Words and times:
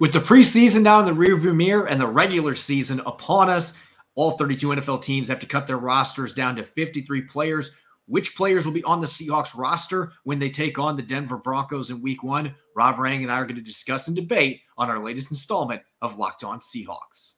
With 0.00 0.14
the 0.14 0.18
preseason 0.20 0.80
now 0.80 0.98
in 1.00 1.04
the 1.04 1.12
rearview 1.12 1.54
mirror 1.54 1.86
and 1.86 2.00
the 2.00 2.06
regular 2.06 2.54
season 2.54 3.00
upon 3.04 3.50
us, 3.50 3.74
all 4.14 4.30
32 4.30 4.68
NFL 4.68 5.02
teams 5.02 5.28
have 5.28 5.40
to 5.40 5.46
cut 5.46 5.66
their 5.66 5.76
rosters 5.76 6.32
down 6.32 6.56
to 6.56 6.64
53 6.64 7.20
players. 7.22 7.72
Which 8.06 8.34
players 8.34 8.64
will 8.64 8.72
be 8.72 8.82
on 8.84 9.02
the 9.02 9.06
Seahawks 9.06 9.54
roster 9.54 10.12
when 10.24 10.38
they 10.38 10.48
take 10.48 10.78
on 10.78 10.96
the 10.96 11.02
Denver 11.02 11.36
Broncos 11.36 11.90
in 11.90 12.00
week 12.00 12.22
one? 12.22 12.54
Rob 12.74 12.98
Rang 12.98 13.22
and 13.22 13.30
I 13.30 13.40
are 13.40 13.44
going 13.44 13.56
to 13.56 13.62
discuss 13.62 14.08
and 14.08 14.16
debate 14.16 14.62
on 14.78 14.88
our 14.90 14.98
latest 14.98 15.30
installment 15.30 15.82
of 16.00 16.16
Locked 16.16 16.44
On 16.44 16.60
Seahawks. 16.60 17.34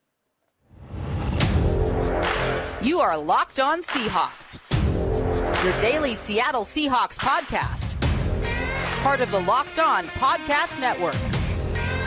You 2.81 3.01
are 3.01 3.19
Locked 3.19 3.59
On 3.59 3.83
Seahawks, 3.83 4.61
your 5.65 5.81
daily 5.81 6.15
Seattle 6.15 6.63
Seahawks 6.63 7.19
podcast, 7.19 8.01
part 9.03 9.21
of 9.21 9.33
the 9.33 9.41
Locked 9.41 9.81
On 9.81 10.07
Podcast 10.07 10.79
Network. 10.81 11.32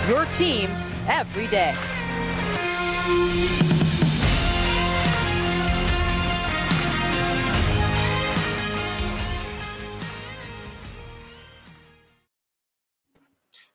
Your 0.08 0.26
team 0.26 0.70
every 1.08 1.48
day. 1.48 1.74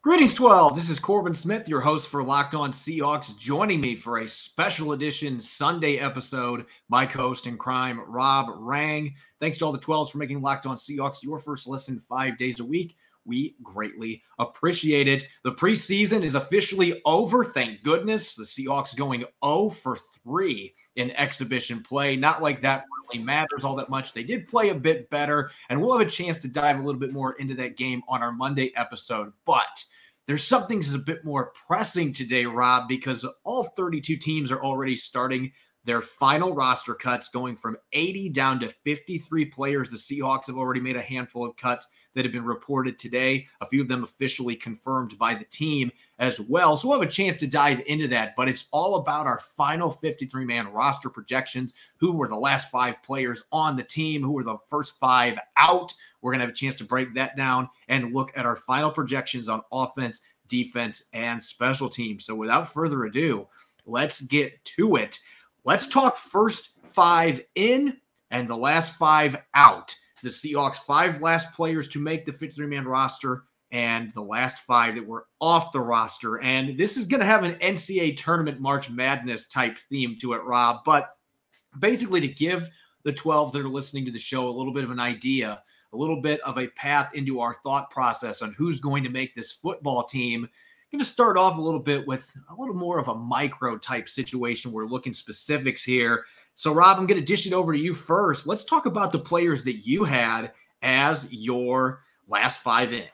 Greetings, 0.02 0.34
12. 0.34 0.74
This 0.76 0.88
is 0.88 1.00
Corbin 1.00 1.34
Smith, 1.34 1.68
your 1.68 1.80
host 1.80 2.08
for 2.08 2.22
Locked 2.22 2.54
On 2.54 2.70
Seahawks, 2.70 3.36
joining 3.36 3.80
me 3.80 3.96
for 3.96 4.18
a 4.18 4.28
special 4.28 4.92
edition 4.92 5.40
Sunday 5.40 5.98
episode. 5.98 6.64
My 6.88 7.06
co 7.06 7.18
host 7.18 7.48
in 7.48 7.58
crime, 7.58 8.00
Rob 8.06 8.46
Rang. 8.56 9.14
Thanks 9.40 9.58
to 9.58 9.64
all 9.66 9.72
the 9.72 9.78
12s 9.78 10.10
for 10.10 10.18
making 10.18 10.42
Locked 10.42 10.66
On 10.66 10.76
Seahawks 10.76 11.24
your 11.24 11.40
first 11.40 11.66
listen 11.66 11.98
five 11.98 12.38
days 12.38 12.60
a 12.60 12.64
week. 12.64 12.96
We 13.30 13.54
greatly 13.62 14.24
appreciate 14.40 15.06
it. 15.06 15.28
The 15.44 15.52
preseason 15.52 16.24
is 16.24 16.34
officially 16.34 17.00
over. 17.04 17.44
Thank 17.44 17.84
goodness. 17.84 18.34
The 18.34 18.42
Seahawks 18.42 18.96
going 18.96 19.24
0 19.44 19.68
for 19.68 19.96
3 20.24 20.74
in 20.96 21.12
exhibition 21.12 21.80
play. 21.80 22.16
Not 22.16 22.42
like 22.42 22.60
that 22.62 22.86
really 23.08 23.22
matters 23.22 23.62
all 23.62 23.76
that 23.76 23.88
much. 23.88 24.12
They 24.12 24.24
did 24.24 24.48
play 24.48 24.70
a 24.70 24.74
bit 24.74 25.08
better, 25.10 25.52
and 25.68 25.80
we'll 25.80 25.96
have 25.96 26.04
a 26.04 26.10
chance 26.10 26.40
to 26.40 26.52
dive 26.52 26.80
a 26.80 26.82
little 26.82 26.98
bit 26.98 27.12
more 27.12 27.34
into 27.34 27.54
that 27.54 27.76
game 27.76 28.02
on 28.08 28.20
our 28.20 28.32
Monday 28.32 28.72
episode. 28.74 29.32
But 29.46 29.84
there's 30.26 30.42
something 30.42 30.80
that's 30.80 30.94
a 30.94 30.98
bit 30.98 31.24
more 31.24 31.52
pressing 31.68 32.12
today, 32.12 32.46
Rob, 32.46 32.88
because 32.88 33.24
all 33.44 33.62
32 33.76 34.16
teams 34.16 34.50
are 34.50 34.60
already 34.60 34.96
starting 34.96 35.52
their 35.84 36.02
final 36.02 36.54
roster 36.54 36.94
cuts, 36.94 37.28
going 37.28 37.56
from 37.56 37.76
80 37.92 38.28
down 38.30 38.60
to 38.60 38.68
53 38.68 39.44
players. 39.46 39.88
The 39.88 39.96
Seahawks 39.96 40.46
have 40.46 40.56
already 40.56 40.80
made 40.80 40.96
a 40.96 41.02
handful 41.02 41.44
of 41.44 41.56
cuts 41.56 41.88
that 42.14 42.24
have 42.24 42.32
been 42.32 42.44
reported 42.44 42.98
today, 42.98 43.46
a 43.60 43.66
few 43.66 43.80
of 43.80 43.88
them 43.88 44.02
officially 44.02 44.56
confirmed 44.56 45.16
by 45.18 45.34
the 45.34 45.44
team 45.44 45.90
as 46.18 46.40
well. 46.40 46.76
So 46.76 46.88
we'll 46.88 47.00
have 47.00 47.08
a 47.08 47.12
chance 47.12 47.36
to 47.38 47.46
dive 47.46 47.82
into 47.86 48.08
that, 48.08 48.34
but 48.36 48.48
it's 48.48 48.66
all 48.72 48.96
about 48.96 49.26
our 49.26 49.38
final 49.38 49.90
53 49.90 50.44
man 50.44 50.68
roster 50.72 51.08
projections. 51.08 51.74
Who 51.98 52.12
were 52.12 52.28
the 52.28 52.36
last 52.36 52.70
five 52.70 53.02
players 53.02 53.44
on 53.52 53.76
the 53.76 53.84
team? 53.84 54.22
Who 54.22 54.32
were 54.32 54.44
the 54.44 54.58
first 54.68 54.98
five 54.98 55.38
out? 55.56 55.92
We're 56.20 56.32
going 56.32 56.40
to 56.40 56.46
have 56.46 56.54
a 56.54 56.56
chance 56.56 56.76
to 56.76 56.84
break 56.84 57.14
that 57.14 57.36
down 57.36 57.68
and 57.88 58.12
look 58.12 58.32
at 58.36 58.46
our 58.46 58.56
final 58.56 58.90
projections 58.90 59.48
on 59.48 59.62
offense, 59.72 60.20
defense, 60.48 61.08
and 61.12 61.42
special 61.42 61.88
teams. 61.88 62.26
So 62.26 62.34
without 62.34 62.72
further 62.72 63.04
ado, 63.04 63.46
let's 63.86 64.20
get 64.20 64.62
to 64.76 64.96
it. 64.96 65.18
Let's 65.64 65.86
talk 65.86 66.16
first 66.16 66.80
five 66.86 67.40
in 67.54 67.96
and 68.30 68.48
the 68.48 68.56
last 68.56 68.96
five 68.96 69.36
out 69.54 69.94
the 70.22 70.28
Seahawks 70.28 70.76
five 70.76 71.20
last 71.22 71.54
players 71.54 71.88
to 71.88 71.98
make 71.98 72.26
the 72.26 72.32
53 72.32 72.66
man 72.66 72.86
roster 72.86 73.44
and 73.72 74.12
the 74.12 74.22
last 74.22 74.58
five 74.60 74.96
that 74.96 75.06
were 75.06 75.26
off 75.40 75.72
the 75.72 75.80
roster. 75.80 76.40
And 76.40 76.76
this 76.76 76.96
is 76.96 77.06
going 77.06 77.20
to 77.20 77.26
have 77.26 77.44
an 77.44 77.54
NCAA 77.54 78.16
tournament 78.16 78.60
March 78.60 78.90
Madness 78.90 79.48
type 79.48 79.78
theme 79.78 80.16
to 80.20 80.32
it, 80.32 80.42
Rob. 80.42 80.80
But 80.84 81.10
basically, 81.78 82.20
to 82.20 82.28
give 82.28 82.68
the 83.04 83.12
12 83.12 83.52
that 83.52 83.62
are 83.62 83.68
listening 83.68 84.04
to 84.06 84.12
the 84.12 84.18
show 84.18 84.48
a 84.48 84.50
little 84.50 84.72
bit 84.72 84.84
of 84.84 84.90
an 84.90 84.98
idea, 84.98 85.62
a 85.92 85.96
little 85.96 86.20
bit 86.20 86.40
of 86.40 86.58
a 86.58 86.68
path 86.68 87.14
into 87.14 87.40
our 87.40 87.54
thought 87.62 87.90
process 87.90 88.42
on 88.42 88.54
who's 88.58 88.80
going 88.80 89.04
to 89.04 89.10
make 89.10 89.34
this 89.34 89.52
football 89.52 90.04
team. 90.04 90.48
Going 90.90 90.98
to 90.98 91.04
start 91.04 91.36
off 91.36 91.56
a 91.56 91.60
little 91.60 91.78
bit 91.78 92.04
with 92.08 92.36
a 92.48 92.54
little 92.60 92.74
more 92.74 92.98
of 92.98 93.06
a 93.06 93.14
micro 93.14 93.78
type 93.78 94.08
situation. 94.08 94.72
We're 94.72 94.86
looking 94.86 95.14
specifics 95.14 95.84
here. 95.84 96.24
So, 96.56 96.72
Rob, 96.72 96.98
I'm 96.98 97.06
going 97.06 97.20
to 97.20 97.24
dish 97.24 97.46
it 97.46 97.52
over 97.52 97.72
to 97.72 97.78
you 97.78 97.94
first. 97.94 98.48
Let's 98.48 98.64
talk 98.64 98.86
about 98.86 99.12
the 99.12 99.20
players 99.20 99.62
that 99.64 99.86
you 99.86 100.02
had 100.02 100.50
as 100.82 101.32
your 101.32 102.02
last 102.26 102.58
five 102.58 102.92
in. 102.92 103.04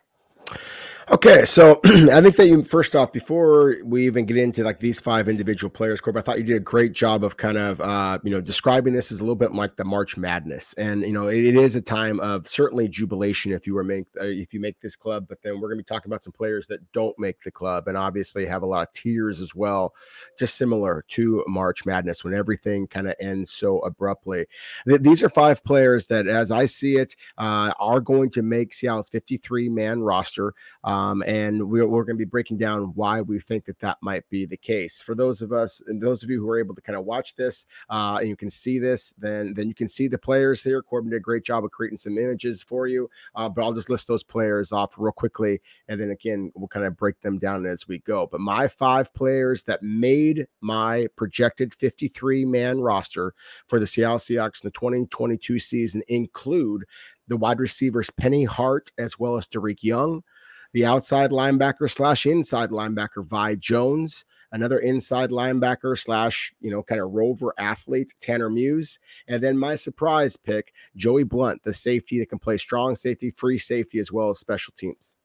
Okay, 1.08 1.44
so 1.44 1.80
I 1.84 2.20
think 2.20 2.34
that 2.34 2.48
you 2.48 2.64
first 2.64 2.96
off, 2.96 3.12
before 3.12 3.76
we 3.84 4.06
even 4.06 4.26
get 4.26 4.38
into 4.38 4.64
like 4.64 4.80
these 4.80 4.98
five 4.98 5.28
individual 5.28 5.70
players, 5.70 6.00
Corb, 6.00 6.16
I 6.16 6.20
thought 6.20 6.36
you 6.36 6.42
did 6.42 6.56
a 6.56 6.60
great 6.60 6.94
job 6.94 7.22
of 7.22 7.36
kind 7.36 7.56
of 7.56 7.80
uh, 7.80 8.18
you 8.24 8.32
know 8.32 8.40
describing 8.40 8.92
this 8.92 9.12
as 9.12 9.20
a 9.20 9.22
little 9.22 9.36
bit 9.36 9.52
like 9.52 9.76
the 9.76 9.84
March 9.84 10.16
Madness, 10.16 10.72
and 10.72 11.02
you 11.02 11.12
know 11.12 11.28
it, 11.28 11.44
it 11.44 11.54
is 11.54 11.76
a 11.76 11.80
time 11.80 12.18
of 12.18 12.48
certainly 12.48 12.88
jubilation 12.88 13.52
if 13.52 13.68
you 13.68 13.74
were 13.74 13.84
make 13.84 14.06
uh, 14.20 14.24
if 14.24 14.52
you 14.52 14.58
make 14.58 14.80
this 14.80 14.96
club, 14.96 15.26
but 15.28 15.40
then 15.42 15.60
we're 15.60 15.68
going 15.68 15.78
to 15.78 15.84
be 15.84 15.84
talking 15.84 16.10
about 16.10 16.24
some 16.24 16.32
players 16.32 16.66
that 16.66 16.80
don't 16.90 17.16
make 17.20 17.40
the 17.42 17.52
club, 17.52 17.86
and 17.86 17.96
obviously 17.96 18.44
have 18.44 18.64
a 18.64 18.66
lot 18.66 18.88
of 18.88 18.92
tears 18.92 19.40
as 19.40 19.54
well, 19.54 19.94
just 20.36 20.56
similar 20.56 21.04
to 21.06 21.44
March 21.46 21.86
Madness 21.86 22.24
when 22.24 22.34
everything 22.34 22.88
kind 22.88 23.06
of 23.06 23.14
ends 23.20 23.52
so 23.52 23.78
abruptly. 23.78 24.46
Th- 24.88 25.00
these 25.00 25.22
are 25.22 25.30
five 25.30 25.62
players 25.62 26.08
that, 26.08 26.26
as 26.26 26.50
I 26.50 26.64
see 26.64 26.96
it, 26.96 27.14
uh, 27.38 27.72
are 27.78 28.00
going 28.00 28.30
to 28.30 28.42
make 28.42 28.74
Seattle's 28.74 29.08
53 29.08 29.68
man 29.68 30.00
roster. 30.00 30.52
Uh, 30.82 30.95
um, 30.96 31.22
and 31.26 31.68
we're, 31.68 31.86
we're 31.86 32.04
going 32.04 32.16
to 32.16 32.24
be 32.24 32.28
breaking 32.28 32.56
down 32.56 32.92
why 32.94 33.20
we 33.20 33.38
think 33.38 33.66
that 33.66 33.78
that 33.80 33.98
might 34.00 34.28
be 34.30 34.46
the 34.46 34.56
case. 34.56 35.00
For 35.00 35.14
those 35.14 35.42
of 35.42 35.52
us 35.52 35.82
and 35.86 36.00
those 36.00 36.22
of 36.22 36.30
you 36.30 36.40
who 36.40 36.48
are 36.48 36.58
able 36.58 36.74
to 36.74 36.80
kind 36.80 36.98
of 36.98 37.04
watch 37.04 37.34
this 37.34 37.66
uh, 37.90 38.18
and 38.20 38.28
you 38.28 38.36
can 38.36 38.48
see 38.48 38.78
this, 38.78 39.12
then 39.18 39.52
then 39.54 39.68
you 39.68 39.74
can 39.74 39.88
see 39.88 40.08
the 40.08 40.18
players 40.18 40.62
here. 40.62 40.82
Corbin 40.82 41.10
did 41.10 41.18
a 41.18 41.20
great 41.20 41.44
job 41.44 41.64
of 41.64 41.70
creating 41.70 41.98
some 41.98 42.16
images 42.16 42.62
for 42.62 42.86
you, 42.86 43.10
uh, 43.34 43.48
but 43.48 43.62
I'll 43.62 43.72
just 43.72 43.90
list 43.90 44.08
those 44.08 44.24
players 44.24 44.72
off 44.72 44.94
real 44.96 45.12
quickly, 45.12 45.60
and 45.88 46.00
then 46.00 46.10
again 46.10 46.50
we'll 46.54 46.68
kind 46.68 46.86
of 46.86 46.96
break 46.96 47.20
them 47.20 47.36
down 47.36 47.66
as 47.66 47.86
we 47.86 47.98
go. 48.00 48.26
But 48.26 48.40
my 48.40 48.68
five 48.68 49.12
players 49.12 49.64
that 49.64 49.82
made 49.82 50.46
my 50.60 51.08
projected 51.16 51.74
53 51.74 52.44
man 52.44 52.80
roster 52.80 53.34
for 53.66 53.78
the 53.78 53.86
Seattle 53.86 54.18
Seahawks 54.18 54.62
in 54.62 54.68
the 54.68 54.70
2022 54.70 55.58
season 55.58 56.02
include 56.08 56.84
the 57.28 57.36
wide 57.36 57.60
receivers 57.60 58.10
Penny 58.10 58.44
Hart 58.44 58.90
as 58.98 59.18
well 59.18 59.36
as 59.36 59.46
Dareke 59.46 59.82
Young 59.82 60.22
the 60.72 60.84
outside 60.84 61.30
linebacker 61.30 61.90
slash 61.90 62.26
inside 62.26 62.70
linebacker 62.70 63.24
Vi 63.24 63.54
Jones, 63.56 64.24
another 64.52 64.78
inside 64.78 65.30
linebacker 65.30 65.98
slash, 65.98 66.52
you 66.60 66.70
know, 66.70 66.82
kind 66.82 67.00
of 67.00 67.12
rover 67.12 67.54
athlete, 67.58 68.12
Tanner 68.20 68.50
Muse, 68.50 68.98
and 69.28 69.42
then 69.42 69.58
my 69.58 69.74
surprise 69.74 70.36
pick, 70.36 70.72
Joey 70.96 71.24
Blount, 71.24 71.62
the 71.62 71.72
safety 71.72 72.18
that 72.18 72.28
can 72.28 72.38
play 72.38 72.56
strong 72.56 72.96
safety, 72.96 73.30
free 73.30 73.58
safety, 73.58 73.98
as 73.98 74.12
well 74.12 74.30
as 74.30 74.38
special 74.38 74.72
teams. 74.76 75.16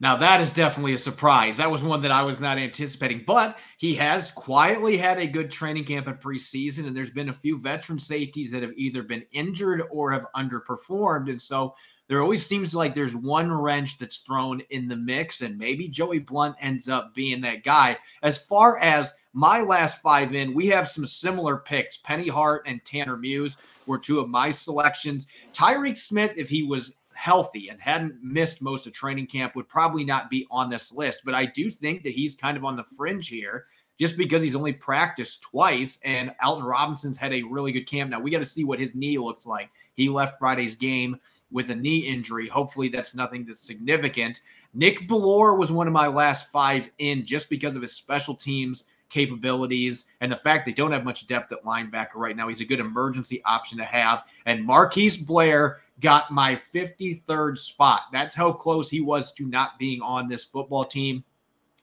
Now, 0.00 0.16
that 0.16 0.40
is 0.40 0.52
definitely 0.52 0.94
a 0.94 0.98
surprise. 0.98 1.56
That 1.56 1.70
was 1.70 1.82
one 1.82 2.02
that 2.02 2.10
I 2.10 2.22
was 2.22 2.40
not 2.40 2.58
anticipating, 2.58 3.22
but 3.26 3.56
he 3.78 3.94
has 3.94 4.30
quietly 4.32 4.96
had 4.96 5.18
a 5.18 5.26
good 5.26 5.50
training 5.50 5.84
camp 5.84 6.08
and 6.08 6.20
preseason, 6.20 6.86
and 6.86 6.96
there's 6.96 7.10
been 7.10 7.28
a 7.28 7.32
few 7.32 7.56
veteran 7.56 7.98
safeties 7.98 8.50
that 8.50 8.62
have 8.62 8.72
either 8.76 9.04
been 9.04 9.24
injured 9.32 9.82
or 9.90 10.10
have 10.10 10.26
underperformed. 10.36 11.30
And 11.30 11.40
so 11.40 11.74
there 12.08 12.20
always 12.20 12.44
seems 12.44 12.74
like 12.74 12.94
there's 12.94 13.16
one 13.16 13.50
wrench 13.50 13.98
that's 13.98 14.18
thrown 14.18 14.60
in 14.70 14.88
the 14.88 14.96
mix, 14.96 15.40
and 15.40 15.58
maybe 15.58 15.88
Joey 15.88 16.18
Blount 16.18 16.56
ends 16.60 16.88
up 16.88 17.14
being 17.14 17.40
that 17.42 17.64
guy. 17.64 17.96
As 18.22 18.36
far 18.36 18.78
as 18.78 19.12
my 19.32 19.60
last 19.60 20.02
five 20.02 20.34
in, 20.34 20.54
we 20.54 20.66
have 20.68 20.88
some 20.88 21.06
similar 21.06 21.56
picks. 21.56 21.96
Penny 21.96 22.28
Hart 22.28 22.62
and 22.66 22.84
Tanner 22.84 23.16
Muse 23.16 23.56
were 23.86 23.98
two 23.98 24.20
of 24.20 24.28
my 24.28 24.50
selections. 24.50 25.26
Tyreke 25.52 25.98
Smith, 25.98 26.32
if 26.36 26.48
he 26.48 26.62
was 26.62 27.00
healthy 27.14 27.68
and 27.68 27.80
hadn't 27.80 28.22
missed 28.22 28.60
most 28.60 28.86
of 28.86 28.92
training 28.92 29.26
camp, 29.26 29.56
would 29.56 29.68
probably 29.68 30.04
not 30.04 30.28
be 30.28 30.46
on 30.50 30.68
this 30.68 30.92
list. 30.92 31.22
But 31.24 31.34
I 31.34 31.46
do 31.46 31.70
think 31.70 32.02
that 32.02 32.12
he's 32.12 32.34
kind 32.34 32.56
of 32.56 32.64
on 32.64 32.76
the 32.76 32.84
fringe 32.84 33.28
here 33.28 33.66
just 33.98 34.16
because 34.16 34.42
he's 34.42 34.56
only 34.56 34.72
practiced 34.72 35.42
twice 35.42 36.00
and 36.04 36.34
Alton 36.42 36.64
Robinson's 36.64 37.16
had 37.16 37.32
a 37.32 37.42
really 37.42 37.72
good 37.72 37.88
camp. 37.88 38.10
Now 38.10 38.20
we 38.20 38.30
got 38.30 38.38
to 38.38 38.44
see 38.44 38.64
what 38.64 38.80
his 38.80 38.94
knee 38.94 39.18
looks 39.18 39.46
like. 39.46 39.70
He 39.94 40.08
left 40.08 40.38
Friday's 40.38 40.74
game 40.74 41.18
with 41.50 41.70
a 41.70 41.74
knee 41.74 42.00
injury. 42.00 42.48
Hopefully, 42.48 42.88
that's 42.88 43.14
nothing 43.14 43.44
that's 43.44 43.60
significant. 43.60 44.40
Nick 44.74 45.08
Bellore 45.08 45.56
was 45.56 45.70
one 45.70 45.86
of 45.86 45.92
my 45.92 46.08
last 46.08 46.50
five 46.50 46.90
in 46.98 47.24
just 47.24 47.48
because 47.48 47.76
of 47.76 47.82
his 47.82 47.92
special 47.92 48.34
teams 48.34 48.84
capabilities 49.14 50.06
and 50.20 50.32
the 50.32 50.36
fact 50.36 50.66
they 50.66 50.72
don't 50.72 50.90
have 50.90 51.04
much 51.04 51.28
depth 51.28 51.52
at 51.52 51.62
linebacker 51.62 52.16
right 52.16 52.36
now. 52.36 52.48
He's 52.48 52.60
a 52.60 52.64
good 52.64 52.80
emergency 52.80 53.40
option 53.44 53.78
to 53.78 53.84
have. 53.84 54.24
And 54.46 54.64
Marquise 54.64 55.16
Blair 55.16 55.82
got 56.00 56.32
my 56.32 56.56
53rd 56.56 57.56
spot. 57.56 58.02
That's 58.12 58.34
how 58.34 58.52
close 58.52 58.90
he 58.90 59.00
was 59.00 59.32
to 59.34 59.46
not 59.46 59.78
being 59.78 60.02
on 60.02 60.28
this 60.28 60.42
football 60.42 60.84
team. 60.84 61.22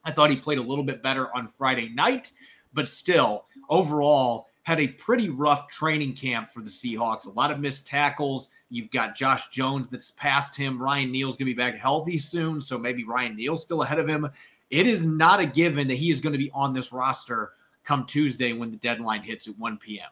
I 0.04 0.12
thought 0.12 0.30
he 0.30 0.36
played 0.36 0.58
a 0.58 0.64
little 0.64 0.84
bit 0.84 1.02
better 1.02 1.34
on 1.34 1.48
Friday 1.48 1.90
night, 1.90 2.34
but 2.74 2.90
still, 2.90 3.46
overall, 3.70 4.48
had 4.64 4.80
a 4.80 4.88
pretty 4.88 5.30
rough 5.30 5.68
training 5.68 6.14
camp 6.14 6.50
for 6.50 6.62
the 6.62 6.70
Seahawks. 6.70 7.26
A 7.26 7.32
lot 7.32 7.52
of 7.52 7.60
missed 7.60 7.88
tackles. 7.88 8.52
You've 8.70 8.92
got 8.92 9.16
Josh 9.16 9.50
Jones 9.50 9.90
that's 9.90 10.12
past 10.12 10.56
him. 10.56 10.82
Ryan 10.82 11.12
Neal's 11.12 11.36
going 11.36 11.48
to 11.48 11.54
be 11.54 11.62
back 11.62 11.76
healthy 11.76 12.18
soon, 12.18 12.62
so 12.62 12.78
maybe 12.78 13.04
Ryan 13.04 13.36
Neal's 13.36 13.64
still 13.64 13.82
ahead 13.82 14.00
of 14.00 14.08
him. 14.08 14.30
it 14.70 14.88
is 14.88 15.06
not 15.06 15.40
a 15.40 15.46
given 15.46 15.88
that 15.88 15.96
he 15.96 16.12
is 16.12 16.20
going 16.20 16.34
to 16.34 16.40
be 16.40 16.52
on 16.54 16.74
this 16.74 16.94
roster 16.94 17.54
come 17.84 18.06
Tuesday 18.06 18.54
when 18.54 18.72
the 18.72 18.78
deadline 18.78 19.24
hits 19.24 19.48
at 19.48 19.58
1 19.58 19.78
p.m. 19.78 20.10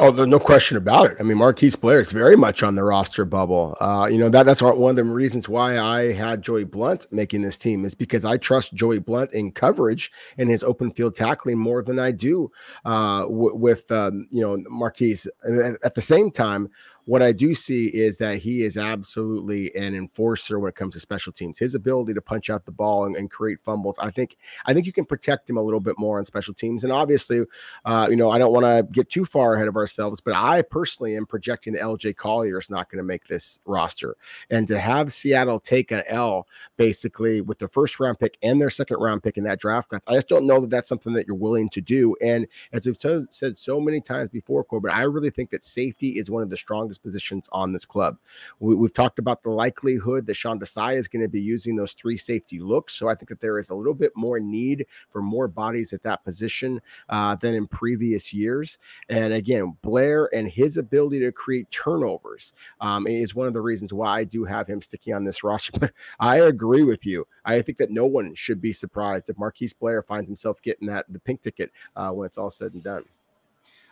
Oh, 0.00 0.10
no 0.10 0.40
question 0.40 0.76
about 0.76 1.12
it. 1.12 1.16
I 1.20 1.22
mean, 1.22 1.38
Marquise 1.38 1.76
Blair 1.76 2.00
is 2.00 2.10
very 2.10 2.36
much 2.36 2.64
on 2.64 2.74
the 2.74 2.82
roster 2.82 3.24
bubble. 3.24 3.76
Uh, 3.80 4.08
you 4.10 4.18
know 4.18 4.28
that 4.28 4.44
that's 4.44 4.60
one 4.60 4.90
of 4.90 4.96
the 4.96 5.04
reasons 5.04 5.48
why 5.48 5.78
I 5.78 6.12
had 6.12 6.42
Joey 6.42 6.64
Blount 6.64 7.06
making 7.12 7.42
this 7.42 7.56
team 7.56 7.84
is 7.84 7.94
because 7.94 8.24
I 8.24 8.36
trust 8.36 8.74
Joey 8.74 8.98
Blount 8.98 9.32
in 9.32 9.52
coverage 9.52 10.10
and 10.36 10.50
his 10.50 10.64
open 10.64 10.90
field 10.90 11.14
tackling 11.14 11.58
more 11.58 11.80
than 11.80 12.00
I 12.00 12.10
do 12.10 12.50
uh, 12.84 13.20
w- 13.20 13.54
with 13.54 13.88
um, 13.92 14.26
you 14.32 14.40
know 14.40 14.58
Marquise. 14.68 15.28
And 15.44 15.78
at 15.84 15.94
the 15.94 16.02
same 16.02 16.32
time, 16.32 16.70
what 17.06 17.22
I 17.22 17.32
do 17.32 17.54
see 17.54 17.86
is 17.86 18.16
that 18.18 18.38
he 18.38 18.62
is 18.62 18.78
absolutely 18.78 19.74
an 19.74 19.94
enforcer 19.94 20.58
when 20.58 20.70
it 20.70 20.74
comes 20.74 20.94
to 20.94 21.00
special 21.00 21.32
teams. 21.32 21.58
His 21.58 21.74
ability 21.74 22.14
to 22.14 22.20
punch 22.22 22.48
out 22.48 22.64
the 22.64 22.72
ball 22.72 23.04
and, 23.04 23.14
and 23.14 23.30
create 23.30 23.58
fumbles, 23.62 23.98
I 23.98 24.10
think, 24.10 24.36
I 24.64 24.72
think 24.72 24.86
you 24.86 24.92
can 24.92 25.04
protect 25.04 25.48
him 25.48 25.56
a 25.56 25.62
little 25.62 25.80
bit 25.80 25.98
more 25.98 26.18
on 26.18 26.24
special 26.24 26.54
teams. 26.54 26.84
And 26.84 26.92
obviously, 26.92 27.44
uh, 27.84 28.06
you 28.08 28.16
know, 28.16 28.30
I 28.30 28.38
don't 28.38 28.52
want 28.52 28.64
to 28.64 28.86
get 28.90 29.10
too 29.10 29.24
far 29.24 29.54
ahead 29.54 29.68
of 29.68 29.76
ourselves, 29.76 30.20
but 30.20 30.34
I 30.34 30.62
personally 30.62 31.16
am 31.16 31.26
projecting 31.26 31.74
LJ 31.74 32.16
Collier 32.16 32.58
is 32.58 32.70
not 32.70 32.90
going 32.90 32.98
to 32.98 33.06
make 33.06 33.26
this 33.26 33.60
roster. 33.66 34.16
And 34.50 34.66
to 34.68 34.78
have 34.78 35.12
Seattle 35.12 35.60
take 35.60 35.90
an 35.90 36.02
L 36.06 36.46
basically 36.76 37.42
with 37.42 37.58
their 37.58 37.68
first 37.68 38.00
round 38.00 38.18
pick 38.18 38.38
and 38.42 38.60
their 38.60 38.70
second 38.70 38.98
round 38.98 39.22
pick 39.22 39.36
in 39.36 39.44
that 39.44 39.60
draft 39.60 39.90
class, 39.90 40.04
I 40.08 40.14
just 40.14 40.28
don't 40.28 40.46
know 40.46 40.60
that 40.60 40.70
that's 40.70 40.88
something 40.88 41.12
that 41.12 41.26
you're 41.26 41.36
willing 41.36 41.68
to 41.70 41.80
do. 41.82 42.16
And 42.22 42.46
as 42.72 42.86
we've 42.86 42.96
said 42.96 43.56
so 43.58 43.78
many 43.78 44.00
times 44.00 44.30
before, 44.30 44.64
Corbin, 44.64 44.90
I 44.90 45.02
really 45.02 45.30
think 45.30 45.50
that 45.50 45.62
safety 45.62 46.18
is 46.18 46.30
one 46.30 46.42
of 46.42 46.48
the 46.48 46.56
strongest 46.56 46.93
positions 46.98 47.48
on 47.52 47.72
this 47.72 47.84
club. 47.84 48.18
We, 48.60 48.74
have 48.84 48.92
talked 48.92 49.18
about 49.18 49.42
the 49.42 49.50
likelihood 49.50 50.26
that 50.26 50.34
Sean 50.34 50.58
Desai 50.58 50.96
is 50.96 51.08
going 51.08 51.22
to 51.22 51.28
be 51.28 51.40
using 51.40 51.76
those 51.76 51.92
three 51.92 52.16
safety 52.16 52.58
looks. 52.58 52.94
So 52.94 53.08
I 53.08 53.14
think 53.14 53.28
that 53.28 53.40
there 53.40 53.58
is 53.58 53.70
a 53.70 53.74
little 53.74 53.94
bit 53.94 54.12
more 54.16 54.40
need 54.40 54.86
for 55.10 55.22
more 55.22 55.48
bodies 55.48 55.92
at 55.92 56.02
that 56.02 56.24
position 56.24 56.80
uh, 57.08 57.34
than 57.36 57.54
in 57.54 57.66
previous 57.66 58.32
years. 58.32 58.78
And 59.08 59.34
again, 59.34 59.76
Blair 59.82 60.28
and 60.34 60.48
his 60.48 60.76
ability 60.76 61.20
to 61.20 61.32
create 61.32 61.70
turnovers 61.70 62.52
um, 62.80 63.06
is 63.06 63.34
one 63.34 63.46
of 63.46 63.52
the 63.54 63.60
reasons 63.60 63.92
why 63.92 64.18
I 64.18 64.24
do 64.24 64.44
have 64.44 64.66
him 64.66 64.80
sticking 64.80 65.14
on 65.14 65.24
this 65.24 65.44
roster. 65.44 65.92
I 66.20 66.40
agree 66.40 66.82
with 66.82 67.06
you. 67.06 67.26
I 67.44 67.62
think 67.62 67.78
that 67.78 67.90
no 67.90 68.06
one 68.06 68.34
should 68.34 68.60
be 68.60 68.72
surprised 68.72 69.28
if 69.28 69.38
Marquise 69.38 69.72
Blair 69.72 70.02
finds 70.02 70.28
himself 70.28 70.62
getting 70.62 70.88
that 70.88 71.06
the 71.08 71.18
pink 71.18 71.40
ticket 71.40 71.70
uh, 71.96 72.10
when 72.10 72.26
it's 72.26 72.38
all 72.38 72.50
said 72.50 72.74
and 72.74 72.82
done. 72.82 73.04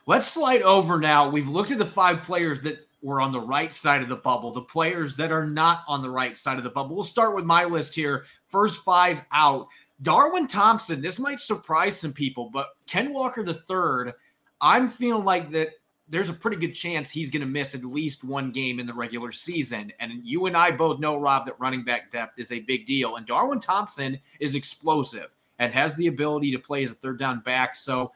Let's 0.06 0.26
slide 0.26 0.62
over 0.62 0.98
now. 0.98 1.28
We've 1.30 1.48
looked 1.48 1.70
at 1.70 1.78
the 1.78 1.86
five 1.86 2.22
players 2.22 2.60
that 2.62 2.86
were 3.02 3.20
on 3.20 3.32
the 3.32 3.40
right 3.40 3.72
side 3.72 4.00
of 4.00 4.08
the 4.08 4.16
bubble, 4.16 4.52
the 4.52 4.62
players 4.62 5.14
that 5.16 5.32
are 5.32 5.46
not 5.46 5.84
on 5.88 6.02
the 6.02 6.10
right 6.10 6.36
side 6.36 6.56
of 6.56 6.64
the 6.64 6.70
bubble. 6.70 6.94
We'll 6.94 7.04
start 7.04 7.34
with 7.34 7.44
my 7.44 7.64
list 7.64 7.94
here. 7.94 8.24
First 8.46 8.82
five 8.84 9.22
out. 9.32 9.66
Darwin 10.00 10.46
Thompson, 10.46 11.00
this 11.00 11.18
might 11.18 11.40
surprise 11.40 11.98
some 11.98 12.12
people, 12.12 12.50
but 12.52 12.70
Ken 12.86 13.12
Walker 13.12 13.44
the 13.44 13.54
third, 13.54 14.14
I'm 14.60 14.88
feeling 14.88 15.24
like 15.24 15.50
that 15.52 15.70
there's 16.08 16.28
a 16.28 16.34
pretty 16.34 16.56
good 16.56 16.74
chance 16.74 17.10
he's 17.10 17.30
going 17.30 17.40
to 17.40 17.46
miss 17.46 17.74
at 17.74 17.84
least 17.84 18.24
one 18.24 18.50
game 18.50 18.80
in 18.80 18.86
the 18.86 18.94
regular 18.94 19.32
season. 19.32 19.92
And 19.98 20.24
you 20.24 20.46
and 20.46 20.56
I 20.56 20.70
both 20.70 21.00
know, 21.00 21.16
Rob, 21.16 21.46
that 21.46 21.58
running 21.58 21.84
back 21.84 22.10
depth 22.10 22.38
is 22.38 22.52
a 22.52 22.60
big 22.60 22.84
deal. 22.84 23.16
And 23.16 23.26
Darwin 23.26 23.60
Thompson 23.60 24.18
is 24.40 24.54
explosive 24.54 25.34
and 25.58 25.72
has 25.72 25.96
the 25.96 26.08
ability 26.08 26.50
to 26.52 26.58
play 26.58 26.82
as 26.82 26.90
a 26.90 26.94
third 26.94 27.18
down 27.18 27.40
back. 27.40 27.76
So 27.76 28.12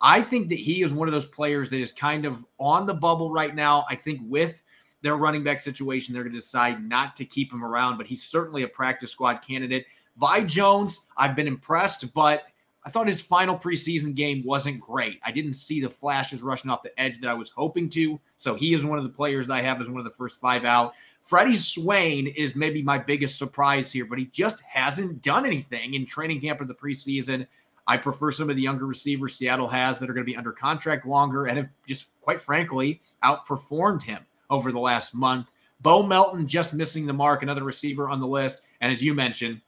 I 0.00 0.22
think 0.22 0.48
that 0.48 0.58
he 0.58 0.82
is 0.82 0.92
one 0.92 1.08
of 1.08 1.12
those 1.12 1.26
players 1.26 1.70
that 1.70 1.80
is 1.80 1.92
kind 1.92 2.24
of 2.24 2.44
on 2.58 2.86
the 2.86 2.94
bubble 2.94 3.30
right 3.30 3.54
now. 3.54 3.84
I 3.88 3.94
think 3.94 4.20
with 4.24 4.62
their 5.02 5.16
running 5.16 5.44
back 5.44 5.60
situation, 5.60 6.14
they're 6.14 6.22
going 6.22 6.32
to 6.32 6.38
decide 6.38 6.86
not 6.86 7.16
to 7.16 7.24
keep 7.24 7.52
him 7.52 7.64
around, 7.64 7.96
but 7.98 8.06
he's 8.06 8.22
certainly 8.22 8.62
a 8.62 8.68
practice 8.68 9.10
squad 9.10 9.42
candidate. 9.42 9.86
Vi 10.16 10.44
Jones, 10.44 11.06
I've 11.16 11.36
been 11.36 11.46
impressed, 11.46 12.12
but 12.14 12.44
I 12.84 12.90
thought 12.90 13.06
his 13.06 13.20
final 13.20 13.58
preseason 13.58 14.14
game 14.14 14.42
wasn't 14.44 14.80
great. 14.80 15.20
I 15.24 15.32
didn't 15.32 15.52
see 15.54 15.80
the 15.80 15.88
flashes 15.88 16.40
rushing 16.40 16.70
off 16.70 16.82
the 16.82 16.98
edge 16.98 17.20
that 17.20 17.28
I 17.28 17.34
was 17.34 17.50
hoping 17.50 17.90
to. 17.90 18.18
So 18.38 18.54
he 18.54 18.72
is 18.72 18.84
one 18.84 18.96
of 18.96 19.04
the 19.04 19.10
players 19.10 19.46
that 19.48 19.54
I 19.54 19.62
have 19.62 19.80
as 19.80 19.90
one 19.90 19.98
of 19.98 20.04
the 20.04 20.10
first 20.10 20.40
five 20.40 20.64
out. 20.64 20.94
Freddie 21.20 21.54
Swain 21.54 22.26
is 22.28 22.56
maybe 22.56 22.82
my 22.82 22.96
biggest 22.96 23.38
surprise 23.38 23.92
here, 23.92 24.06
but 24.06 24.18
he 24.18 24.26
just 24.26 24.62
hasn't 24.62 25.20
done 25.20 25.44
anything 25.44 25.94
in 25.94 26.06
training 26.06 26.40
camp 26.40 26.60
or 26.60 26.64
the 26.64 26.74
preseason. 26.74 27.46
I 27.90 27.96
prefer 27.96 28.30
some 28.30 28.48
of 28.48 28.54
the 28.54 28.62
younger 28.62 28.86
receivers 28.86 29.34
Seattle 29.34 29.66
has 29.66 29.98
that 29.98 30.08
are 30.08 30.12
going 30.12 30.24
to 30.24 30.32
be 30.32 30.36
under 30.36 30.52
contract 30.52 31.06
longer 31.06 31.46
and 31.46 31.58
have 31.58 31.68
just, 31.88 32.06
quite 32.20 32.40
frankly, 32.40 33.00
outperformed 33.24 34.04
him 34.04 34.24
over 34.48 34.70
the 34.70 34.78
last 34.78 35.12
month. 35.12 35.50
Bo 35.80 36.04
Melton 36.04 36.46
just 36.46 36.72
missing 36.72 37.04
the 37.04 37.12
mark, 37.12 37.42
another 37.42 37.64
receiver 37.64 38.08
on 38.08 38.20
the 38.20 38.26
list. 38.28 38.62
And 38.80 38.92
as 38.92 39.02
you 39.02 39.12
mentioned, 39.12 39.60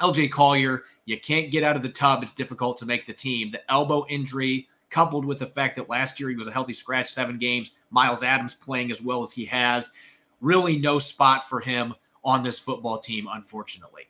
LJ 0.00 0.32
Collier, 0.32 0.82
you 1.04 1.20
can't 1.20 1.52
get 1.52 1.62
out 1.62 1.76
of 1.76 1.84
the 1.84 1.88
tub. 1.88 2.24
It's 2.24 2.34
difficult 2.34 2.78
to 2.78 2.84
make 2.84 3.06
the 3.06 3.12
team. 3.12 3.52
The 3.52 3.70
elbow 3.70 4.06
injury, 4.08 4.68
coupled 4.90 5.24
with 5.24 5.38
the 5.38 5.46
fact 5.46 5.76
that 5.76 5.88
last 5.88 6.18
year 6.18 6.30
he 6.30 6.34
was 6.34 6.48
a 6.48 6.52
healthy 6.52 6.72
scratch 6.72 7.12
seven 7.12 7.38
games, 7.38 7.70
Myles 7.92 8.24
Adams 8.24 8.54
playing 8.54 8.90
as 8.90 9.00
well 9.00 9.22
as 9.22 9.30
he 9.30 9.44
has, 9.44 9.92
really 10.40 10.80
no 10.80 10.98
spot 10.98 11.48
for 11.48 11.60
him 11.60 11.94
on 12.24 12.42
this 12.42 12.58
football 12.58 12.98
team, 12.98 13.28
unfortunately. 13.30 14.08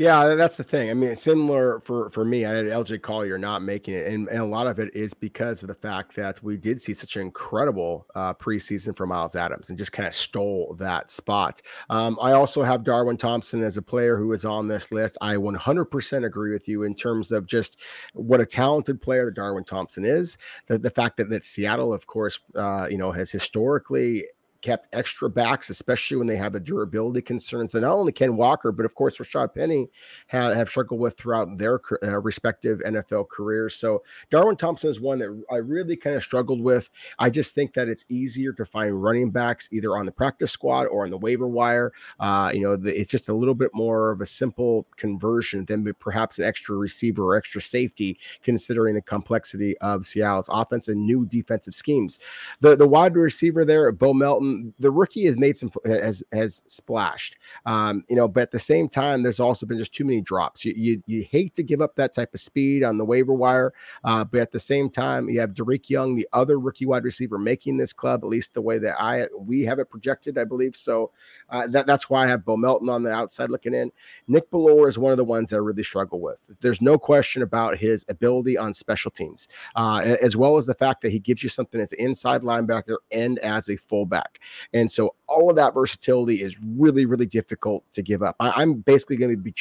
Yeah, 0.00 0.34
that's 0.34 0.56
the 0.56 0.64
thing. 0.64 0.88
I 0.88 0.94
mean, 0.94 1.14
similar 1.14 1.78
for 1.80 2.08
for 2.08 2.24
me. 2.24 2.46
I 2.46 2.52
had 2.52 2.64
LJ 2.64 3.02
Collier 3.02 3.36
not 3.36 3.60
making 3.60 3.92
it, 3.92 4.06
and, 4.06 4.28
and 4.28 4.38
a 4.38 4.46
lot 4.46 4.66
of 4.66 4.78
it 4.78 4.88
is 4.96 5.12
because 5.12 5.62
of 5.62 5.66
the 5.66 5.74
fact 5.74 6.16
that 6.16 6.42
we 6.42 6.56
did 6.56 6.80
see 6.80 6.94
such 6.94 7.16
an 7.16 7.22
incredible 7.22 8.06
uh, 8.14 8.32
preseason 8.32 8.96
for 8.96 9.06
Myles 9.06 9.36
Adams, 9.36 9.68
and 9.68 9.76
just 9.78 9.92
kind 9.92 10.08
of 10.08 10.14
stole 10.14 10.74
that 10.78 11.10
spot. 11.10 11.60
Um, 11.90 12.18
I 12.22 12.32
also 12.32 12.62
have 12.62 12.82
Darwin 12.82 13.18
Thompson 13.18 13.62
as 13.62 13.76
a 13.76 13.82
player 13.82 14.16
who 14.16 14.32
is 14.32 14.46
on 14.46 14.68
this 14.68 14.90
list. 14.90 15.18
I 15.20 15.34
100% 15.34 16.24
agree 16.24 16.50
with 16.50 16.66
you 16.66 16.84
in 16.84 16.94
terms 16.94 17.30
of 17.30 17.44
just 17.44 17.78
what 18.14 18.40
a 18.40 18.46
talented 18.46 19.02
player 19.02 19.30
Darwin 19.30 19.64
Thompson 19.64 20.06
is. 20.06 20.38
The 20.68 20.78
the 20.78 20.88
fact 20.88 21.18
that 21.18 21.28
that 21.28 21.44
Seattle, 21.44 21.92
of 21.92 22.06
course, 22.06 22.40
uh, 22.54 22.86
you 22.88 22.96
know, 22.96 23.12
has 23.12 23.30
historically 23.30 24.24
kept 24.62 24.88
extra 24.92 25.28
backs, 25.28 25.70
especially 25.70 26.16
when 26.16 26.26
they 26.26 26.36
have 26.36 26.52
the 26.52 26.60
durability 26.60 27.22
concerns 27.22 27.72
that 27.72 27.80
not 27.80 27.92
only 27.92 28.12
Ken 28.12 28.36
Walker, 28.36 28.72
but 28.72 28.84
of 28.84 28.94
course 28.94 29.18
Rashad 29.18 29.54
Penny 29.54 29.88
have, 30.28 30.54
have 30.54 30.68
struggled 30.68 31.00
with 31.00 31.16
throughout 31.16 31.56
their 31.58 31.80
uh, 32.02 32.20
respective 32.20 32.80
NFL 32.80 33.28
careers. 33.28 33.76
So 33.76 34.02
Darwin 34.30 34.56
Thompson 34.56 34.90
is 34.90 35.00
one 35.00 35.18
that 35.20 35.44
I 35.50 35.56
really 35.56 35.96
kind 35.96 36.16
of 36.16 36.22
struggled 36.22 36.60
with. 36.60 36.90
I 37.18 37.30
just 37.30 37.54
think 37.54 37.74
that 37.74 37.88
it's 37.88 38.04
easier 38.08 38.52
to 38.54 38.64
find 38.64 39.02
running 39.02 39.30
backs 39.30 39.68
either 39.72 39.96
on 39.96 40.06
the 40.06 40.12
practice 40.12 40.50
squad 40.50 40.86
or 40.86 41.04
on 41.04 41.10
the 41.10 41.18
waiver 41.18 41.48
wire. 41.48 41.92
Uh, 42.18 42.50
you 42.52 42.60
know, 42.60 42.76
the, 42.76 42.98
it's 42.98 43.10
just 43.10 43.28
a 43.28 43.34
little 43.34 43.54
bit 43.54 43.70
more 43.72 44.10
of 44.10 44.20
a 44.20 44.26
simple 44.26 44.86
conversion 44.96 45.64
than 45.64 45.90
perhaps 45.98 46.38
an 46.38 46.44
extra 46.44 46.76
receiver 46.76 47.24
or 47.24 47.36
extra 47.36 47.62
safety, 47.62 48.18
considering 48.42 48.94
the 48.94 49.02
complexity 49.02 49.76
of 49.78 50.04
Seattle's 50.04 50.48
offense 50.50 50.88
and 50.88 51.06
new 51.06 51.24
defensive 51.26 51.74
schemes. 51.74 52.18
The 52.60 52.76
the 52.76 52.86
wide 52.86 53.16
receiver 53.16 53.64
there, 53.64 53.90
Bo 53.92 54.12
Melton 54.12 54.49
the 54.78 54.90
rookie 54.90 55.26
has 55.26 55.38
made 55.38 55.56
some 55.56 55.70
has 55.84 56.22
has 56.32 56.62
splashed. 56.66 57.36
Um, 57.66 58.04
you 58.08 58.16
know, 58.16 58.28
but 58.28 58.42
at 58.42 58.50
the 58.50 58.58
same 58.58 58.88
time, 58.88 59.22
there's 59.22 59.40
also 59.40 59.66
been 59.66 59.78
just 59.78 59.94
too 59.94 60.04
many 60.04 60.20
drops. 60.20 60.64
You 60.64 60.74
you, 60.76 61.02
you 61.06 61.26
hate 61.30 61.54
to 61.54 61.62
give 61.62 61.80
up 61.80 61.96
that 61.96 62.14
type 62.14 62.34
of 62.34 62.40
speed 62.40 62.82
on 62.84 62.98
the 62.98 63.04
waiver 63.04 63.32
wire, 63.32 63.72
uh, 64.04 64.24
but 64.24 64.40
at 64.40 64.52
the 64.52 64.58
same 64.58 64.90
time, 64.90 65.28
you 65.28 65.40
have 65.40 65.54
Derek 65.54 65.90
Young, 65.90 66.14
the 66.16 66.28
other 66.32 66.58
rookie 66.58 66.86
wide 66.86 67.04
receiver, 67.04 67.38
making 67.38 67.76
this 67.76 67.92
club 67.92 68.22
at 68.22 68.28
least 68.28 68.54
the 68.54 68.62
way 68.62 68.78
that 68.78 69.00
I 69.00 69.26
we 69.36 69.62
have 69.62 69.78
it 69.78 69.90
projected, 69.90 70.38
I 70.38 70.44
believe. 70.44 70.76
So 70.76 71.10
uh, 71.50 71.66
that, 71.68 71.86
that's 71.86 72.08
why 72.08 72.24
I 72.24 72.28
have 72.28 72.44
Bo 72.44 72.56
Melton 72.56 72.88
on 72.88 73.02
the 73.02 73.12
outside 73.12 73.50
looking 73.50 73.74
in. 73.74 73.90
Nick 74.28 74.50
Bellore 74.50 74.88
is 74.88 74.98
one 74.98 75.10
of 75.10 75.16
the 75.16 75.24
ones 75.24 75.50
that 75.50 75.56
I 75.56 75.60
really 75.60 75.82
struggle 75.82 76.20
with. 76.20 76.46
There's 76.60 76.80
no 76.80 76.98
question 76.98 77.42
about 77.42 77.76
his 77.78 78.04
ability 78.08 78.56
on 78.56 78.72
special 78.72 79.10
teams, 79.10 79.48
uh, 79.76 80.16
as 80.22 80.36
well 80.36 80.56
as 80.56 80.66
the 80.66 80.74
fact 80.74 81.02
that 81.02 81.10
he 81.10 81.18
gives 81.18 81.42
you 81.42 81.48
something 81.48 81.80
as 81.80 81.92
an 81.92 82.00
inside 82.00 82.42
linebacker 82.42 82.96
and 83.10 83.38
as 83.40 83.68
a 83.68 83.76
fullback. 83.76 84.38
And 84.72 84.90
so 84.90 85.14
all 85.26 85.50
of 85.50 85.56
that 85.56 85.74
versatility 85.74 86.42
is 86.42 86.56
really, 86.60 87.06
really 87.06 87.26
difficult 87.26 87.84
to 87.92 88.02
give 88.02 88.22
up. 88.22 88.36
I, 88.40 88.62
am 88.62 88.74
basically 88.74 89.16
going 89.16 89.30
to 89.30 89.36
be, 89.36 89.54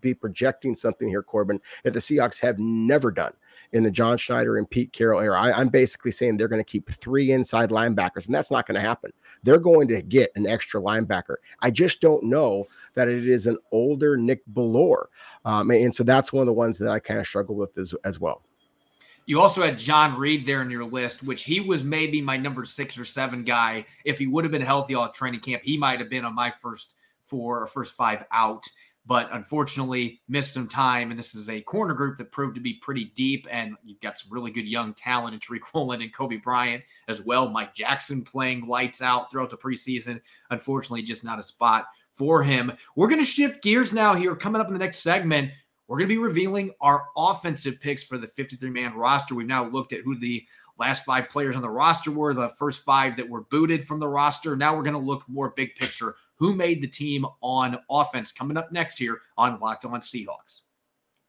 be 0.00 0.14
projecting 0.14 0.74
something 0.74 1.08
here, 1.08 1.22
Corbin, 1.22 1.60
that 1.84 1.92
the 1.92 2.00
Seahawks 2.00 2.40
have 2.40 2.58
never 2.58 3.10
done 3.10 3.32
in 3.76 3.82
the 3.82 3.90
John 3.90 4.16
Schneider 4.16 4.56
and 4.56 4.68
Pete 4.68 4.92
Carroll 4.92 5.20
era. 5.20 5.38
I, 5.38 5.60
am 5.60 5.68
basically 5.68 6.10
saying 6.10 6.36
they're 6.36 6.48
going 6.48 6.64
to 6.64 6.64
keep 6.64 6.90
three 6.90 7.32
inside 7.32 7.70
linebackers, 7.70 8.26
and 8.26 8.34
that's 8.34 8.50
not 8.50 8.66
going 8.66 8.74
to 8.76 8.80
happen. 8.80 9.12
They're 9.42 9.58
going 9.58 9.86
to 9.88 10.00
get 10.02 10.32
an 10.34 10.46
extra 10.46 10.80
linebacker. 10.80 11.36
I 11.60 11.70
just 11.70 12.00
don't 12.00 12.24
know 12.24 12.66
that 12.94 13.08
it 13.08 13.28
is 13.28 13.46
an 13.46 13.58
older 13.70 14.16
Nick 14.16 14.40
Bellore. 14.52 15.06
Um, 15.44 15.70
and 15.70 15.94
so 15.94 16.02
that's 16.04 16.32
one 16.32 16.40
of 16.40 16.46
the 16.46 16.54
ones 16.54 16.78
that 16.78 16.88
I 16.88 16.98
kind 16.98 17.20
of 17.20 17.26
struggle 17.26 17.54
with 17.54 17.76
as, 17.76 17.94
as 18.04 18.18
well. 18.18 18.42
You 19.26 19.40
also 19.40 19.62
had 19.62 19.76
John 19.76 20.16
Reid 20.16 20.46
there 20.46 20.62
in 20.62 20.70
your 20.70 20.84
list, 20.84 21.22
which 21.22 21.44
he 21.44 21.60
was 21.60 21.84
maybe 21.84 22.22
my 22.22 22.36
number 22.36 22.64
six 22.64 22.96
or 22.96 23.04
seven 23.04 23.44
guy. 23.44 23.84
If 24.04 24.18
he 24.18 24.26
would 24.26 24.44
have 24.44 24.52
been 24.52 24.62
healthy 24.62 24.94
all 24.94 25.10
training 25.10 25.40
camp, 25.40 25.62
he 25.64 25.76
might 25.76 25.98
have 25.98 26.08
been 26.08 26.24
on 26.24 26.34
my 26.34 26.50
first 26.50 26.94
four 27.24 27.60
or 27.60 27.66
first 27.66 27.94
five 27.94 28.24
out 28.30 28.64
but 29.06 29.28
unfortunately 29.32 30.20
missed 30.28 30.52
some 30.52 30.66
time. 30.66 31.10
And 31.10 31.18
this 31.18 31.34
is 31.34 31.48
a 31.48 31.60
corner 31.60 31.94
group 31.94 32.18
that 32.18 32.32
proved 32.32 32.56
to 32.56 32.60
be 32.60 32.74
pretty 32.74 33.06
deep. 33.14 33.46
And 33.50 33.76
you've 33.84 34.00
got 34.00 34.18
some 34.18 34.32
really 34.32 34.50
good 34.50 34.66
young 34.66 34.94
talent 34.94 35.34
in 35.34 35.40
Tariq 35.40 35.60
Woolen 35.74 36.02
and 36.02 36.12
Coby 36.12 36.42
Bryant 36.42 36.82
as 37.08 37.22
well. 37.22 37.48
Mike 37.48 37.74
Jackson 37.74 38.24
playing 38.24 38.66
lights 38.66 39.00
out 39.00 39.30
throughout 39.30 39.50
the 39.50 39.56
preseason. 39.56 40.20
Unfortunately, 40.50 41.02
just 41.02 41.24
not 41.24 41.38
a 41.38 41.42
spot 41.42 41.86
for 42.10 42.42
him. 42.42 42.72
We're 42.96 43.08
going 43.08 43.20
to 43.20 43.26
shift 43.26 43.62
gears 43.62 43.92
now 43.92 44.14
here. 44.14 44.34
Coming 44.34 44.60
up 44.60 44.66
in 44.66 44.72
the 44.72 44.78
next 44.78 44.98
segment, 44.98 45.50
we're 45.86 45.98
going 45.98 46.08
to 46.08 46.14
be 46.14 46.18
revealing 46.18 46.72
our 46.80 47.04
offensive 47.16 47.80
picks 47.80 48.02
for 48.02 48.18
the 48.18 48.26
53 48.26 48.70
man 48.70 48.94
roster. 48.94 49.36
We've 49.36 49.46
now 49.46 49.68
looked 49.68 49.92
at 49.92 50.00
who 50.00 50.18
the 50.18 50.44
last 50.78 51.04
five 51.04 51.28
players 51.28 51.54
on 51.54 51.62
the 51.62 51.70
roster 51.70 52.10
were, 52.10 52.34
the 52.34 52.48
first 52.50 52.84
five 52.84 53.16
that 53.16 53.28
were 53.28 53.42
booted 53.42 53.86
from 53.86 54.00
the 54.00 54.08
roster. 54.08 54.56
Now 54.56 54.74
we're 54.74 54.82
going 54.82 54.94
to 54.94 54.98
look 54.98 55.22
more 55.28 55.50
big 55.50 55.76
picture 55.76 56.16
who 56.36 56.54
made 56.54 56.82
the 56.82 56.88
team 56.88 57.26
on 57.40 57.78
offense 57.90 58.32
coming 58.32 58.56
up 58.56 58.72
next 58.72 58.98
here 58.98 59.20
on 59.36 59.60
Locked 59.60 59.84
On 59.84 60.00
Seahawks. 60.00 60.62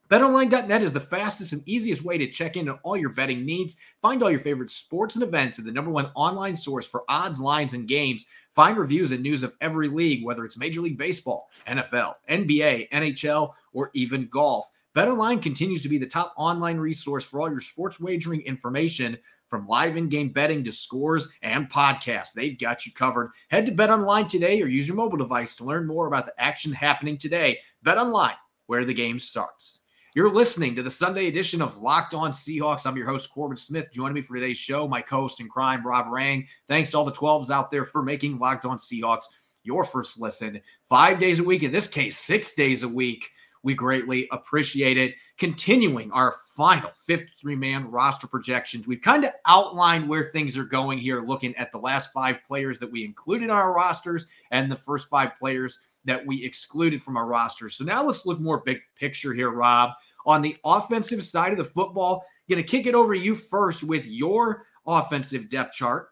BetOnline.net 0.10 0.82
is 0.82 0.94
the 0.94 1.02
fastest 1.02 1.52
and 1.52 1.68
easiest 1.68 2.06
way 2.06 2.18
to 2.18 2.32
check 2.32 2.56
in 2.56 2.70
on 2.70 2.80
all 2.84 2.96
your 2.96 3.10
betting 3.10 3.46
needs. 3.46 3.76
Find 4.02 4.24
all 4.24 4.32
your 4.32 4.40
favorite 4.40 4.72
sports 4.72 5.16
and 5.16 5.24
events 5.24 5.60
at 5.60 5.66
the 5.66 5.72
number 5.72 5.92
one 5.92 6.12
online 6.16 6.56
source 6.56 6.86
for 6.86 7.04
odds, 7.10 7.42
lines, 7.42 7.74
and 7.74 7.90
games. 7.90 8.26
Find 8.52 8.78
reviews 8.78 9.12
and 9.12 9.22
news 9.22 9.44
of 9.44 9.54
every 9.60 9.90
league, 9.90 10.24
whether 10.24 10.46
it's 10.46 10.58
Major 10.58 10.80
League 10.80 10.98
Baseball, 10.98 11.50
NFL, 11.68 12.16
NBA, 12.30 12.90
NHL, 12.90 13.52
or 13.74 13.92
even 13.94 14.28
golf. 14.28 14.70
BetOnline 14.98 15.44
continues 15.44 15.84
to 15.84 15.90
be 15.90 16.00
the 16.00 16.08
top 16.08 16.34
online 16.38 16.78
resource 16.78 17.24
for 17.24 17.40
all 17.40 17.52
your 17.52 17.60
sports 17.60 18.00
wagering 18.00 18.42
information. 18.42 19.16
From 19.48 19.68
live 19.68 19.96
in 19.96 20.10
game 20.10 20.30
betting 20.30 20.64
to 20.64 20.72
scores 20.72 21.30
and 21.44 21.70
podcasts, 21.70 22.34
they've 22.34 22.58
got 22.58 22.84
you 22.84 22.92
covered. 22.92 23.30
Head 23.50 23.68
to 23.68 23.72
Bet 23.72 23.92
Online 23.92 24.28
today 24.28 24.60
or 24.60 24.66
use 24.66 24.88
your 24.88 24.98
mobile 24.98 25.20
device 25.20 25.56
to 25.58 25.66
learn 25.66 25.86
more 25.86 26.08
about 26.08 26.26
the 26.26 26.34
action 26.40 26.74
happening 26.74 27.16
today. 27.16 27.60
Bet 27.84 28.00
Online, 28.00 28.34
where 28.66 28.86
the 28.86 28.94
game 28.94 29.20
starts. 29.20 29.84
You're 30.16 30.34
listening 30.34 30.74
to 30.74 30.82
the 30.82 30.90
Sunday 30.90 31.28
edition 31.28 31.62
of 31.62 31.78
Locked 31.78 32.16
On 32.16 32.32
Seahawks. 32.32 32.88
I'm 32.88 32.98
your 32.98 33.06
host, 33.06 33.30
Corbin 33.30 33.56
Smith. 33.56 33.90
Joining 33.94 34.16
me 34.16 34.22
for 34.22 34.34
today's 34.34 34.58
show, 34.58 34.88
my 34.88 35.04
co 35.04 35.18
host 35.18 35.40
in 35.40 35.48
crime, 35.48 35.86
Rob 35.86 36.08
Rang. 36.12 36.48
Thanks 36.68 36.90
to 36.90 36.98
all 36.98 37.06
the 37.06 37.12
12s 37.12 37.52
out 37.52 37.70
there 37.70 37.86
for 37.86 38.02
making 38.02 38.40
Locked 38.40 38.66
On 38.66 38.80
Seahawks 38.80 39.26
your 39.62 39.84
first 39.84 40.20
listen 40.20 40.60
five 40.90 41.20
days 41.20 41.38
a 41.38 41.44
week, 41.44 41.62
in 41.62 41.72
this 41.72 41.88
case, 41.88 42.18
six 42.18 42.56
days 42.56 42.82
a 42.82 42.90
week. 42.90 43.30
We 43.64 43.74
greatly 43.74 44.28
appreciate 44.32 44.98
it. 44.98 45.16
Continuing 45.38 46.12
our 46.12 46.36
final 46.56 46.92
53 46.98 47.56
man 47.56 47.90
roster 47.90 48.28
projections, 48.28 48.88
we've 48.88 49.02
kind 49.02 49.26
of 49.26 49.32
outlined 49.46 50.08
where 50.08 50.24
things 50.24 50.58
are 50.58 50.64
going 50.66 50.98
here, 50.98 51.22
looking 51.22 51.56
at 51.56 51.72
the 51.72 51.78
last 51.78 52.12
five 52.14 52.38
players 52.46 52.80
that 52.80 52.92
we 52.92 53.04
included 53.04 53.46
in 53.46 53.52
our 53.52 53.74
rosters 53.74 54.28
and 54.52 54.72
the 54.72 54.76
first 54.76 55.10
five 55.10 55.32
players 55.38 55.80
that 56.06 56.26
we 56.26 56.44
excluded 56.44 57.02
from 57.02 57.18
our 57.18 57.26
rosters. 57.26 57.76
So 57.76 57.84
now 57.84 58.04
let's 58.04 58.26
look 58.26 58.40
more 58.40 58.62
big 58.62 58.80
picture 58.96 59.34
here, 59.34 59.52
Rob. 59.52 59.92
On 60.26 60.42
the 60.42 60.58
offensive 60.64 61.24
side 61.24 61.52
of 61.52 61.58
the 61.58 61.64
football, 61.64 62.26
going 62.50 62.64
to 62.64 62.68
kick 62.68 62.86
it 62.88 62.96
over 62.96 63.14
to 63.14 63.20
you 63.20 63.36
first 63.36 63.84
with 63.84 64.08
your 64.08 64.66
offensive 64.86 65.50
depth 65.50 65.74
chart. 65.74 66.10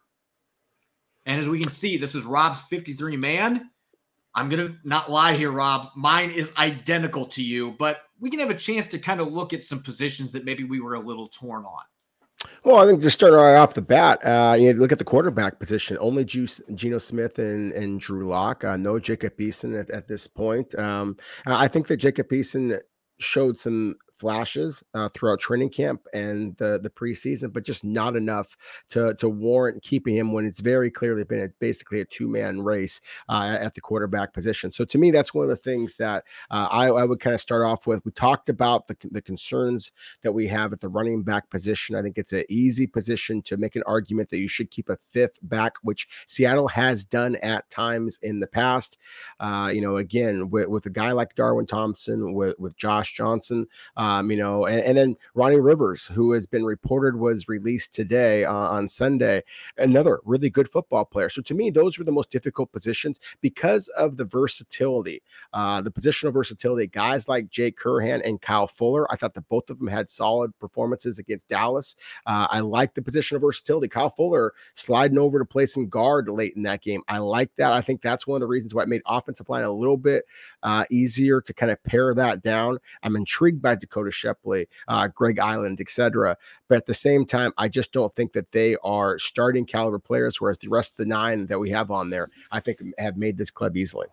And 1.25 1.39
as 1.39 1.49
we 1.49 1.59
can 1.59 1.71
see, 1.71 1.97
this 1.97 2.13
is 2.13 2.25
Rob's 2.25 2.61
53 2.61 3.17
man. 3.17 3.71
I'm 4.35 4.49
going 4.49 4.67
to 4.67 4.75
not 4.83 5.09
lie 5.09 5.33
here, 5.33 5.51
Rob. 5.51 5.89
Mine 5.95 6.31
is 6.31 6.51
identical 6.57 7.25
to 7.27 7.41
you, 7.43 7.71
but 7.79 8.01
we 8.19 8.29
can 8.29 8.39
have 8.39 8.49
a 8.49 8.55
chance 8.55 8.87
to 8.89 8.99
kind 8.99 9.21
of 9.21 9.31
look 9.31 9.53
at 9.53 9.63
some 9.63 9.81
positions 9.81 10.31
that 10.33 10.45
maybe 10.45 10.63
we 10.63 10.79
were 10.79 10.95
a 10.95 10.99
little 10.99 11.27
torn 11.27 11.63
on. 11.63 11.83
Well, 12.63 12.77
I 12.77 12.85
think 12.85 13.01
just 13.01 13.15
starting 13.15 13.39
right 13.39 13.55
off 13.55 13.73
the 13.73 13.81
bat, 13.81 14.25
uh, 14.25 14.55
you 14.59 14.73
know, 14.73 14.79
look 14.79 14.91
at 14.91 14.99
the 14.99 15.05
quarterback 15.05 15.59
position. 15.59 15.97
Only 15.99 16.25
Juice, 16.25 16.61
Geno 16.73 16.97
Smith 16.97 17.39
and, 17.39 17.71
and 17.73 17.99
Drew 17.99 18.27
Lock. 18.27 18.63
Uh, 18.63 18.77
no 18.77 18.99
Jacob 18.99 19.37
Eason 19.37 19.79
at, 19.79 19.89
at 19.89 20.07
this 20.07 20.27
point. 20.27 20.77
Um, 20.77 21.17
I 21.45 21.67
think 21.67 21.87
that 21.87 21.97
Jacob 21.97 22.29
Eason 22.29 22.79
showed 23.19 23.57
some 23.57 23.95
flashes 24.17 24.83
uh, 24.93 25.09
throughout 25.09 25.39
training 25.39 25.69
camp 25.69 26.01
and 26.13 26.55
the 26.57 26.79
the 26.81 26.89
preseason, 26.89 27.51
but 27.51 27.63
just 27.63 27.83
not 27.83 28.15
enough 28.15 28.55
to 28.89 29.13
to 29.15 29.29
warrant 29.29 29.83
keeping 29.83 30.15
him 30.15 30.31
when 30.33 30.45
it's 30.45 30.59
very 30.59 30.89
clearly 30.89 31.23
been 31.23 31.41
a, 31.41 31.49
basically 31.59 32.01
a 32.01 32.05
two 32.05 32.27
man 32.27 32.61
race 32.61 33.01
uh, 33.29 33.57
at 33.59 33.73
the 33.73 33.81
quarterback 33.81 34.33
position. 34.33 34.71
So 34.71 34.85
to 34.85 34.97
me, 34.97 35.11
that's 35.11 35.33
one 35.33 35.43
of 35.43 35.49
the 35.49 35.55
things 35.55 35.97
that 35.97 36.23
uh, 36.49 36.67
I, 36.71 36.87
I, 36.87 37.03
would 37.03 37.19
kind 37.19 37.33
of 37.33 37.39
start 37.39 37.63
off 37.63 37.87
with. 37.87 38.03
We 38.05 38.11
talked 38.11 38.49
about 38.49 38.87
the 38.87 38.95
the 39.11 39.21
concerns 39.21 39.91
that 40.21 40.31
we 40.31 40.47
have 40.47 40.73
at 40.73 40.81
the 40.81 40.89
running 40.89 41.23
back 41.23 41.49
position. 41.49 41.95
I 41.95 42.01
think 42.01 42.17
it's 42.17 42.33
an 42.33 42.45
easy 42.49 42.87
position 42.87 43.41
to 43.43 43.57
make 43.57 43.75
an 43.75 43.83
argument 43.85 44.29
that 44.29 44.39
you 44.39 44.47
should 44.47 44.71
keep 44.71 44.89
a 44.89 44.97
fifth 44.97 45.39
back, 45.41 45.75
which 45.81 46.07
Seattle 46.25 46.69
has 46.69 47.05
done 47.05 47.35
at 47.37 47.69
times 47.69 48.17
in 48.21 48.39
the 48.39 48.47
past. 48.47 48.97
Uh, 49.39 49.69
you 49.73 49.81
know, 49.81 49.97
again 49.97 50.49
with, 50.49 50.67
with 50.67 50.85
a 50.85 50.89
guy 50.89 51.11
like 51.11 51.35
Darwin 51.35 51.65
Thompson, 51.65 52.33
with 52.33 52.57
with 52.59 52.75
Josh 52.77 53.13
Johnson. 53.13 53.67
Uh, 53.97 54.04
um, 54.05 54.29
you 54.29 54.37
know, 54.37 54.65
and, 54.67 54.81
and, 54.81 54.97
then 54.97 55.17
Ronnie 55.33 55.59
Rivers, 55.59 56.05
who 56.05 56.31
has 56.33 56.45
been 56.45 56.63
reported 56.63 57.15
was 57.15 57.47
released 57.47 57.95
today 57.95 58.45
uh, 58.45 58.53
on 58.53 58.87
Sunday, 58.87 59.43
another 59.79 60.19
really 60.25 60.49
good 60.49 60.69
football 60.69 61.05
player. 61.05 61.27
So 61.27 61.41
to 61.41 61.55
me, 61.55 61.71
those 61.71 61.97
were 61.97 62.05
the 62.05 62.11
most 62.11 62.29
difficult 62.29 62.71
positions 62.71 63.19
because 63.41 63.87
of 63.89 64.17
the 64.17 64.25
versatility, 64.25 65.23
uh, 65.53 65.81
the 65.81 65.89
positional 65.89 66.31
versatility. 66.31 66.85
Guys 66.85 67.27
like 67.27 67.49
Jake 67.49 67.79
Curhan 67.79 68.21
and 68.23 68.39
Kyle 68.39 68.67
Fuller, 68.67 69.11
I 69.11 69.15
thought 69.15 69.33
that 69.33 69.49
both 69.49 69.71
of 69.71 69.79
them 69.79 69.87
had 69.87 70.07
solid 70.07 70.57
performances 70.59 71.17
against 71.17 71.49
Dallas. 71.49 71.95
Uh, 72.27 72.45
I 72.51 72.59
like 72.59 72.93
the 72.93 73.01
positional 73.01 73.41
versatility. 73.41 73.87
Kyle 73.87 74.11
Fuller 74.11 74.53
sliding 74.75 75.17
over 75.17 75.39
to 75.39 75.45
play 75.45 75.65
some 75.65 75.89
guard 75.89 76.29
late 76.29 76.55
in 76.55 76.61
that 76.63 76.83
game. 76.83 77.01
I 77.07 77.17
like 77.17 77.49
that. 77.55 77.73
I 77.73 77.81
think 77.81 78.03
that's 78.03 78.27
one 78.27 78.35
of 78.35 78.41
the 78.41 78.47
reasons 78.47 78.75
why 78.75 78.83
it 78.83 78.89
made 78.89 79.01
offensive 79.07 79.49
line 79.49 79.63
a 79.63 79.71
little 79.71 79.97
bit 79.97 80.25
uh, 80.61 80.85
easier 80.91 81.41
to 81.41 81.53
kind 81.53 81.71
of 81.71 81.83
pare 81.83 82.13
that 82.13 82.43
down. 82.43 82.77
I'm 83.01 83.15
intrigued 83.15 83.63
by 83.63 83.73
Dakota. 83.75 83.94
Dakota 83.95 84.11
Shepley, 84.11 84.67
uh, 84.87 85.07
Greg 85.07 85.37
Eiland, 85.37 85.79
etc. 85.79 86.37
But 86.67 86.77
at 86.77 86.85
the 86.85 86.93
same 86.93 87.25
time, 87.25 87.53
I 87.57 87.69
just 87.69 87.91
don't 87.93 88.13
think 88.13 88.33
that 88.33 88.51
they 88.51 88.75
are 88.83 89.17
starting 89.17 89.65
caliber 89.65 89.99
players, 89.99 90.41
whereas 90.41 90.57
the 90.57 90.67
rest 90.67 90.93
of 90.93 90.97
the 90.97 91.05
nine 91.05 91.45
that 91.47 91.59
we 91.59 91.69
have 91.69 91.91
on 91.91 92.09
there, 92.09 92.29
I 92.51 92.59
think 92.59 92.79
have 92.97 93.17
made 93.17 93.37
this 93.37 93.51
club 93.51 93.77
easily. 93.77 94.07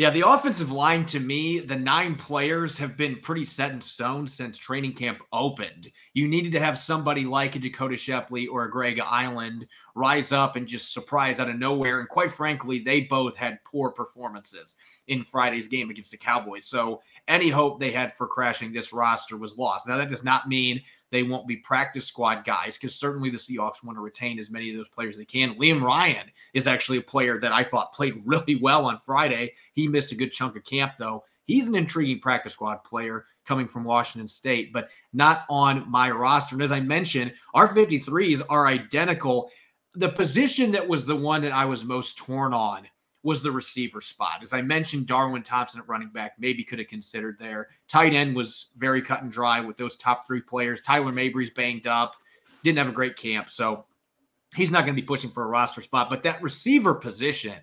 Yeah, 0.00 0.08
the 0.08 0.26
offensive 0.26 0.72
line 0.72 1.04
to 1.06 1.20
me, 1.20 1.58
the 1.58 1.76
nine 1.76 2.14
players 2.14 2.78
have 2.78 2.96
been 2.96 3.16
pretty 3.16 3.44
set 3.44 3.72
in 3.72 3.82
stone 3.82 4.26
since 4.26 4.56
training 4.56 4.94
camp 4.94 5.18
opened. 5.30 5.88
You 6.14 6.26
needed 6.26 6.52
to 6.52 6.60
have 6.60 6.78
somebody 6.78 7.26
like 7.26 7.54
a 7.54 7.58
Dakota 7.58 7.98
Shepley 7.98 8.46
or 8.46 8.64
a 8.64 8.70
Greg 8.70 8.96
Eiland 8.96 9.66
rise 9.94 10.32
up 10.32 10.56
and 10.56 10.66
just 10.66 10.94
surprise 10.94 11.38
out 11.38 11.50
of 11.50 11.58
nowhere. 11.58 12.00
And 12.00 12.08
quite 12.08 12.32
frankly, 12.32 12.78
they 12.78 13.02
both 13.02 13.36
had 13.36 13.62
poor 13.66 13.90
performances 13.90 14.74
in 15.08 15.22
Friday's 15.22 15.68
game 15.68 15.90
against 15.90 16.12
the 16.12 16.16
Cowboys. 16.16 16.66
So 16.66 17.02
any 17.30 17.48
hope 17.48 17.80
they 17.80 17.92
had 17.92 18.14
for 18.14 18.26
crashing 18.26 18.72
this 18.72 18.92
roster 18.92 19.36
was 19.36 19.56
lost. 19.56 19.88
Now, 19.88 19.96
that 19.96 20.10
does 20.10 20.24
not 20.24 20.48
mean 20.48 20.82
they 21.10 21.22
won't 21.22 21.46
be 21.46 21.56
practice 21.56 22.06
squad 22.06 22.44
guys 22.44 22.76
because 22.76 22.94
certainly 22.94 23.30
the 23.30 23.36
Seahawks 23.36 23.84
want 23.84 23.96
to 23.96 24.02
retain 24.02 24.38
as 24.38 24.50
many 24.50 24.70
of 24.70 24.76
those 24.76 24.88
players 24.88 25.14
as 25.14 25.18
they 25.18 25.24
can. 25.24 25.54
Liam 25.54 25.82
Ryan 25.82 26.30
is 26.54 26.66
actually 26.66 26.98
a 26.98 27.02
player 27.02 27.38
that 27.40 27.52
I 27.52 27.64
thought 27.64 27.92
played 27.92 28.22
really 28.24 28.56
well 28.56 28.86
on 28.86 28.98
Friday. 28.98 29.54
He 29.72 29.88
missed 29.88 30.12
a 30.12 30.16
good 30.16 30.32
chunk 30.32 30.56
of 30.56 30.64
camp, 30.64 30.94
though. 30.98 31.24
He's 31.44 31.68
an 31.68 31.74
intriguing 31.74 32.20
practice 32.20 32.52
squad 32.52 32.84
player 32.84 33.24
coming 33.44 33.66
from 33.66 33.82
Washington 33.82 34.28
State, 34.28 34.72
but 34.72 34.88
not 35.12 35.44
on 35.48 35.90
my 35.90 36.10
roster. 36.10 36.54
And 36.54 36.62
as 36.62 36.70
I 36.70 36.80
mentioned, 36.80 37.34
our 37.54 37.66
53s 37.66 38.42
are 38.48 38.68
identical. 38.68 39.50
The 39.94 40.10
position 40.10 40.70
that 40.72 40.86
was 40.86 41.06
the 41.06 41.16
one 41.16 41.42
that 41.42 41.52
I 41.52 41.64
was 41.64 41.84
most 41.84 42.18
torn 42.18 42.54
on 42.54 42.86
was 43.22 43.42
the 43.42 43.52
receiver 43.52 44.00
spot. 44.00 44.40
As 44.42 44.52
I 44.52 44.62
mentioned, 44.62 45.06
Darwin 45.06 45.42
Thompson 45.42 45.80
at 45.80 45.88
running 45.88 46.08
back 46.08 46.34
maybe 46.38 46.64
could 46.64 46.78
have 46.78 46.88
considered 46.88 47.38
there. 47.38 47.68
Tight 47.88 48.14
end 48.14 48.34
was 48.34 48.68
very 48.76 49.02
cut 49.02 49.22
and 49.22 49.30
dry 49.30 49.60
with 49.60 49.76
those 49.76 49.96
top 49.96 50.26
three 50.26 50.40
players. 50.40 50.80
Tyler 50.80 51.12
Mabry's 51.12 51.50
banged 51.50 51.86
up, 51.86 52.16
didn't 52.62 52.78
have 52.78 52.88
a 52.88 52.92
great 52.92 53.16
camp, 53.16 53.50
so 53.50 53.84
he's 54.54 54.70
not 54.70 54.84
going 54.84 54.94
to 54.96 55.02
be 55.02 55.06
pushing 55.06 55.30
for 55.30 55.44
a 55.44 55.48
roster 55.48 55.82
spot. 55.82 56.08
But 56.08 56.22
that 56.22 56.42
receiver 56.42 56.94
position, 56.94 57.56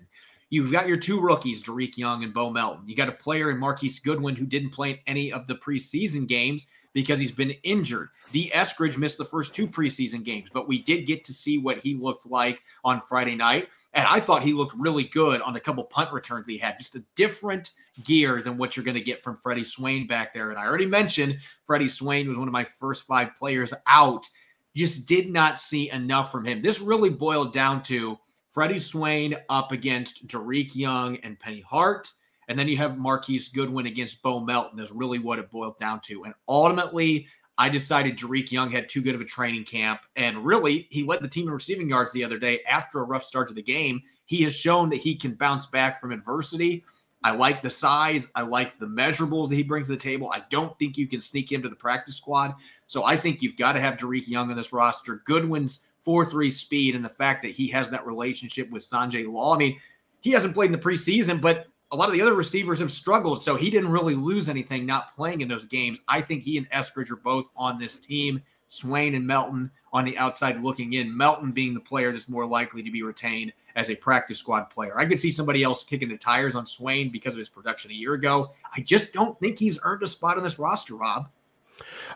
you've 0.50 0.70
got 0.72 0.86
your 0.86 0.96
two 0.96 1.20
rookies, 1.20 1.62
Dareke 1.62 1.98
Young 1.98 2.22
and 2.22 2.32
Bo 2.32 2.50
Melton. 2.50 2.88
You 2.88 2.94
got 2.94 3.08
a 3.08 3.12
player 3.12 3.50
in 3.50 3.58
Marquise 3.58 3.98
Goodwin 3.98 4.36
who 4.36 4.46
didn't 4.46 4.70
play 4.70 4.90
in 4.90 4.98
any 5.06 5.32
of 5.32 5.46
the 5.48 5.56
preseason 5.56 6.28
games 6.28 6.68
because 6.98 7.20
he's 7.20 7.30
been 7.30 7.54
injured. 7.62 8.08
Dee 8.32 8.50
Eskridge 8.52 8.98
missed 8.98 9.18
the 9.18 9.24
first 9.24 9.54
two 9.54 9.68
preseason 9.68 10.24
games, 10.24 10.48
but 10.52 10.66
we 10.66 10.82
did 10.82 11.06
get 11.06 11.22
to 11.26 11.32
see 11.32 11.56
what 11.56 11.78
he 11.78 11.94
looked 11.94 12.26
like 12.26 12.60
on 12.82 13.00
Friday 13.06 13.36
night. 13.36 13.68
And 13.92 14.04
I 14.04 14.18
thought 14.18 14.42
he 14.42 14.52
looked 14.52 14.74
really 14.76 15.04
good 15.04 15.40
on 15.42 15.52
the 15.52 15.60
couple 15.60 15.84
punt 15.84 16.12
returns 16.12 16.48
he 16.48 16.58
had, 16.58 16.76
just 16.76 16.96
a 16.96 17.04
different 17.14 17.70
gear 18.02 18.42
than 18.42 18.58
what 18.58 18.76
you're 18.76 18.84
going 18.84 18.96
to 18.96 19.00
get 19.00 19.22
from 19.22 19.36
Freddie 19.36 19.62
Swain 19.62 20.08
back 20.08 20.34
there. 20.34 20.50
And 20.50 20.58
I 20.58 20.66
already 20.66 20.86
mentioned 20.86 21.38
Freddie 21.62 21.86
Swain 21.86 22.28
was 22.28 22.36
one 22.36 22.48
of 22.48 22.52
my 22.52 22.64
first 22.64 23.04
five 23.04 23.36
players 23.36 23.72
out. 23.86 24.26
Just 24.74 25.06
did 25.06 25.30
not 25.30 25.60
see 25.60 25.88
enough 25.92 26.32
from 26.32 26.44
him. 26.44 26.62
This 26.62 26.80
really 26.80 27.10
boiled 27.10 27.52
down 27.52 27.80
to 27.84 28.18
Freddie 28.50 28.80
Swain 28.80 29.36
up 29.48 29.70
against 29.70 30.26
Dareke 30.26 30.74
Young 30.74 31.16
and 31.18 31.38
Penny 31.38 31.60
Hart. 31.60 32.10
And 32.48 32.58
then 32.58 32.68
you 32.68 32.76
have 32.78 32.98
Marquise 32.98 33.48
Goodwin 33.48 33.86
against 33.86 34.22
Bo 34.22 34.40
Melton 34.40 34.80
is 34.80 34.90
really 34.90 35.18
what 35.18 35.38
it 35.38 35.50
boiled 35.50 35.78
down 35.78 36.00
to. 36.00 36.24
And 36.24 36.34
ultimately, 36.48 37.26
I 37.58 37.68
decided 37.68 38.16
Dareke 38.16 38.52
Young 38.52 38.70
had 38.70 38.88
too 38.88 39.02
good 39.02 39.14
of 39.14 39.20
a 39.20 39.26
training 39.26 39.64
camp. 39.64 40.00
And 40.16 40.44
really, 40.44 40.86
he 40.90 41.02
led 41.02 41.20
the 41.20 41.28
team 41.28 41.48
in 41.48 41.54
receiving 41.54 41.88
yards 41.88 42.12
the 42.12 42.24
other 42.24 42.38
day 42.38 42.60
after 42.68 43.00
a 43.00 43.04
rough 43.04 43.24
start 43.24 43.48
to 43.48 43.54
the 43.54 43.62
game. 43.62 44.00
He 44.26 44.42
has 44.44 44.54
shown 44.54 44.88
that 44.90 44.96
he 44.96 45.14
can 45.14 45.34
bounce 45.34 45.66
back 45.66 46.00
from 46.00 46.12
adversity. 46.12 46.84
I 47.24 47.32
like 47.32 47.62
the 47.62 47.70
size. 47.70 48.30
I 48.34 48.42
like 48.42 48.78
the 48.78 48.86
measurables 48.86 49.48
that 49.48 49.56
he 49.56 49.62
brings 49.62 49.88
to 49.88 49.92
the 49.92 49.98
table. 49.98 50.30
I 50.32 50.42
don't 50.50 50.78
think 50.78 50.96
you 50.96 51.08
can 51.08 51.20
sneak 51.20 51.50
him 51.50 51.62
to 51.62 51.68
the 51.68 51.76
practice 51.76 52.16
squad. 52.16 52.54
So 52.86 53.04
I 53.04 53.16
think 53.16 53.42
you've 53.42 53.56
got 53.56 53.72
to 53.72 53.80
have 53.80 53.96
Dareke 53.96 54.28
Young 54.28 54.50
on 54.50 54.56
this 54.56 54.72
roster. 54.72 55.22
Goodwin's 55.24 55.88
4 56.02 56.30
3 56.30 56.48
speed 56.48 56.94
and 56.94 57.04
the 57.04 57.08
fact 57.08 57.42
that 57.42 57.50
he 57.50 57.66
has 57.68 57.90
that 57.90 58.06
relationship 58.06 58.70
with 58.70 58.84
Sanjay 58.84 59.26
Lal. 59.26 59.52
I 59.52 59.58
mean, 59.58 59.80
he 60.20 60.30
hasn't 60.30 60.54
played 60.54 60.66
in 60.66 60.72
the 60.72 60.78
preseason, 60.78 61.40
but 61.40 61.66
a 61.90 61.96
lot 61.96 62.08
of 62.08 62.12
the 62.12 62.20
other 62.20 62.34
receivers 62.34 62.78
have 62.80 62.92
struggled. 62.92 63.42
So 63.42 63.56
he 63.56 63.70
didn't 63.70 63.90
really 63.90 64.14
lose 64.14 64.48
anything 64.48 64.84
not 64.84 65.14
playing 65.14 65.40
in 65.40 65.48
those 65.48 65.64
games. 65.64 65.98
I 66.08 66.20
think 66.20 66.42
he 66.42 66.58
and 66.58 66.70
Eskridge 66.70 67.10
are 67.10 67.16
both 67.16 67.48
on 67.56 67.78
this 67.78 67.96
team. 67.96 68.42
Swain 68.68 69.14
and 69.14 69.26
Melton 69.26 69.70
on 69.94 70.04
the 70.04 70.18
outside 70.18 70.60
looking 70.60 70.92
in. 70.92 71.16
Melton 71.16 71.52
being 71.52 71.72
the 71.72 71.80
player 71.80 72.12
that's 72.12 72.28
more 72.28 72.44
likely 72.44 72.82
to 72.82 72.90
be 72.90 73.02
retained 73.02 73.52
as 73.76 73.88
a 73.88 73.94
practice 73.94 74.38
squad 74.38 74.64
player. 74.64 74.98
I 74.98 75.06
could 75.06 75.20
see 75.20 75.30
somebody 75.30 75.62
else 75.62 75.84
kicking 75.84 76.10
the 76.10 76.18
tires 76.18 76.54
on 76.54 76.66
Swain 76.66 77.10
because 77.10 77.32
of 77.32 77.38
his 77.38 77.48
production 77.48 77.90
a 77.90 77.94
year 77.94 78.14
ago. 78.14 78.52
I 78.76 78.80
just 78.80 79.14
don't 79.14 79.38
think 79.40 79.58
he's 79.58 79.78
earned 79.82 80.02
a 80.02 80.06
spot 80.06 80.36
on 80.36 80.42
this 80.42 80.58
roster, 80.58 80.96
Rob. 80.96 81.30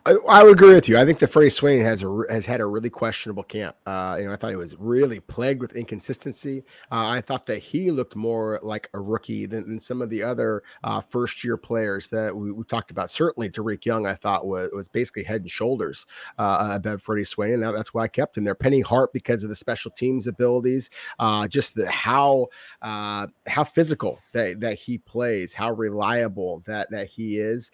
I, 0.05 0.17
I, 0.29 0.43
would 0.43 0.53
agree 0.53 0.75
with 0.75 0.89
you. 0.89 0.99
I 0.99 1.05
think 1.05 1.19
that 1.21 1.29
Freddie 1.29 1.51
Swain 1.51 1.81
has 1.81 2.03
a, 2.03 2.25
has 2.31 2.45
had 2.45 2.61
a 2.61 2.67
really 2.67 2.91
questionable 2.91 3.43
camp. 3.43 3.77
Uh, 3.87 4.17
you 4.19 4.27
know, 4.27 4.33
I 4.33 4.37
thought 4.37 4.51
he 4.51 4.57
was 4.57 4.77
really 4.77 5.21
plagued 5.21 5.61
with 5.61 5.77
inconsistency. 5.77 6.65
Uh, 6.91 7.07
I 7.09 7.21
thought 7.21 7.47
that 7.47 7.59
he 7.59 7.91
looked 7.91 8.17
more 8.17 8.59
like 8.63 8.89
a 8.95 9.01
rookie 9.01 9.47
than, 9.47 9.69
than 9.69 9.79
some 9.79 10.03
of 10.03 10.11
the 10.11 10.23
other 10.23 10.63
uh, 10.83 11.01
first 11.01 11.45
year 11.45 11.57
players 11.57 12.09
that 12.09 12.35
we, 12.35 12.51
we, 12.51 12.65
talked 12.65 12.91
about. 12.91 13.11
Certainly, 13.11 13.51
Dareke 13.51 13.85
Young, 13.85 14.07
I 14.07 14.15
thought 14.15 14.47
was 14.47 14.71
was 14.73 14.89
basically 14.89 15.25
head 15.25 15.43
and 15.43 15.51
shoulders 15.51 16.07
uh, 16.39 16.71
above 16.73 17.03
Freddie 17.03 17.25
Swain, 17.25 17.55
and 17.55 17.63
that, 17.63 17.73
that's 17.73 17.95
why 17.95 18.05
I 18.05 18.09
kept 18.09 18.37
him 18.37 18.45
there. 18.45 18.55
Penny 18.55 18.81
Hart 18.81 19.13
because 19.13 19.45
of 19.45 19.51
the 19.51 19.57
special 19.57 19.91
teams 19.91 20.27
abilities, 20.27 20.91
uh, 21.19 21.47
just 21.47 21.75
the 21.75 21.89
how 21.91 22.49
uh, 22.81 23.27
how 23.47 23.65
physical 23.65 24.21
that 24.33 24.61
that 24.61 24.75
he 24.75 24.99
plays, 24.99 25.55
how 25.55 25.73
reliable 25.73 26.63
that 26.67 26.91
that 26.91 27.07
he 27.07 27.39
is. 27.39 27.71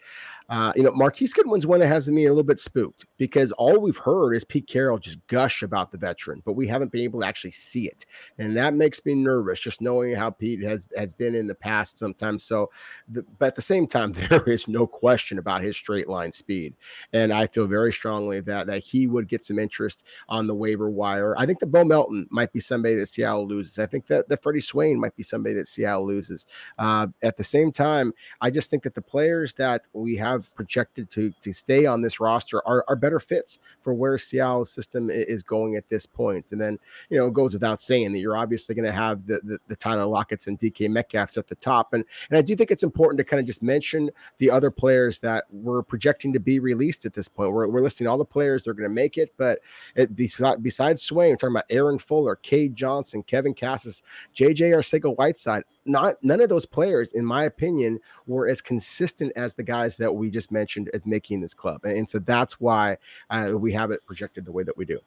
Uh, 0.49 0.73
you 0.75 0.81
know, 0.81 0.91
Marquise 0.91 1.31
Goodwin's 1.31 1.67
one 1.67 1.79
that 1.79 1.87
has 1.87 2.09
me 2.09 2.25
a 2.25 2.29
little 2.29 2.43
bit 2.43 2.59
spooked 2.59 3.05
because 3.17 3.51
all 3.51 3.79
we've 3.79 3.97
heard 3.97 4.33
is 4.33 4.43
Pete 4.43 4.65
Carroll 4.65 4.97
just 4.97 5.25
gush 5.27 5.61
about 5.61 5.91
the 5.91 5.97
veteran, 5.97 6.41
but 6.43 6.53
we 6.53 6.67
haven't 6.67 6.91
been 6.91 7.03
able 7.03 7.19
to 7.21 7.27
actually 7.27 7.51
see 7.51 7.85
it, 7.85 8.05
and 8.39 8.57
that 8.57 8.73
makes 8.73 9.05
me 9.05 9.13
nervous 9.13 9.59
just 9.59 9.79
knowing 9.79 10.15
how 10.15 10.31
Pete 10.31 10.63
has 10.63 10.87
has 10.97 11.13
been 11.13 11.35
in 11.35 11.45
the 11.45 11.53
past 11.53 11.99
sometimes. 11.99 12.43
So, 12.43 12.71
the, 13.09 13.23
but 13.37 13.47
at 13.47 13.55
the 13.55 13.61
same 13.61 13.85
time, 13.85 14.11
there 14.29 14.49
is 14.49 14.67
no 14.67 14.87
question 14.87 15.37
about 15.37 15.61
his 15.61 15.77
straight 15.77 16.09
line 16.09 16.31
speed, 16.31 16.73
and 17.13 17.31
I 17.31 17.45
feel 17.45 17.67
very 17.67 17.93
strongly 17.93 18.39
that 18.41 18.65
that 18.67 18.79
he 18.79 19.05
would 19.05 19.27
get 19.27 19.43
some 19.43 19.59
interest 19.59 20.07
on 20.29 20.47
the 20.47 20.55
waiver 20.55 20.89
wire. 20.89 21.37
I 21.37 21.45
think 21.45 21.59
that 21.59 21.67
Bo 21.67 21.83
Melton 21.83 22.25
might 22.31 22.51
be 22.51 22.59
somebody 22.59 22.95
that 22.95 23.05
Seattle 23.05 23.47
loses. 23.47 23.77
I 23.77 23.85
think 23.85 24.07
that 24.07 24.27
that 24.29 24.41
Freddie 24.41 24.61
Swain 24.61 24.99
might 24.99 25.15
be 25.15 25.23
somebody 25.23 25.53
that 25.55 25.67
Seattle 25.67 26.07
loses. 26.07 26.47
Uh, 26.79 27.05
at 27.21 27.37
the 27.37 27.43
same 27.43 27.71
time, 27.71 28.13
I 28.41 28.49
just 28.49 28.71
think 28.71 28.81
that 28.83 28.95
the 28.95 29.01
players 29.01 29.53
that 29.53 29.87
we 29.93 30.15
have 30.15 30.38
have 30.39 30.55
projected 30.55 31.09
to 31.11 31.31
to 31.41 31.53
stay 31.53 31.85
on 31.85 32.01
this 32.01 32.19
roster 32.19 32.65
are, 32.67 32.83
are 32.87 32.95
better 32.95 33.19
fits 33.19 33.59
for 33.81 33.93
where 33.93 34.17
Seattle's 34.17 34.71
system 34.71 35.09
is 35.09 35.43
going 35.43 35.75
at 35.75 35.87
this 35.87 36.05
point. 36.05 36.51
And 36.51 36.59
then, 36.59 36.79
you 37.09 37.17
know, 37.17 37.27
it 37.27 37.33
goes 37.33 37.53
without 37.53 37.79
saying 37.79 38.11
that 38.13 38.19
you're 38.19 38.37
obviously 38.37 38.75
going 38.75 38.85
to 38.85 38.91
have 38.91 39.25
the, 39.25 39.39
the, 39.43 39.59
the 39.67 39.75
Tyler 39.75 40.05
Lockett's 40.05 40.47
and 40.47 40.57
DK 40.57 40.89
Metcalfs 40.89 41.37
at 41.37 41.47
the 41.47 41.55
top. 41.55 41.93
And 41.93 42.03
and 42.29 42.37
I 42.37 42.41
do 42.41 42.55
think 42.55 42.71
it's 42.71 42.83
important 42.83 43.17
to 43.19 43.23
kind 43.23 43.39
of 43.39 43.45
just 43.45 43.63
mention 43.63 44.09
the 44.37 44.51
other 44.51 44.71
players 44.71 45.19
that 45.19 45.45
we're 45.51 45.83
projecting 45.83 46.33
to 46.33 46.39
be 46.39 46.59
released 46.59 47.05
at 47.05 47.13
this 47.13 47.27
point. 47.27 47.51
We're, 47.51 47.67
we're 47.67 47.81
listing 47.81 48.07
all 48.07 48.17
the 48.17 48.25
players 48.25 48.63
that 48.63 48.71
are 48.71 48.75
going 48.75 48.89
to 48.89 48.93
make 48.93 49.17
it, 49.17 49.33
but 49.37 49.59
it, 49.95 50.15
besides 50.15 51.01
Swain, 51.01 51.31
we're 51.31 51.35
talking 51.35 51.55
about 51.55 51.65
Aaron 51.69 51.99
Fuller, 51.99 52.35
Cade 52.37 52.75
Johnson, 52.75 53.23
Kevin 53.23 53.53
Kassis, 53.53 54.01
JJ 54.35 54.71
Arcega 54.71 55.15
Whiteside 55.15 55.63
not 55.89 56.23
none 56.23 56.39
of 56.39 56.49
those 56.49 56.65
players, 56.65 57.13
in 57.13 57.25
my 57.25 57.45
opinion, 57.45 57.99
were 58.27 58.47
as 58.47 58.61
consistent 58.61 59.33
as 59.35 59.55
the 59.55 59.63
guys 59.63 59.97
that 59.97 60.13
just 60.29 60.51
mentioned 60.51 60.89
as 60.93 61.05
making 61.05 61.41
this 61.41 61.53
club, 61.53 61.81
and, 61.83 61.97
and 61.97 62.09
so 62.09 62.19
that's 62.19 62.59
why 62.59 62.97
uh, 63.29 63.51
we 63.55 63.71
have 63.73 63.91
it 63.91 64.05
projected 64.05 64.45
the 64.45 64.51
way 64.51 64.63
that 64.63 64.77
we 64.77 64.85
do. 64.85 64.99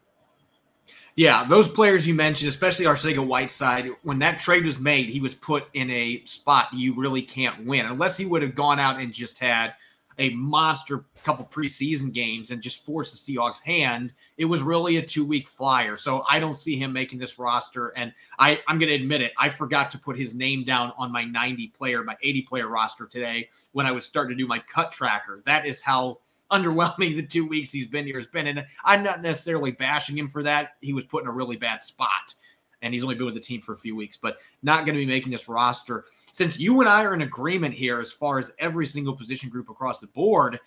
Yeah, 1.15 1.45
those 1.45 1.69
players 1.69 2.07
you 2.07 2.15
mentioned, 2.15 2.49
especially 2.49 2.87
Arcega 2.87 3.25
Whiteside, 3.25 3.91
when 4.03 4.19
that 4.21 4.41
trade 4.41 4.65
was 4.65 4.79
made, 4.79 5.09
he 5.11 5.21
was 5.21 5.35
put 5.35 5.67
in 5.75 5.91
a 5.91 6.25
spot 6.25 6.69
you 6.73 6.95
really 6.95 7.23
can't 7.23 7.65
win 7.67 7.87
unless 7.87 8.17
he 8.17 8.25
would 8.25 8.43
have 8.43 8.55
gone 8.55 8.81
out 8.81 9.01
and 9.01 9.13
just 9.13 9.39
had 9.39 9.75
a 10.19 10.31
monster 10.31 11.05
couple 11.25 11.45
preseason 11.45 12.13
games 12.13 12.51
and 12.51 12.61
just 12.63 12.85
forced 12.85 13.13
the 13.13 13.35
Seahawks' 13.35 13.61
hand. 13.63 14.13
It 14.37 14.45
was 14.45 14.63
really 14.63 14.97
a 14.97 15.03
two 15.03 15.27
week 15.27 15.49
flyer. 15.49 15.97
So 15.97 16.25
I 16.29 16.39
don't 16.39 16.57
see 16.57 16.77
him 16.77 16.93
making 16.93 17.19
this 17.19 17.39
roster. 17.39 17.89
And 17.97 18.13
I, 18.39 18.61
I'm 18.69 18.79
going 18.79 18.89
to 18.89 18.95
admit 18.95 19.21
it, 19.21 19.33
I 19.39 19.49
forgot 19.49 19.91
to 19.93 19.99
put 19.99 20.17
his 20.17 20.35
name 20.35 20.65
down 20.65 20.93
on 20.97 21.13
my 21.13 21.25
90 21.25 21.69
player, 21.69 22.03
my 22.05 22.17
80 22.23 22.43
player 22.43 22.69
roster 22.69 23.07
today 23.07 23.49
when 23.73 23.87
I 23.87 23.93
was 23.93 24.05
starting 24.05 24.37
to 24.37 24.43
do 24.43 24.47
my 24.49 24.59
cut 24.61 24.93
tracker. 24.93 25.41
That 25.45 25.67
is 25.67 25.83
how 25.83 26.19
underwhelming 26.51 27.17
the 27.17 27.27
two 27.27 27.47
weeks 27.47 27.73
he's 27.73 27.87
been 27.87 28.07
here 28.07 28.19
has 28.19 28.27
been. 28.27 28.49
And 28.49 28.65
I'm 28.85 29.03
not 29.03 29.23
necessarily 29.23 29.71
bashing 29.73 30.19
him 30.19 30.29
for 30.29 30.43
that. 30.43 30.77
He 30.81 30.93
was 30.93 31.05
put 31.05 31.23
in 31.23 31.29
a 31.29 31.33
really 31.33 31.57
bad 31.57 31.83
spot 31.83 32.35
and 32.83 32.93
he's 32.93 33.03
only 33.03 33.15
been 33.15 33.25
with 33.25 33.35
the 33.35 33.41
team 33.41 33.61
for 33.61 33.73
a 33.73 33.77
few 33.77 33.97
weeks, 33.97 34.17
but 34.17 34.39
not 34.63 34.85
going 34.85 34.95
to 34.95 35.01
be 35.01 35.07
making 35.07 35.33
this 35.33 35.49
roster. 35.49 36.05
Since 36.33 36.59
you 36.59 36.81
and 36.81 36.89
I 36.89 37.05
are 37.05 37.15
in 37.15 37.23
agreement 37.23 37.75
here 37.75 38.01
as 38.01 38.11
far 38.11 38.39
as 38.39 38.51
every 38.59 38.87
single 38.87 39.15
position 39.15 39.51
group 39.51 39.69
across 39.69 40.01
the 40.01 40.07
board, 40.09 40.59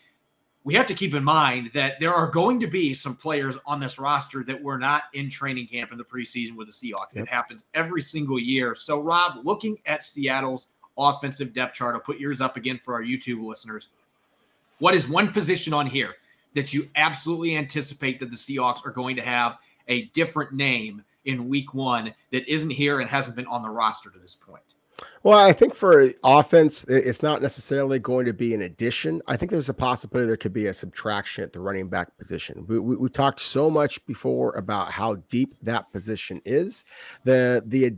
we 0.63 0.73
have 0.75 0.87
to 0.87 0.93
keep 0.93 1.13
in 1.13 1.23
mind 1.23 1.71
that 1.73 1.99
there 1.99 2.13
are 2.13 2.29
going 2.29 2.59
to 2.59 2.67
be 2.67 2.93
some 2.93 3.15
players 3.15 3.57
on 3.65 3.79
this 3.79 3.99
roster 3.99 4.43
that 4.43 4.61
were 4.61 4.77
not 4.77 5.03
in 5.13 5.29
training 5.29 5.67
camp 5.67 5.91
in 5.91 5.97
the 5.97 6.03
preseason 6.03 6.55
with 6.55 6.67
the 6.67 6.73
Seahawks. 6.73 7.15
Yep. 7.15 7.25
It 7.25 7.29
happens 7.29 7.65
every 7.73 8.01
single 8.01 8.39
year. 8.39 8.73
So, 8.75 9.01
Rob, 9.01 9.43
looking 9.43 9.77
at 9.85 10.03
Seattle's 10.03 10.69
offensive 10.97 11.53
depth 11.53 11.75
chart, 11.75 11.95
I'll 11.95 12.01
put 12.01 12.19
yours 12.19 12.41
up 12.41 12.57
again 12.57 12.77
for 12.77 12.93
our 12.93 13.03
YouTube 13.03 13.45
listeners. 13.45 13.89
What 14.79 14.95
is 14.95 15.07
one 15.07 15.31
position 15.31 15.73
on 15.73 15.87
here 15.87 16.15
that 16.55 16.73
you 16.73 16.89
absolutely 16.95 17.57
anticipate 17.57 18.19
that 18.19 18.31
the 18.31 18.37
Seahawks 18.37 18.85
are 18.85 18.91
going 18.91 19.15
to 19.15 19.21
have 19.21 19.57
a 19.87 20.05
different 20.07 20.51
name 20.51 21.03
in 21.25 21.49
week 21.49 21.73
one 21.73 22.13
that 22.31 22.47
isn't 22.51 22.69
here 22.69 23.01
and 23.01 23.09
hasn't 23.09 23.35
been 23.35 23.47
on 23.47 23.61
the 23.61 23.69
roster 23.69 24.09
to 24.09 24.19
this 24.19 24.35
point? 24.35 24.75
Well, 25.23 25.39
I 25.39 25.53
think 25.53 25.73
for 25.73 26.11
offense, 26.23 26.83
it's 26.87 27.23
not 27.23 27.41
necessarily 27.41 27.97
going 27.99 28.25
to 28.27 28.33
be 28.33 28.53
an 28.53 28.61
addition. 28.61 29.21
I 29.27 29.35
think 29.35 29.51
there's 29.51 29.69
a 29.69 29.73
possibility 29.73 30.27
there 30.27 30.37
could 30.37 30.53
be 30.53 30.67
a 30.67 30.73
subtraction 30.73 31.43
at 31.43 31.51
the 31.51 31.59
running 31.59 31.89
back 31.89 32.15
position. 32.17 32.63
We, 32.67 32.79
we, 32.79 32.95
we 32.95 33.09
talked 33.09 33.41
so 33.41 33.69
much 33.69 34.05
before 34.05 34.55
about 34.55 34.91
how 34.91 35.15
deep 35.27 35.55
that 35.63 35.91
position 35.91 36.41
is. 36.45 36.85
The 37.23 37.63
the 37.65 37.97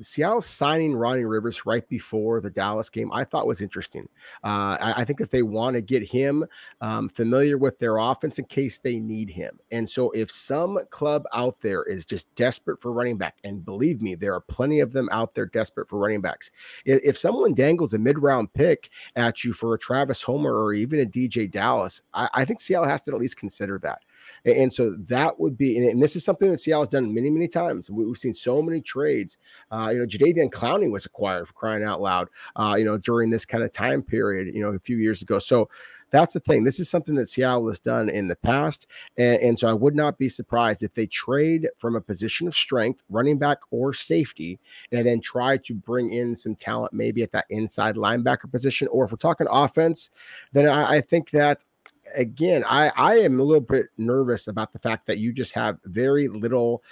Seattle 0.00 0.42
signing 0.42 0.94
Ronnie 0.94 1.24
Rivers 1.24 1.64
right 1.64 1.86
before 1.88 2.40
the 2.40 2.50
Dallas 2.50 2.90
game, 2.90 3.10
I 3.12 3.24
thought 3.24 3.46
was 3.46 3.62
interesting. 3.62 4.08
Uh, 4.44 4.76
I, 4.80 4.94
I, 4.98 5.04
think 5.04 5.18
that 5.18 5.30
they 5.30 5.42
want 5.42 5.74
to 5.74 5.80
get 5.80 6.02
him 6.02 6.44
um, 6.80 7.08
familiar 7.08 7.56
with 7.58 7.78
their 7.78 7.96
offense 7.98 8.38
in 8.38 8.44
case 8.46 8.78
they 8.78 8.98
need 8.98 9.30
him. 9.30 9.58
And 9.70 9.88
so, 9.88 10.10
if 10.10 10.30
some 10.30 10.78
club 10.90 11.24
out 11.32 11.60
there 11.60 11.82
is 11.84 12.04
just 12.04 12.32
desperate 12.34 12.80
for 12.80 12.92
running 12.92 13.16
back, 13.16 13.38
and 13.44 13.64
believe 13.64 14.02
me, 14.02 14.14
there 14.14 14.34
are 14.34 14.40
plenty 14.40 14.80
of 14.80 14.92
them 14.92 15.08
out 15.12 15.34
there 15.34 15.46
desperate 15.46 15.88
for 15.88 15.98
running 15.98 16.20
backs. 16.20 16.50
If, 16.84 17.00
if 17.02 17.18
someone 17.18 17.54
dangles 17.54 17.94
a 17.94 17.98
mid 17.98 18.18
round 18.18 18.52
pick 18.52 18.90
at 19.16 19.44
you 19.44 19.52
for 19.52 19.74
a 19.74 19.78
Travis 19.78 20.22
Homer 20.22 20.62
or 20.62 20.74
even 20.74 21.00
a 21.00 21.06
DeeJay 21.06 21.50
Dallas, 21.50 22.02
I, 22.12 22.28
I 22.34 22.44
think 22.44 22.60
Seattle 22.60 22.88
has 22.88 23.02
to 23.04 23.12
at 23.12 23.18
least 23.18 23.38
consider 23.38 23.78
that. 23.80 24.02
And 24.44 24.72
so 24.72 24.94
that 25.08 25.38
would 25.38 25.56
be, 25.56 25.78
and 25.78 26.02
this 26.02 26.16
is 26.16 26.24
something 26.24 26.50
that 26.50 26.58
Seattle 26.58 26.82
has 26.82 26.88
done 26.88 27.14
many, 27.14 27.30
many 27.30 27.48
times. 27.48 27.90
We've 27.90 28.16
seen 28.16 28.34
so 28.34 28.62
many 28.62 28.80
trades. 28.80 29.38
Uh, 29.70 29.90
you 29.92 29.98
know, 29.98 30.06
Jadeveon 30.06 30.50
Clowney 30.50 30.90
was 30.90 31.06
acquired 31.06 31.48
for 31.48 31.54
crying 31.54 31.84
out 31.84 32.00
loud, 32.00 32.28
uh, 32.56 32.76
you 32.78 32.84
know, 32.84 32.98
during 32.98 33.30
this 33.30 33.44
kind 33.44 33.64
of 33.64 33.72
time 33.72 34.02
period, 34.02 34.54
you 34.54 34.60
know, 34.60 34.70
a 34.70 34.78
few 34.78 34.96
years 34.96 35.22
ago. 35.22 35.38
So 35.38 35.68
that's 36.10 36.34
the 36.34 36.40
thing. 36.40 36.64
This 36.64 36.78
is 36.78 36.88
something 36.88 37.14
that 37.16 37.28
Seattle 37.28 37.66
has 37.68 37.80
done 37.80 38.08
in 38.08 38.28
the 38.28 38.36
past. 38.36 38.86
And, 39.16 39.40
and, 39.42 39.58
so 39.58 39.68
I 39.68 39.72
would 39.72 39.94
not 39.94 40.18
be 40.18 40.28
surprised 40.28 40.82
if 40.82 40.94
they 40.94 41.06
trade 41.06 41.68
from 41.78 41.96
a 41.96 42.00
position 42.00 42.46
of 42.46 42.54
strength, 42.54 43.02
running 43.10 43.38
back 43.38 43.58
or 43.70 43.92
safety, 43.92 44.60
and 44.92 45.06
then 45.06 45.20
try 45.20 45.56
to 45.58 45.74
bring 45.74 46.12
in 46.12 46.34
some 46.36 46.54
talent 46.54 46.92
maybe 46.92 47.22
at 47.22 47.32
that 47.32 47.46
inside 47.50 47.96
linebacker 47.96 48.50
position. 48.50 48.88
Or 48.88 49.04
if 49.04 49.10
we're 49.10 49.16
talking 49.16 49.46
offense, 49.50 50.10
then 50.52 50.68
I, 50.68 50.96
I 50.96 51.00
think 51.00 51.30
that 51.30 51.64
again, 52.14 52.64
I, 52.66 52.92
I 52.96 53.18
am 53.18 53.40
a 53.40 53.42
little 53.42 53.60
bit 53.60 53.86
nervous 53.96 54.48
about 54.48 54.72
the 54.72 54.78
fact 54.78 55.06
that 55.06 55.18
you 55.18 55.32
just 55.32 55.52
have 55.54 55.78
very 55.84 56.28
little 56.28 56.82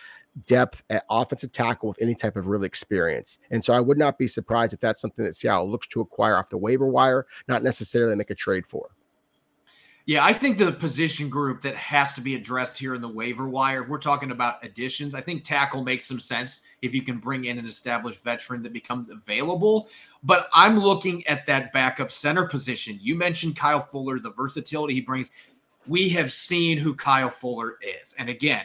depth 0.47 0.83
at 0.91 1.05
offensive 1.11 1.53
tackle 1.53 1.89
with 1.89 2.03
any 2.03 2.15
type 2.15 2.37
of 2.37 2.49
real 2.49 2.65
experience. 2.65 3.39
And 3.51 3.65
so 3.65 3.73
I 3.73 3.81
would 3.81 3.99
not 3.99 4.19
be 4.19 4.27
surprised 4.27 4.73
if 4.73 4.81
that's 4.81 5.01
something 5.01 5.25
that 5.25 5.35
Seattle 5.35 5.71
looks 5.71 5.87
to 5.89 6.01
acquire 6.01 6.37
off 6.37 6.51
the 6.51 6.59
waiver 6.59 6.87
wire, 6.87 7.27
not 7.49 7.63
necessarily 7.63 8.17
make 8.17 8.31
a 8.31 8.35
trade 8.35 8.67
for. 8.67 8.91
Yeah, 10.07 10.23
I 10.23 10.35
think 10.35 10.59
the 10.59 10.71
position 10.71 11.31
group 11.31 11.63
that 11.63 11.77
has 11.77 12.13
to 12.15 12.21
be 12.21 12.35
addressed 12.35 12.77
here 12.77 12.95
in 12.95 13.01
the 13.01 13.09
waiver 13.09 13.49
wire, 13.49 13.83
if 13.83 13.89
we're 13.89 13.99
talking 13.99 14.33
about 14.33 14.63
additions, 14.63 15.15
I 15.15 15.23
think 15.23 15.45
tackle 15.45 15.83
makes 15.83 16.05
some 16.05 16.21
sense 16.21 16.61
if 16.83 16.95
you 16.95 17.01
can 17.01 17.17
bring 17.17 17.47
in 17.47 17.59
an 17.59 17.65
established 17.65 18.23
veteran 18.23 18.63
that 18.65 18.75
becomes 18.75 19.09
available. 19.09 19.89
But 20.25 20.49
I'm 20.55 20.79
looking 20.79 21.27
at 21.27 21.45
that 21.47 21.73
backup 21.73 22.11
center 22.11 22.47
position. 22.47 22.99
You 23.01 23.15
mentioned 23.15 23.57
Kyle 23.57 23.81
Fuller, 23.81 24.19
the 24.19 24.31
versatility 24.31 24.95
he 24.95 25.01
brings. 25.03 25.31
We 25.87 26.09
have 26.11 26.33
seen 26.33 26.79
who 26.79 26.95
Kyle 26.95 27.29
Fuller 27.29 27.77
is. 27.83 28.15
And 28.19 28.31
again, 28.31 28.65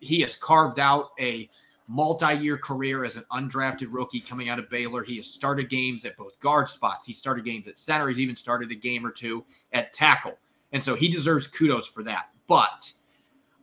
he 0.00 0.20
has 0.20 0.36
carved 0.36 0.78
out 0.78 1.10
a 1.18 1.48
multi-year 1.88 2.58
career 2.58 3.04
as 3.04 3.16
an 3.16 3.24
undrafted 3.32 3.88
rookie 3.90 4.20
coming 4.20 4.48
out 4.48 4.58
of 4.58 4.68
Baylor. 4.68 5.02
He 5.02 5.16
has 5.16 5.26
started 5.26 5.70
games 5.70 6.04
at 6.04 6.16
both 6.16 6.38
guard 6.40 6.68
spots. 6.68 7.06
He 7.06 7.12
started 7.12 7.44
games 7.44 7.68
at 7.68 7.78
center. 7.78 8.08
He's 8.08 8.20
even 8.20 8.36
started 8.36 8.70
a 8.70 8.74
game 8.74 9.06
or 9.06 9.10
two 9.10 9.44
at 9.72 9.92
tackle. 9.92 10.36
And 10.72 10.82
so 10.82 10.94
he 10.94 11.08
deserves 11.08 11.46
kudos 11.46 11.86
for 11.86 12.02
that. 12.02 12.30
But 12.48 12.92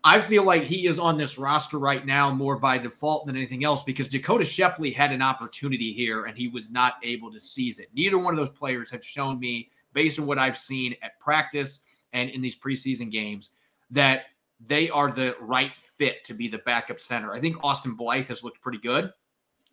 I 0.05 0.19
feel 0.19 0.43
like 0.43 0.63
he 0.63 0.87
is 0.87 0.99
on 0.99 1.17
this 1.17 1.37
roster 1.37 1.79
right 1.79 2.05
now 2.05 2.29
more 2.29 2.57
by 2.57 2.77
default 2.77 3.25
than 3.25 3.37
anything 3.37 3.63
else 3.63 3.83
because 3.83 4.09
Dakota 4.09 4.43
Shepley 4.43 4.91
had 4.91 5.13
an 5.13 5.21
opportunity 5.21 5.93
here 5.93 6.25
and 6.25 6.37
he 6.37 6.49
was 6.49 6.69
not 6.69 6.95
able 7.03 7.31
to 7.31 7.39
seize 7.39 7.79
it. 7.79 7.87
Neither 7.95 8.17
one 8.17 8.33
of 8.33 8.37
those 8.37 8.49
players 8.49 8.91
have 8.91 9.03
shown 9.03 9.39
me, 9.39 9.69
based 9.93 10.19
on 10.19 10.25
what 10.25 10.37
I've 10.37 10.57
seen 10.57 10.95
at 11.01 11.17
practice 11.19 11.85
and 12.11 12.29
in 12.29 12.41
these 12.41 12.55
preseason 12.55 13.09
games, 13.09 13.51
that 13.91 14.23
they 14.59 14.89
are 14.89 15.09
the 15.09 15.37
right 15.39 15.71
fit 15.79 16.23
to 16.25 16.33
be 16.33 16.49
the 16.49 16.57
backup 16.59 16.99
center. 16.99 17.31
I 17.31 17.39
think 17.39 17.63
Austin 17.63 17.93
Blythe 17.93 18.27
has 18.27 18.43
looked 18.43 18.61
pretty 18.61 18.79
good. 18.79 19.11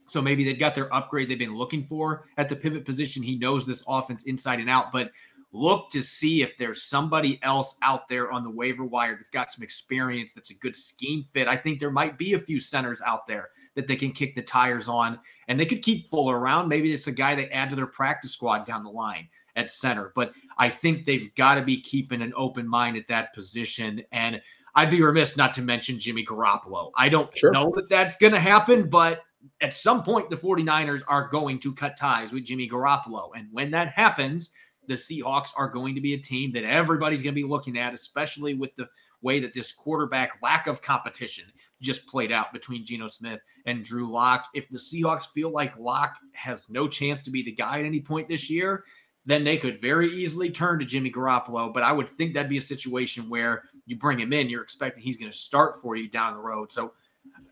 So 0.06 0.20
maybe 0.20 0.42
they've 0.44 0.58
got 0.58 0.74
their 0.74 0.92
upgrade 0.92 1.28
they've 1.28 1.38
been 1.38 1.56
looking 1.56 1.84
for 1.84 2.26
at 2.36 2.48
the 2.48 2.56
pivot 2.56 2.84
position. 2.84 3.22
He 3.22 3.36
knows 3.36 3.64
this 3.64 3.84
offense 3.86 4.24
inside 4.24 4.58
and 4.58 4.68
out, 4.68 4.90
but 4.92 5.12
look 5.52 5.90
to 5.90 6.02
see 6.02 6.42
if 6.42 6.56
there's 6.58 6.84
somebody 6.84 7.40
else 7.42 7.76
out 7.82 8.08
there 8.08 8.30
on 8.30 8.44
the 8.44 8.50
waiver 8.50 8.84
wire 8.84 9.16
that's 9.16 9.30
got 9.30 9.50
some 9.50 9.62
experience, 9.62 10.32
that's 10.32 10.50
a 10.50 10.54
good 10.54 10.76
scheme 10.76 11.24
fit. 11.30 11.48
I 11.48 11.56
think 11.56 11.80
there 11.80 11.90
might 11.90 12.18
be 12.18 12.34
a 12.34 12.38
few 12.38 12.60
centers 12.60 13.02
out 13.04 13.26
there 13.26 13.48
that 13.74 13.88
they 13.88 13.96
can 13.96 14.12
kick 14.12 14.34
the 14.34 14.42
tires 14.42 14.88
on, 14.88 15.18
and 15.48 15.58
they 15.58 15.66
could 15.66 15.82
keep 15.82 16.08
Fuller 16.08 16.38
around. 16.38 16.68
Maybe 16.68 16.92
it's 16.92 17.06
a 17.06 17.12
guy 17.12 17.34
they 17.34 17.48
add 17.48 17.70
to 17.70 17.76
their 17.76 17.86
practice 17.86 18.32
squad 18.32 18.64
down 18.64 18.84
the 18.84 18.90
line 18.90 19.28
at 19.56 19.70
center. 19.70 20.12
But 20.14 20.32
I 20.58 20.68
think 20.68 21.04
they've 21.04 21.34
got 21.34 21.56
to 21.56 21.62
be 21.62 21.80
keeping 21.80 22.22
an 22.22 22.32
open 22.36 22.66
mind 22.66 22.96
at 22.96 23.08
that 23.08 23.34
position. 23.34 24.02
And 24.12 24.40
I'd 24.74 24.90
be 24.90 25.02
remiss 25.02 25.36
not 25.36 25.54
to 25.54 25.62
mention 25.62 25.98
Jimmy 25.98 26.24
Garoppolo. 26.24 26.92
I 26.96 27.08
don't 27.08 27.36
sure. 27.36 27.52
know 27.52 27.72
that 27.74 27.88
that's 27.88 28.16
going 28.16 28.32
to 28.32 28.40
happen, 28.40 28.88
but 28.88 29.22
at 29.60 29.74
some 29.74 30.02
point, 30.02 30.30
the 30.30 30.36
49ers 30.36 31.02
are 31.08 31.28
going 31.28 31.58
to 31.60 31.74
cut 31.74 31.96
ties 31.96 32.32
with 32.32 32.44
Jimmy 32.44 32.68
Garoppolo. 32.68 33.30
And 33.34 33.48
when 33.52 33.70
that 33.72 33.88
happens, 33.88 34.50
the 34.86 34.94
Seahawks 34.94 35.50
are 35.56 35.68
going 35.68 35.94
to 35.94 36.00
be 36.00 36.14
a 36.14 36.18
team 36.18 36.52
that 36.52 36.64
everybody's 36.64 37.22
going 37.22 37.34
to 37.34 37.40
be 37.40 37.46
looking 37.46 37.78
at, 37.78 37.94
especially 37.94 38.54
with 38.54 38.74
the 38.76 38.88
way 39.22 39.40
that 39.40 39.52
this 39.52 39.72
quarterback 39.72 40.38
lack 40.42 40.66
of 40.66 40.82
competition 40.82 41.44
just 41.80 42.06
played 42.06 42.32
out 42.32 42.52
between 42.52 42.84
Geno 42.84 43.06
Smith 43.06 43.40
and 43.66 43.84
Drew 43.84 44.10
Lock. 44.10 44.46
If 44.54 44.68
the 44.68 44.78
Seahawks 44.78 45.26
feel 45.26 45.50
like 45.50 45.78
Lock 45.78 46.16
has 46.32 46.64
no 46.68 46.88
chance 46.88 47.22
to 47.22 47.30
be 47.30 47.42
the 47.42 47.52
guy 47.52 47.80
at 47.80 47.84
any 47.84 48.00
point 48.00 48.28
this 48.28 48.50
year, 48.50 48.84
then 49.26 49.44
they 49.44 49.58
could 49.58 49.80
very 49.80 50.08
easily 50.08 50.50
turn 50.50 50.78
to 50.78 50.84
Jimmy 50.84 51.10
Garoppolo. 51.10 51.72
But 51.72 51.82
I 51.82 51.92
would 51.92 52.08
think 52.08 52.34
that'd 52.34 52.48
be 52.48 52.56
a 52.56 52.62
situation 52.62 53.28
where 53.28 53.64
you 53.86 53.96
bring 53.96 54.18
him 54.18 54.32
in, 54.32 54.48
you're 54.48 54.62
expecting 54.62 55.02
he's 55.02 55.18
going 55.18 55.30
to 55.30 55.36
start 55.36 55.76
for 55.80 55.96
you 55.96 56.08
down 56.08 56.34
the 56.34 56.40
road. 56.40 56.72
So 56.72 56.92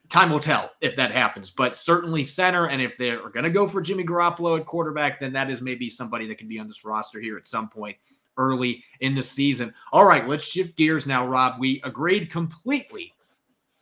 time 0.08 0.30
will 0.30 0.40
tell 0.40 0.72
if 0.80 0.96
that 0.96 1.10
happens, 1.10 1.50
but 1.50 1.76
certainly 1.76 2.22
center. 2.22 2.68
And 2.68 2.80
if 2.80 2.96
they're 2.96 3.28
going 3.28 3.44
to 3.44 3.50
go 3.50 3.66
for 3.66 3.80
Jimmy 3.80 4.04
Garoppolo 4.04 4.58
at 4.58 4.66
quarterback, 4.66 5.20
then 5.20 5.32
that 5.34 5.50
is 5.50 5.60
maybe 5.60 5.88
somebody 5.88 6.26
that 6.26 6.38
can 6.38 6.48
be 6.48 6.58
on 6.58 6.66
this 6.66 6.84
roster 6.84 7.20
here 7.20 7.36
at 7.36 7.48
some 7.48 7.68
point 7.68 7.96
early 8.36 8.84
in 9.00 9.14
the 9.14 9.22
season. 9.22 9.74
All 9.92 10.04
right, 10.04 10.26
let's 10.26 10.46
shift 10.46 10.76
gears 10.76 11.06
now, 11.06 11.26
Rob. 11.26 11.58
We 11.58 11.80
agreed 11.84 12.30
completely 12.30 13.14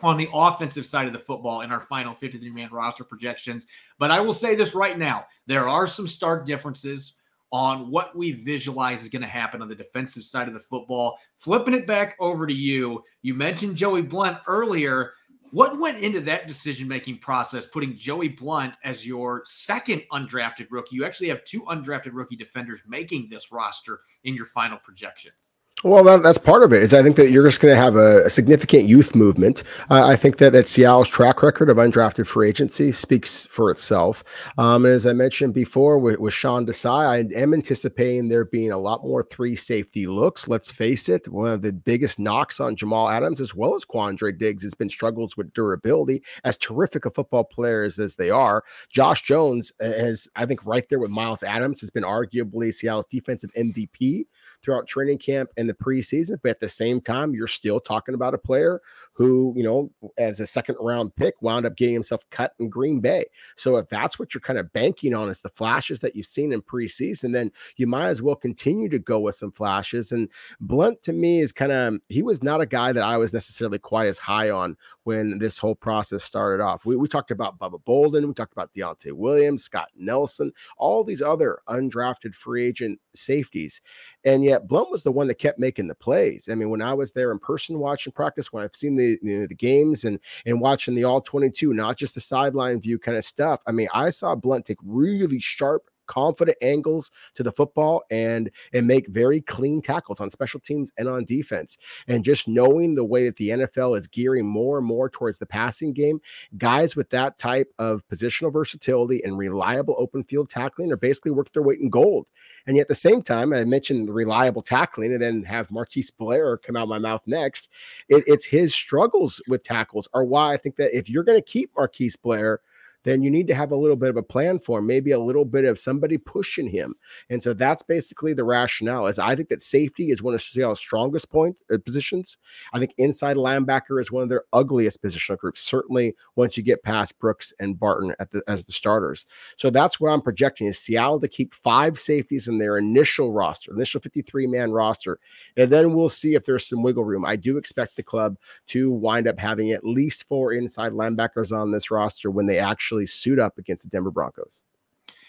on 0.03 0.17
the 0.17 0.29
offensive 0.33 0.85
side 0.85 1.07
of 1.07 1.13
the 1.13 1.19
football 1.19 1.63
in 1.63 1.71
our 1.71 1.81
final 1.81 2.15
53 2.15 2.51
man 2.51 2.69
roster 2.71 3.05
projections. 3.05 3.67
But 3.99 4.11
I 4.11 4.21
will 4.21 4.35
say 4.35 4.55
this 4.55 4.75
right 4.75 4.99
now 4.99 5.27
there 5.47 5.69
are 5.69 5.87
some 5.87 6.09
stark 6.09 6.45
differences 6.45 7.15
on 7.53 7.91
what 7.91 8.17
we 8.17 8.33
visualize 8.33 9.03
is 9.03 9.09
going 9.09 9.23
to 9.23 9.29
happen 9.29 9.63
on 9.63 9.69
the 9.69 9.75
defensive 9.75 10.25
side 10.25 10.49
of 10.49 10.55
the 10.55 10.61
football. 10.61 11.19
Flipping 11.37 11.75
it 11.75 11.87
back 11.87 12.17
over 12.19 12.47
to 12.47 12.53
you, 12.53 13.05
you 13.23 13.35
mentioned 13.35 13.77
Joey 13.77 14.03
Blount 14.03 14.39
earlier. 14.47 15.13
What 15.51 15.79
went 15.79 15.99
into 15.99 16.21
that 16.21 16.47
decision 16.47 16.89
making 16.89 17.19
process, 17.19 17.67
putting 17.67 17.97
Joey 17.97 18.29
Blount 18.29 18.77
as 18.85 19.07
your 19.07 19.43
second 19.45 20.03
undrafted 20.13 20.69
rookie? 20.71 20.97
You 20.97 21.05
actually 21.05 21.29
have 21.29 21.45
two 21.45 21.63
undrafted 21.63 22.11
rookie 22.13 22.37
defenders 22.37 22.83
making 22.89 23.29
this 23.29 23.53
roster 23.53 24.01
in 24.25 24.35
your 24.35 24.47
final 24.47 24.79
projections. 24.79 25.56
Well, 25.87 26.03
that, 26.03 26.25
that's 26.25 26.37
part 26.37 26.65
of 26.65 26.73
it. 26.73 26.83
Is 26.83 26.93
I 26.93 27.01
think 27.01 27.15
that 27.15 27.31
you're 27.31 27.47
just 27.47 27.61
going 27.61 27.73
to 27.73 27.81
have 27.81 27.95
a, 27.95 28.25
a, 28.25 28.31
significant 28.31 28.87
youth 28.87 29.15
movement. 29.15 29.63
Uh, 29.89 30.05
I 30.05 30.17
think 30.17 30.39
that 30.39 30.53
that 30.53 30.67
Seattle's 30.67 31.09
track 31.09 31.45
record 31.45 31.71
of 31.71 31.77
undrafted 31.77 32.27
free 32.27 32.49
agency 32.49 32.91
speaks 32.91 33.47
for 33.53 33.71
itself. 33.71 34.25
Um, 34.59 34.85
as 34.85 35.07
I 35.07 35.13
mentioned 35.13 35.55
before 35.55 35.99
with, 35.99 36.19
with 36.19 36.35
Sean 36.35 36.67
Desai, 36.67 37.07
I 37.07 37.41
am 37.41 37.55
anticipating 37.55 38.29
there 38.29 38.45
being 38.45 38.73
a 38.73 38.79
lot 38.79 39.05
more 39.05 39.23
three 39.23 39.55
safety 39.55 40.09
looks. 40.09 40.49
Let's 40.49 40.73
face 40.73 41.09
it, 41.09 41.29
one 41.29 41.53
of 41.53 41.63
the 41.63 41.73
biggest 41.73 42.19
knocks 42.19 42.59
on 42.59 42.75
Jamal 42.75 43.09
Adams 43.09 43.41
as 43.41 43.55
well 43.55 43.77
as 43.77 43.85
Quandre 43.85 44.37
Diggs 44.37 44.65
has 44.65 44.75
been 44.75 44.89
struggles 44.89 45.37
with 45.37 45.53
durability. 45.53 46.21
As 46.43 46.57
terrific 46.57 47.05
a 47.05 47.13
football 47.13 47.45
players 47.45 48.01
as 48.01 48.17
they 48.17 48.31
are, 48.31 48.65
Josh 48.93 49.23
Jones 49.23 49.71
has, 49.81 50.27
I 50.35 50.47
think, 50.47 50.67
right 50.67 50.85
there 50.89 50.99
with 50.99 51.13
Myles 51.13 51.45
Adams, 51.45 51.81
has 51.81 51.91
been 51.91 52.03
arguably 52.03 52.75
Seattle's 52.75 53.07
defensive 53.07 53.53
MVP 53.57 54.25
throughout 54.63 54.87
training 54.87 55.19
camp 55.19 55.51
and 55.57 55.69
the 55.69 55.75
preseason. 55.75 56.39
But 56.43 56.51
at 56.51 56.61
the 56.61 56.69
same 56.69 57.01
time, 57.01 57.35
you're 57.35 57.47
still 57.47 57.81
talking 57.81 58.15
about 58.15 58.35
a 58.35 58.39
player 58.39 58.81
who, 59.13 59.55
you 59.57 59.63
know, 59.63 59.91
as 60.19 60.41
a 60.41 60.47
second 60.47 60.77
round 60.81 61.15
pick, 61.17 61.41
wound 61.41 61.65
up 61.65 61.77
getting 61.77 61.95
himself 61.95 62.23
cut 62.31 62.53
in 62.59 62.69
Green 62.69 63.01
Bay. 63.01 63.25
So 63.57 63.77
if 63.77 63.89
that's 63.89 64.19
what 64.19 64.35
you're 64.35 64.41
kind 64.41 64.59
of 64.59 64.73
banking 64.73 65.15
on 65.15 65.31
is 65.31 65.41
the 65.41 65.49
flashes 65.51 66.01
that 66.01 66.15
you've 66.15 66.27
seen 66.27 66.53
in 66.53 66.61
preseason, 66.61 67.33
then 67.33 67.51
you 67.77 67.87
might 67.87 68.09
as 68.09 68.21
well 68.21 68.37
continue 68.37 68.89
to 68.91 68.99
go 68.99 69.19
with 69.19 69.35
some 69.35 69.53
flashes. 69.53 70.13
And 70.13 70.29
Blount 70.61 71.01
to 71.03 71.13
me 71.13 71.41
is 71.41 71.53
kind 71.53 71.73
of 71.73 71.95
he 72.09 72.23
was 72.23 72.43
not 72.43 72.61
a 72.61 72.67
guy 72.67 72.93
that 72.93 73.03
I 73.03 73.17
was 73.17 73.33
necessarily 73.33 73.79
quite 73.79 74.07
as 74.07 74.19
high 74.19 74.51
on 74.51 74.77
when 75.05 75.39
this 75.39 75.57
whole 75.59 75.75
process 75.75 76.25
started 76.25 76.63
off. 76.63 76.85
We, 76.85 76.97
we 76.97 77.09
talked 77.09 77.31
about 77.31 77.59
Bubba 77.59 77.83
Bolden, 77.85 78.27
we 78.29 78.35
talked 78.35 78.53
about 78.53 78.73
Deontai 78.73 79.13
Williams, 79.13 79.65
Scott 79.65 79.89
Nelson, 79.97 80.53
all 80.77 81.05
these 81.05 81.23
other 81.23 81.61
undrafted 81.69 82.35
free 82.35 82.67
agent 82.67 83.01
safeties. 83.15 83.81
And 84.25 84.45
yet 84.45 84.56
Blount 84.59 84.91
was 84.91 85.03
the 85.03 85.13
one 85.13 85.27
that 85.29 85.37
kept 85.39 85.59
making 85.59 85.89
the 85.89 85.95
plays. 85.95 86.49
I 86.51 86.55
mean, 86.55 86.71
when 86.71 86.83
I 86.83 86.95
was 86.95 87.13
there 87.13 87.33
in 87.33 87.39
person 87.39 87.79
watching 87.79 88.13
practice, 88.13 88.53
when 88.53 88.65
I've 88.65 88.77
seen 88.77 88.97
the 88.97 89.19
you 89.23 89.41
know, 89.41 89.47
the 89.47 89.55
games 89.55 90.05
and 90.05 90.19
and 90.45 90.61
watching 90.61 90.95
the 90.95 91.05
all 91.05 91.21
22, 91.21 91.75
not 91.75 91.97
just 91.97 92.15
the 92.15 92.21
sideline 92.21 92.81
view 92.81 92.99
kind 92.99 93.17
of 93.17 93.25
stuff. 93.25 93.63
I 93.67 93.73
mean, 93.73 93.89
I 93.93 94.11
saw 94.11 94.35
Blount 94.35 94.67
take 94.67 94.79
really 94.83 95.41
sharp 95.41 95.91
confident 96.07 96.57
angles 96.63 97.11
to 97.35 97.43
the 97.43 97.53
football 97.53 98.03
and 98.11 98.51
and 98.73 98.87
make 98.87 99.09
very 99.09 99.41
clean 99.41 99.81
tackles 99.81 100.21
on 100.21 100.31
special 100.31 100.61
teams 100.61 100.93
and 100.99 101.09
on 101.09 101.25
defense. 101.25 101.79
And 102.09 102.25
just 102.25 102.49
knowing 102.49 102.95
the 102.95 103.05
way 103.05 103.25
that 103.25 103.37
the 103.37 103.51
NFL 103.51 103.97
is 103.99 104.07
gearing 104.07 104.47
more 104.47 104.79
and 104.79 104.87
more 104.87 105.09
towards 105.09 105.39
the 105.39 105.47
passing 105.47 105.93
game, 105.93 106.21
guys 106.59 106.97
with 106.97 107.11
that 107.11 107.39
type 107.39 107.73
of 107.79 108.07
positional 108.09 108.53
versatility 108.53 109.23
and 109.25 109.39
reliable 109.39 109.97
open 109.99 110.25
field 110.25 110.49
tackling 110.49 110.93
are 110.93 110.97
basically 110.97 111.31
worth 111.33 111.53
their 111.53 111.63
weight 111.63 111.81
in 111.81 111.91
gold. 111.91 112.27
And 112.67 112.77
yet 112.77 112.83
at 112.83 112.89
the 112.89 112.95
same 112.95 113.23
time, 113.23 113.53
I 113.53 113.65
mentioned 113.65 114.15
reliable 114.15 114.63
tackling 114.63 115.13
and 115.13 115.23
then 115.23 115.45
have 115.45 115.71
Marquise 115.71 116.11
Blair 116.11 116.57
come 116.59 116.77
out 116.77 116.89
my 116.89 116.99
mouth 116.99 117.23
next. 117.27 117.71
It, 118.09 118.25
it's 118.27 118.45
his 118.45 118.75
struggles 118.75 119.41
with 119.49 119.63
tackles 119.63 120.09
are 120.13 120.25
why 120.25 120.53
I 120.53 120.57
think 120.57 120.77
that 120.77 120.97
if 120.97 121.09
you're 121.09 121.25
going 121.25 121.39
to 121.39 121.45
keep 121.45 121.71
Marquise 121.77 122.17
Blair– 122.17 122.61
then 123.07 123.23
you 123.23 123.31
need 123.31 123.47
to 123.47 123.55
have 123.55 123.71
a 123.71 123.77
little 123.77 123.97
bit 123.97 124.11
of 124.11 124.17
a 124.17 124.23
plan 124.23 124.59
for 124.59 124.81
him, 124.81 124.87
maybe 124.87 125.13
a 125.13 125.21
little 125.21 125.45
bit 125.45 125.65
of 125.65 125.79
somebody 125.79 126.19
pushing 126.19 126.69
him. 126.69 126.97
And 127.31 127.41
so 127.41 127.55
that's 127.55 127.85
basically 127.85 128.35
the 128.35 128.43
rationale. 128.43 129.07
Is 129.07 129.21
I 129.21 129.37
think 129.37 129.49
that 129.51 129.63
safety 129.63 130.11
is 130.11 130.25
one 130.25 130.35
of 130.35 130.43
Seattle's 130.43 130.81
strongest 130.81 131.31
points 131.31 131.63
uh, 131.73 131.79
positions. 131.79 132.39
I 132.73 132.81
think 132.81 132.95
inside 132.99 133.37
linebacker 133.37 134.01
is 134.01 134.11
one 134.11 134.25
of 134.25 134.29
their 134.29 134.43
ugliest 134.53 135.03
positional 135.03 135.39
groups. 135.39 135.61
Certainly, 135.61 136.17
once 136.35 136.57
you 136.57 136.65
get 136.65 136.83
past 136.83 137.17
Brooks 137.21 137.55
and 137.61 137.79
Barton 137.79 138.13
at 138.19 138.33
the, 138.33 138.43
as 138.49 138.65
the 138.65 138.73
starters. 138.73 139.25
So 139.57 139.71
that's 139.71 140.01
what 140.01 140.11
I'm 140.11 140.21
projecting: 140.21 140.67
is 140.67 140.79
Seattle 140.79 141.21
to 141.21 141.29
keep 141.29 141.55
five 141.55 142.01
safeties 142.01 142.49
in 142.49 142.59
their 142.59 142.77
initial 142.77 143.33
roster, 143.33 143.73
initial 143.73 144.01
53 144.01 144.49
man 144.49 144.73
roster, 144.73 145.21
and 145.57 145.71
then 145.71 145.95
we'll 145.95 146.09
see 146.09 146.35
if 146.35 146.45
there's 146.45 146.67
some 146.67 146.83
wiggle 146.83 147.05
room. 147.05 147.25
I 147.25 147.37
do 147.37 147.57
expect 147.57 147.95
the 147.95 148.03
club 148.03 148.37
to 148.67 148.91
wind 148.91 149.29
up 149.29 149.39
having 149.39 149.71
at 149.71 149.85
least 149.85 150.27
four 150.27 150.53
inside 150.55 150.91
linebackers 150.91 151.57
on 151.57 151.71
this 151.71 151.93
roster 151.93 152.33
when 152.33 152.47
they 152.47 152.59
actually 152.59 152.96
actually 152.97 153.07
suit 153.07 153.39
up 153.39 153.59
against 153.59 153.83
the 153.83 153.89
Denver 153.89 154.11
Broncos. 154.11 154.65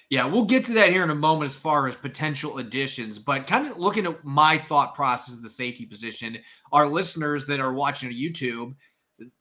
Yeah, 0.10 0.26
we'll 0.26 0.46
get 0.46 0.64
to 0.66 0.74
that 0.74 0.90
here 0.90 1.04
in 1.04 1.10
a 1.10 1.16
moment 1.16 1.50
as 1.50 1.56
far 1.56 1.86
as 1.86 1.96
potential 1.96 2.60
additions, 2.60 3.20
but 3.20 3.46
kind 3.46 3.68
of 3.68 3.78
looking 3.78 4.06
at 4.06 4.24
my 4.24 4.58
thought 4.58 4.96
process 4.96 5.36
of 5.36 5.44
the 5.44 5.50
safety 5.50 5.86
position, 5.86 6.38
our 6.72 6.88
listeners 6.88 7.46
that 7.48 7.60
are 7.60 7.74
watching 7.74 8.08
on 8.08 8.16
YouTube 8.16 8.74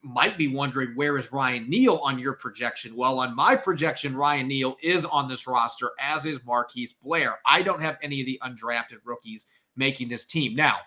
might 0.03 0.37
be 0.37 0.49
wondering 0.49 0.97
where 0.97 1.17
is 1.19 1.31
Ryan 1.31 1.71
Neal 1.71 1.99
on 1.99 2.19
your 2.19 2.33
projection? 2.33 2.97
Well, 2.97 3.21
on 3.21 3.37
my 3.37 3.55
projection, 3.55 4.17
Ryan 4.17 4.49
Neal 4.49 4.77
is 4.83 5.05
on 5.05 5.29
this 5.29 5.47
roster, 5.47 5.93
as 6.01 6.27
is 6.27 6.45
Marquise 6.45 6.95
Blair. 6.95 7.37
I 7.47 7.63
don't 7.63 7.83
have 7.83 7.99
any 8.03 8.21
of 8.21 8.27
the 8.27 8.41
undrafted 8.43 8.99
rookies 9.05 9.47
making 9.77 10.09
this 10.09 10.25
team. 10.25 10.57
Now, 10.57 10.79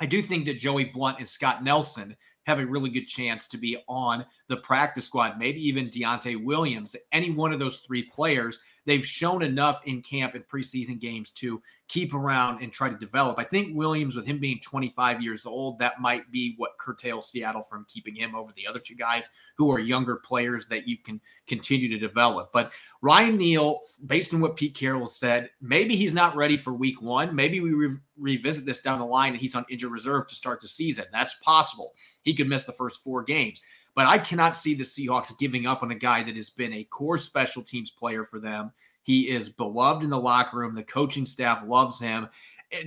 I 0.00 0.04
do 0.04 0.20
think 0.20 0.44
that 0.46 0.58
Joey 0.58 0.84
Blount 0.84 1.18
and 1.18 1.28
Scott 1.28 1.64
Nelson 1.64 2.14
have 2.48 2.60
a 2.60 2.66
really 2.66 2.88
good 2.88 3.06
chance 3.06 3.46
to 3.46 3.58
be 3.58 3.76
on 3.88 4.24
the 4.48 4.56
practice 4.56 5.04
squad, 5.04 5.38
maybe 5.38 5.60
even 5.68 5.90
Deontai 5.90 6.42
Williams. 6.42 6.96
Any 7.12 7.30
one 7.30 7.52
of 7.52 7.58
those 7.58 7.80
three 7.80 8.04
players 8.04 8.62
they've 8.88 9.04
shown 9.04 9.42
enough 9.42 9.82
in 9.84 10.00
camp 10.00 10.34
and 10.34 10.48
preseason 10.48 10.98
games 10.98 11.30
to 11.30 11.60
keep 11.88 12.14
around 12.14 12.62
and 12.62 12.72
try 12.72 12.88
to 12.88 12.96
develop. 12.96 13.38
I 13.38 13.44
think 13.44 13.76
Williams, 13.76 14.16
with 14.16 14.26
him 14.26 14.38
being 14.38 14.58
25 14.60 15.22
years 15.22 15.44
old, 15.44 15.78
that 15.78 16.00
might 16.00 16.30
be 16.32 16.54
what 16.56 16.78
curtails 16.78 17.30
Seattle 17.30 17.62
from 17.62 17.84
keeping 17.86 18.14
him 18.14 18.34
over 18.34 18.50
the 18.56 18.66
other 18.66 18.78
two 18.78 18.94
guys 18.94 19.28
who 19.58 19.70
are 19.70 19.78
younger 19.78 20.16
players 20.16 20.66
that 20.68 20.88
you 20.88 20.96
can 20.96 21.20
continue 21.46 21.90
to 21.90 21.98
develop. 21.98 22.50
But 22.50 22.72
Ryan 23.02 23.36
Neal, 23.36 23.80
based 24.06 24.32
on 24.32 24.40
what 24.40 24.56
Pete 24.56 24.74
Carroll 24.74 25.06
said, 25.06 25.50
maybe 25.60 25.94
he's 25.94 26.14
not 26.14 26.34
ready 26.34 26.56
for 26.56 26.72
week 26.72 27.02
one. 27.02 27.36
Maybe 27.36 27.60
we 27.60 27.74
re- 27.74 27.98
revisit 28.16 28.64
this 28.64 28.80
down 28.80 29.00
the 29.00 29.04
line 29.04 29.32
and 29.32 29.40
he's 29.40 29.54
on 29.54 29.66
injured 29.68 29.92
reserve 29.92 30.26
to 30.28 30.34
start 30.34 30.62
the 30.62 30.68
season. 30.68 31.04
That's 31.12 31.34
possible. 31.42 31.92
He 32.22 32.32
could 32.32 32.48
miss 32.48 32.64
the 32.64 32.72
first 32.72 33.04
four 33.04 33.22
games. 33.22 33.60
But 33.98 34.06
I 34.06 34.16
cannot 34.16 34.56
see 34.56 34.74
the 34.74 34.84
Seahawks 34.84 35.36
giving 35.40 35.66
up 35.66 35.82
on 35.82 35.90
a 35.90 35.96
guy 35.96 36.22
that 36.22 36.36
has 36.36 36.50
been 36.50 36.72
a 36.72 36.84
core 36.84 37.18
special 37.18 37.64
teams 37.64 37.90
player 37.90 38.22
for 38.22 38.38
them. 38.38 38.70
He 39.02 39.28
is 39.28 39.48
beloved 39.48 40.04
in 40.04 40.10
the 40.10 40.16
locker 40.16 40.58
room. 40.58 40.76
The 40.76 40.84
coaching 40.84 41.26
staff 41.26 41.64
loves 41.66 41.98
him. 41.98 42.28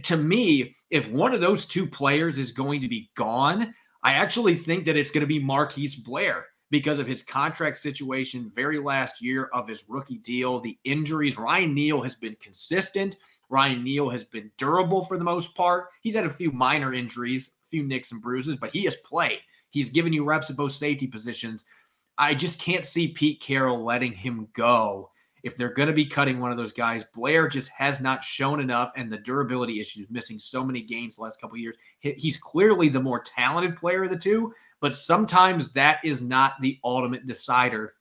To 0.03 0.15
me, 0.15 0.73
if 0.89 1.09
one 1.09 1.33
of 1.33 1.41
those 1.41 1.65
two 1.65 1.85
players 1.85 2.37
is 2.37 2.53
going 2.53 2.79
to 2.79 2.87
be 2.87 3.11
gone, 3.15 3.75
I 4.03 4.13
actually 4.13 4.55
think 4.55 4.85
that 4.85 4.95
it's 4.95 5.11
going 5.11 5.19
to 5.19 5.27
be 5.27 5.37
Marquise 5.37 5.95
Blair 5.95 6.45
because 6.69 6.97
of 6.97 7.07
his 7.07 7.23
contract 7.23 7.75
situation, 7.75 8.49
very 8.55 8.79
last 8.79 9.21
year 9.21 9.49
of 9.51 9.67
his 9.67 9.83
rookie 9.89 10.19
deal, 10.19 10.61
the 10.61 10.77
injuries. 10.85 11.37
Ryan 11.37 11.73
Neal 11.73 12.01
has 12.01 12.15
been 12.15 12.37
consistent. 12.39 13.17
Ryan 13.49 13.83
Neal 13.83 14.09
has 14.09 14.23
been 14.23 14.49
durable 14.55 15.03
for 15.03 15.17
the 15.17 15.25
most 15.25 15.57
part. 15.57 15.87
He's 16.03 16.15
had 16.15 16.25
a 16.25 16.29
few 16.29 16.53
minor 16.53 16.93
injuries, 16.93 17.55
a 17.65 17.67
few 17.67 17.83
nicks 17.83 18.13
and 18.13 18.21
bruises, 18.21 18.55
but 18.55 18.69
he 18.69 18.85
has 18.85 18.95
played. 18.95 19.41
He's 19.71 19.89
given 19.89 20.13
you 20.13 20.23
reps 20.23 20.49
at 20.49 20.57
both 20.57 20.73
safety 20.73 21.07
positions. 21.07 21.65
I 22.17 22.35
just 22.35 22.61
can't 22.61 22.85
see 22.85 23.07
Pete 23.07 23.41
Carroll 23.41 23.83
letting 23.83 24.11
him 24.11 24.47
go 24.53 25.09
if 25.43 25.57
they're 25.57 25.73
going 25.73 25.87
to 25.87 25.93
be 25.93 26.05
cutting 26.05 26.39
one 26.39 26.51
of 26.51 26.57
those 26.57 26.73
guys. 26.73 27.03
Blair 27.15 27.47
just 27.47 27.69
has 27.69 27.99
not 27.99 28.23
shown 28.23 28.59
enough, 28.59 28.91
and 28.95 29.11
the 29.11 29.17
durability 29.17 29.79
issues, 29.79 30.11
missing 30.11 30.37
so 30.37 30.63
many 30.63 30.81
games 30.83 31.15
the 31.15 31.23
last 31.23 31.41
couple 31.41 31.57
years. 31.57 31.77
He's 31.99 32.37
clearly 32.37 32.89
the 32.89 32.99
more 32.99 33.21
talented 33.21 33.75
player 33.75 34.03
of 34.03 34.11
the 34.11 34.17
two, 34.17 34.53
but 34.81 34.95
sometimes 34.95 35.71
that 35.71 35.99
is 36.03 36.21
not 36.21 36.53
the 36.61 36.79
ultimate 36.83 37.25
decider 37.25 37.95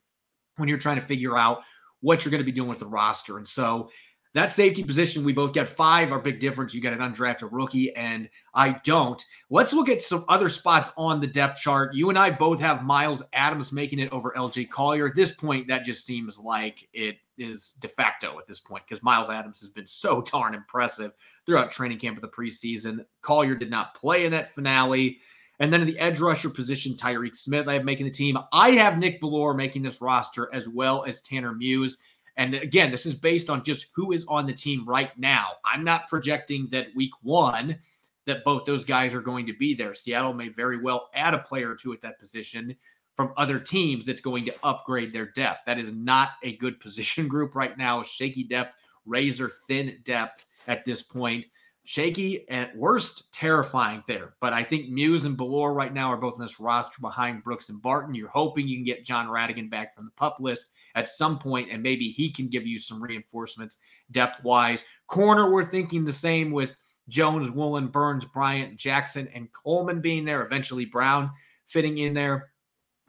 when 0.56 0.68
you're 0.68 0.76
trying 0.76 1.00
to 1.00 1.06
figure 1.06 1.38
out 1.38 1.62
what 2.00 2.24
you're 2.24 2.30
going 2.30 2.42
to 2.42 2.44
be 2.44 2.52
doing 2.52 2.68
with 2.68 2.80
the 2.80 2.86
roster. 2.86 3.38
And 3.38 3.48
so 3.48 3.90
that 4.34 4.50
safety 4.50 4.84
position, 4.84 5.24
we 5.24 5.32
both 5.32 5.52
got 5.52 5.68
five. 5.68 6.12
Our 6.12 6.20
big 6.20 6.38
difference, 6.38 6.72
you 6.72 6.80
got 6.80 6.92
an 6.92 7.00
undrafted 7.00 7.48
rookie, 7.50 7.94
and 7.96 8.28
I 8.54 8.80
don't. 8.84 9.22
Let's 9.50 9.72
look 9.72 9.88
at 9.88 10.02
some 10.02 10.24
other 10.28 10.48
spots 10.48 10.90
on 10.96 11.20
the 11.20 11.26
depth 11.26 11.60
chart. 11.60 11.94
You 11.94 12.10
and 12.10 12.18
I 12.18 12.30
both 12.30 12.60
have 12.60 12.84
Myles 12.84 13.24
Adams 13.32 13.72
making 13.72 13.98
it 13.98 14.12
over 14.12 14.32
LJ 14.36 14.70
Collier. 14.70 15.08
At 15.08 15.16
this 15.16 15.32
point, 15.32 15.66
that 15.68 15.84
just 15.84 16.06
seems 16.06 16.38
like 16.38 16.88
it 16.92 17.16
is 17.38 17.76
de 17.80 17.88
facto 17.88 18.38
at 18.38 18.46
this 18.46 18.60
point 18.60 18.84
because 18.86 19.02
Myles 19.02 19.30
Adams 19.30 19.60
has 19.60 19.70
been 19.70 19.86
so 19.86 20.22
darn 20.32 20.54
impressive 20.54 21.12
throughout 21.44 21.72
training 21.72 21.98
camp 21.98 22.16
of 22.16 22.22
the 22.22 22.28
preseason. 22.28 23.04
Collier 23.22 23.56
did 23.56 23.70
not 23.70 23.94
play 23.94 24.26
in 24.26 24.32
that 24.32 24.50
finale. 24.50 25.18
And 25.58 25.70
then 25.70 25.82
in 25.82 25.86
the 25.86 25.98
edge 25.98 26.20
rusher 26.20 26.48
position, 26.48 26.94
Tyreke 26.94 27.36
Smith, 27.36 27.68
I 27.68 27.74
have 27.74 27.84
making 27.84 28.06
the 28.06 28.12
team. 28.12 28.38
I 28.52 28.70
have 28.72 28.96
Nick 28.96 29.20
Bellore 29.20 29.54
making 29.54 29.82
this 29.82 30.00
roster 30.00 30.48
as 30.54 30.68
well 30.68 31.04
as 31.04 31.20
Tanner 31.20 31.52
Muse. 31.52 31.98
And 32.40 32.54
again, 32.54 32.90
this 32.90 33.04
is 33.04 33.14
based 33.14 33.50
on 33.50 33.62
just 33.62 33.88
who 33.94 34.12
is 34.12 34.24
on 34.24 34.46
the 34.46 34.54
team 34.54 34.88
right 34.88 35.16
now. 35.18 35.48
I'm 35.62 35.84
not 35.84 36.08
projecting 36.08 36.68
that 36.70 36.86
week 36.96 37.10
one 37.20 37.78
that 38.24 38.44
both 38.44 38.64
those 38.64 38.86
guys 38.86 39.14
are 39.14 39.20
going 39.20 39.44
to 39.44 39.52
be 39.52 39.74
there. 39.74 39.92
Seattle 39.92 40.32
may 40.32 40.48
very 40.48 40.78
well 40.78 41.10
add 41.14 41.34
a 41.34 41.38
player 41.38 41.70
or 41.70 41.74
two 41.74 41.92
at 41.92 42.00
that 42.00 42.18
position 42.18 42.74
from 43.12 43.34
other 43.36 43.58
teams 43.58 44.06
that's 44.06 44.22
going 44.22 44.46
to 44.46 44.54
upgrade 44.62 45.12
their 45.12 45.26
depth. 45.32 45.66
That 45.66 45.78
is 45.78 45.92
not 45.92 46.30
a 46.42 46.56
good 46.56 46.80
position 46.80 47.28
group 47.28 47.54
right 47.54 47.76
now. 47.76 48.02
Shaky 48.02 48.44
depth, 48.44 48.74
razor 49.04 49.50
thin 49.68 49.98
depth 50.02 50.46
at 50.66 50.86
this 50.86 51.02
point. 51.02 51.44
Shaky 51.84 52.48
at 52.48 52.74
worst, 52.74 53.34
terrifying 53.34 54.02
there. 54.06 54.32
But 54.40 54.54
I 54.54 54.62
think 54.62 54.88
Muse 54.88 55.26
and 55.26 55.36
Bellore 55.36 55.74
right 55.74 55.92
now 55.92 56.10
are 56.10 56.16
both 56.16 56.36
in 56.36 56.40
this 56.40 56.58
roster 56.58 57.02
behind 57.02 57.44
Brooks 57.44 57.68
and 57.68 57.82
Barton. 57.82 58.14
You're 58.14 58.28
hoping 58.28 58.66
you 58.66 58.78
can 58.78 58.84
get 58.84 59.04
Jon 59.04 59.26
Rhattigan 59.26 59.68
back 59.68 59.94
from 59.94 60.06
the 60.06 60.12
pup 60.12 60.38
list 60.40 60.68
at 60.94 61.08
some 61.08 61.38
point, 61.38 61.70
and 61.70 61.82
maybe 61.82 62.08
he 62.08 62.30
can 62.30 62.48
give 62.48 62.66
you 62.66 62.78
some 62.78 63.02
reinforcements 63.02 63.78
depth 64.10 64.42
wise. 64.44 64.84
Corner, 65.06 65.50
we're 65.50 65.64
thinking 65.64 66.04
the 66.04 66.12
same 66.12 66.50
with 66.50 66.74
Jones, 67.08 67.50
Woolen, 67.50 67.88
Burns, 67.88 68.24
Bryant, 68.24 68.76
Jackson, 68.76 69.28
and 69.34 69.52
Coleman 69.52 70.00
being 70.00 70.24
there, 70.24 70.44
eventually 70.44 70.84
Brown 70.84 71.30
fitting 71.66 71.98
in 71.98 72.14
there. 72.14 72.50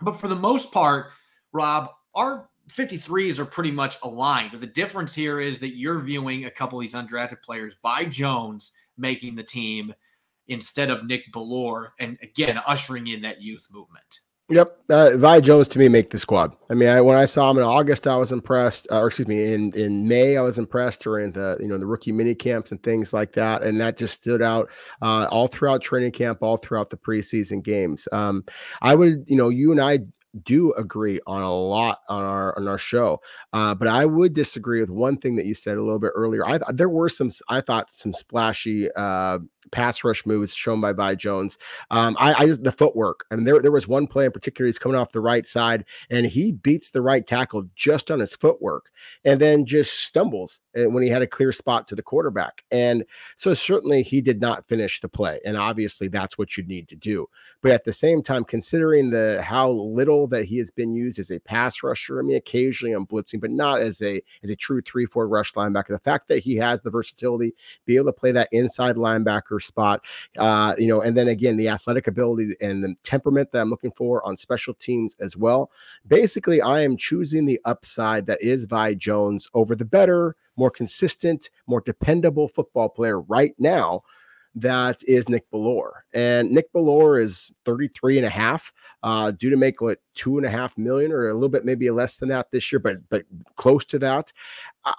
But 0.01 0.19
for 0.19 0.27
the 0.27 0.35
most 0.35 0.71
part, 0.71 1.11
Rob, 1.53 1.89
our 2.15 2.49
53s 2.71 3.39
are 3.39 3.45
pretty 3.45 3.71
much 3.71 3.97
aligned. 4.03 4.53
The 4.53 4.67
difference 4.67 5.13
here 5.13 5.39
is 5.39 5.59
that 5.59 5.75
you're 5.75 5.99
viewing 5.99 6.45
a 6.45 6.51
couple 6.51 6.79
of 6.79 6.83
these 6.83 6.93
undrafted 6.93 7.41
players, 7.41 7.75
Vi 7.81 8.05
Jones 8.05 8.73
making 8.97 9.35
the 9.35 9.43
team 9.43 9.93
instead 10.47 10.89
of 10.89 11.05
Nick 11.05 11.31
Bellore, 11.33 11.89
and 11.99 12.17
again, 12.21 12.59
ushering 12.67 13.07
in 13.07 13.21
that 13.21 13.41
youth 13.41 13.67
movement. 13.71 14.21
Yep, 14.51 14.77
uh, 14.89 15.11
Vi 15.15 15.39
Jones 15.39 15.69
to 15.69 15.79
me 15.79 15.87
make 15.87 16.09
the 16.09 16.19
squad. 16.19 16.53
I 16.69 16.73
mean, 16.73 16.89
I, 16.89 16.99
when 16.99 17.17
I 17.17 17.23
saw 17.23 17.49
him 17.49 17.57
in 17.57 17.63
August, 17.63 18.05
I 18.05 18.17
was 18.17 18.33
impressed. 18.33 18.85
Uh, 18.91 18.99
or 18.99 19.07
excuse 19.07 19.29
me, 19.29 19.53
in 19.53 19.71
in 19.75 20.05
May, 20.09 20.35
I 20.35 20.41
was 20.41 20.59
impressed 20.59 21.01
during 21.03 21.31
the 21.31 21.55
you 21.61 21.67
know 21.69 21.77
the 21.77 21.85
rookie 21.85 22.11
mini 22.11 22.35
camps 22.35 22.73
and 22.73 22.83
things 22.83 23.13
like 23.13 23.31
that, 23.33 23.63
and 23.63 23.79
that 23.79 23.97
just 23.97 24.21
stood 24.21 24.41
out 24.41 24.69
uh, 25.01 25.25
all 25.31 25.47
throughout 25.47 25.81
training 25.81 26.11
camp, 26.11 26.39
all 26.41 26.57
throughout 26.57 26.89
the 26.89 26.97
preseason 26.97 27.63
games. 27.63 28.09
Um, 28.11 28.43
I 28.81 28.93
would, 28.93 29.23
you 29.25 29.37
know, 29.37 29.47
you 29.47 29.71
and 29.71 29.79
I 29.79 29.99
do 30.43 30.73
agree 30.73 31.19
on 31.27 31.41
a 31.41 31.53
lot 31.53 31.99
on 32.07 32.23
our 32.23 32.57
on 32.57 32.67
our 32.67 32.77
show, 32.77 33.21
uh, 33.53 33.75
but 33.75 33.87
I 33.87 34.05
would 34.05 34.33
disagree 34.33 34.79
with 34.79 34.89
one 34.89 35.17
thing 35.17 35.35
that 35.35 35.45
you 35.45 35.53
said 35.53 35.77
a 35.77 35.81
little 35.83 35.99
bit 35.99 36.11
earlier. 36.15 36.45
I 36.45 36.59
there 36.71 36.89
were 36.89 37.09
some 37.09 37.29
I 37.49 37.61
thought 37.61 37.91
some 37.91 38.13
splashy 38.13 38.89
uh, 38.95 39.39
pass 39.71 40.03
rush 40.03 40.25
moves 40.25 40.53
shown 40.53 40.81
by 40.81 40.93
by 40.93 41.15
Jones. 41.15 41.57
Um, 41.89 42.15
I, 42.19 42.33
I 42.33 42.45
just 42.45 42.63
the 42.63 42.71
footwork. 42.71 43.25
I 43.31 43.35
mean, 43.35 43.45
there 43.45 43.61
there 43.61 43.71
was 43.71 43.87
one 43.87 44.07
play 44.07 44.25
in 44.25 44.31
particular. 44.31 44.67
He's 44.67 44.79
coming 44.79 44.97
off 44.97 45.11
the 45.11 45.19
right 45.19 45.45
side 45.45 45.85
and 46.09 46.25
he 46.25 46.53
beats 46.53 46.91
the 46.91 47.01
right 47.01 47.25
tackle 47.25 47.65
just 47.75 48.09
on 48.09 48.19
his 48.19 48.33
footwork, 48.33 48.89
and 49.25 49.39
then 49.39 49.65
just 49.65 49.99
stumbles 49.99 50.61
eh, 50.75 50.85
when 50.85 51.03
he 51.03 51.09
had 51.09 51.21
a 51.21 51.27
clear 51.27 51.51
spot 51.51 51.87
to 51.89 51.95
the 51.95 52.03
quarterback. 52.03 52.63
And 52.71 53.03
so 53.35 53.53
certainly 53.53 54.03
he 54.03 54.21
did 54.21 54.39
not 54.39 54.67
finish 54.67 55.01
the 55.01 55.09
play, 55.09 55.39
and 55.45 55.57
obviously 55.57 56.07
that's 56.07 56.37
what 56.37 56.57
you 56.57 56.63
need 56.63 56.87
to 56.89 56.95
do. 56.95 57.27
But 57.61 57.73
at 57.73 57.83
the 57.83 57.93
same 57.93 58.23
time, 58.23 58.43
considering 58.43 59.09
the 59.09 59.41
how 59.43 59.69
little 59.69 60.20
that 60.27 60.45
he 60.45 60.57
has 60.57 60.71
been 60.71 60.91
used 60.91 61.19
as 61.19 61.31
a 61.31 61.39
pass 61.39 61.83
rusher. 61.83 62.19
I 62.19 62.23
mean, 62.23 62.37
occasionally 62.37 62.95
on 62.95 63.05
blitzing, 63.05 63.39
but 63.39 63.51
not 63.51 63.79
as 63.79 64.01
a 64.01 64.21
as 64.43 64.49
a 64.49 64.55
true 64.55 64.81
three 64.81 65.05
four 65.05 65.27
rush 65.27 65.53
linebacker. 65.53 65.89
The 65.89 65.99
fact 65.99 66.27
that 66.29 66.39
he 66.39 66.55
has 66.57 66.81
the 66.81 66.89
versatility, 66.89 67.53
be 67.85 67.95
able 67.95 68.07
to 68.07 68.13
play 68.13 68.31
that 68.31 68.49
inside 68.51 68.95
linebacker 68.95 69.61
spot, 69.61 70.01
uh, 70.37 70.75
you 70.77 70.87
know, 70.87 71.01
and 71.01 71.15
then 71.15 71.27
again 71.27 71.57
the 71.57 71.69
athletic 71.69 72.07
ability 72.07 72.55
and 72.61 72.83
the 72.83 72.95
temperament 73.03 73.51
that 73.51 73.61
I'm 73.61 73.69
looking 73.69 73.91
for 73.91 74.25
on 74.25 74.37
special 74.37 74.73
teams 74.73 75.15
as 75.19 75.37
well. 75.37 75.71
Basically, 76.07 76.61
I 76.61 76.81
am 76.81 76.97
choosing 76.97 77.45
the 77.45 77.59
upside 77.65 78.25
that 78.27 78.41
is 78.41 78.65
Vi 78.65 78.95
Jones 78.95 79.47
over 79.53 79.75
the 79.75 79.85
better, 79.85 80.35
more 80.55 80.71
consistent, 80.71 81.49
more 81.67 81.81
dependable 81.81 82.47
football 82.47 82.89
player 82.89 83.21
right 83.21 83.55
now 83.57 84.03
that 84.55 85.01
is 85.07 85.29
Nick 85.29 85.49
Bellore. 85.51 85.91
And 86.13 86.51
Nick 86.51 86.71
Bellore 86.73 87.21
is 87.21 87.51
33 87.65 88.17
and 88.17 88.27
a 88.27 88.29
half, 88.29 88.73
uh, 89.03 89.31
due 89.31 89.49
to 89.49 89.55
make 89.55 89.81
what 89.81 89.99
two 90.13 90.37
and 90.37 90.45
a 90.45 90.49
half 90.49 90.77
million 90.77 91.11
or 91.11 91.29
a 91.29 91.33
little 91.33 91.49
bit 91.49 91.65
maybe 91.65 91.89
less 91.89 92.17
than 92.17 92.29
that 92.29 92.51
this 92.51 92.71
year, 92.71 92.79
but 92.79 92.97
but 93.09 93.23
close 93.55 93.85
to 93.85 93.99
that. 93.99 94.31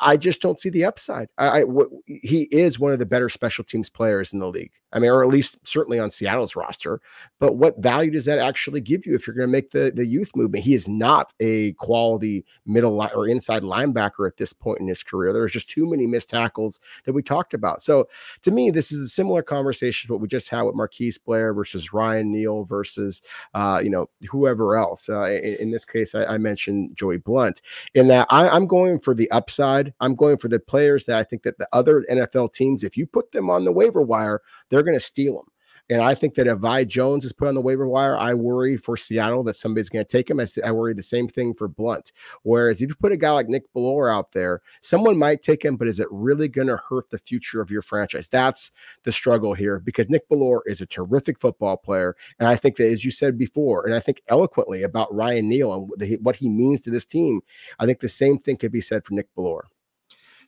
I 0.01 0.17
just 0.17 0.41
don't 0.41 0.61
see 0.61 0.69
the 0.69 0.85
upside. 0.85 1.29
I, 1.39 1.49
I 1.49 1.61
w- 1.63 2.03
he 2.07 2.43
is 2.53 2.79
one 2.79 2.93
of 2.93 3.01
the 3.01 3.07
better 3.07 3.29
special 3.29 3.65
teams 3.65 3.89
players 3.89 4.33
in 4.33 4.39
the 4.39 4.47
league. 4.47 4.71
I 4.93 5.01
mean, 5.01 5.11
or 5.11 5.25
at 5.25 5.29
least 5.31 5.59
certainly 5.65 5.99
on 5.99 6.11
Seattle's 6.11 6.55
roster. 6.55 7.01
But 7.41 7.57
what 7.57 7.79
value 7.79 8.13
does 8.13 8.27
that 8.27 8.39
actually 8.39 8.81
give 8.81 9.07
you 9.07 9.15
if 9.17 9.27
you're 9.27 9.35
going 9.35 9.49
to 9.49 9.53
make 9.53 9.71
the 9.71 9.93
the 9.95 10.07
youth 10.07 10.31
movement? 10.37 10.63
He 10.63 10.75
is 10.75 10.87
not 10.87 11.33
a 11.41 11.73
quality 11.73 12.45
middle 12.65 12.97
li- 12.97 13.11
or 13.15 13.27
inside 13.27 13.63
linebacker 13.63 14.29
at 14.29 14.37
this 14.37 14.53
point 14.53 14.81
in 14.81 14.87
his 14.87 15.03
career. 15.03 15.33
There's 15.33 15.53
just 15.53 15.69
too 15.69 15.91
many 15.91 16.07
missed 16.07 16.31
tackles 16.31 16.79
that 17.05 17.13
we 17.13 17.23
talked 17.23 17.55
about. 17.55 17.81
So 17.81 18.09
to 18.43 18.53
me, 18.53 18.71
this 18.71 18.93
is 18.93 19.01
a 19.01 19.09
similar 19.09 19.43
conversation 19.43 20.13
what 20.13 20.21
we 20.21 20.29
just 20.29 20.49
had 20.49 20.63
with 20.63 20.77
Marquise 20.77 21.19
Blair 21.19 21.53
versus 21.55 21.93
Ryan 21.93 22.31
Neal 22.31 22.65
versus 22.65 23.23
uh, 23.55 23.81
you 23.83 23.91
know 23.91 24.09
whoever 24.31 24.77
else. 24.77 25.02
Uh, 25.09 25.25
in, 25.25 25.55
in, 25.55 25.71
this 25.71 25.85
case, 25.85 26.15
I, 26.15 26.25
I, 26.25 26.39
mentioned 26.39 26.97
Joey 26.97 27.19
Blount. 27.19 27.61
In 27.95 28.09
that, 28.09 28.27
I, 28.31 28.49
I'm 28.49 28.67
going 28.67 28.99
for 29.01 29.15
the 29.15 29.31
upside 29.31 29.93
I'm 30.01 30.15
going 30.15 30.39
for 30.39 30.49
the 30.49 30.61
players 30.61 31.07
that 31.07 31.19
I 31.19 31.25
think 31.25 31.43
that 31.43 31.59
the 31.59 31.69
other 31.73 32.05
NFL 32.11 32.53
teams, 32.53 32.85
if 32.85 32.97
you 32.97 33.07
put 33.07 33.33
them 33.33 33.51
on 33.51 33.65
the 33.65 33.73
waiver 33.73 34.03
wire, 34.03 34.43
they're 34.69 34.83
going 34.83 34.99
to 34.99 35.05
steal 35.05 35.35
them. 35.35 35.47
And 35.91 36.01
I 36.01 36.15
think 36.15 36.35
that 36.35 36.47
if 36.47 36.59
Vi 36.59 36.85
Jones 36.85 37.25
is 37.25 37.33
put 37.33 37.49
on 37.49 37.55
the 37.55 37.61
waiver 37.61 37.87
wire, 37.89 38.17
I 38.17 38.35
worry 38.35 38.77
for 38.77 38.97
Seattle 38.97 39.43
that 39.45 39.57
somebody's 39.57 39.89
going 39.89 40.05
to 40.05 40.11
take 40.11 40.31
him. 40.31 40.41
I, 40.41 40.47
I, 40.65 40.71
worry 40.71 40.95
the 40.95 41.03
same 41.03 41.29
thing 41.29 41.55
for 41.55 41.69
Blount. 41.69 42.13
Whereas 42.45 42.81
if 42.81 42.89
you 42.89 42.95
put 42.95 43.13
a 43.13 43.17
guy 43.17 43.31
like 43.33 43.49
Nick 43.49 43.73
Bellore 43.75 44.15
out 44.15 44.33
there, 44.33 44.63
someone 44.81 45.19
might 45.19 45.43
take 45.43 45.65
him, 45.65 45.77
but 45.77 45.89
is 45.89 46.01
it 46.01 46.07
really 46.11 46.49
going 46.49 46.69
to 46.69 46.81
hurt 46.89 47.11
the 47.11 47.19
future 47.19 47.61
of 47.61 47.71
your 47.71 47.83
franchise? 47.83 48.29
That's 48.29 48.71
the 49.03 49.13
struggle 49.13 49.55
here 49.55 49.81
because 49.81 50.09
Nick 50.09 50.29
Bellore 50.29 50.61
is 50.67 50.81
a 50.81 50.87
terrific 50.87 51.39
football 51.41 51.77
player. 51.77 52.17
And 52.39 52.49
I 52.49 52.57
think 52.57 52.77
that, 52.77 52.91
as 52.91 53.05
you 53.05 53.11
said 53.11 53.37
before, 53.37 53.85
and 53.85 53.95
I 53.95 54.01
think 54.01 54.23
eloquently 54.29 54.85
about 54.85 55.13
Ryan 55.15 55.49
Neal 55.49 55.75
and 55.75 56.21
what 56.23 56.37
he 56.37 56.49
means 56.49 56.83
to 56.83 56.91
this 56.91 57.07
team, 57.07 57.41
I 57.79 57.87
think 57.87 58.01
the 58.01 58.09
same 58.09 58.39
thing 58.39 58.57
could 58.57 58.73
be 58.73 58.81
said 58.81 59.05
for 59.05 59.15
Nick 59.15 59.35
Bellore. 59.37 59.65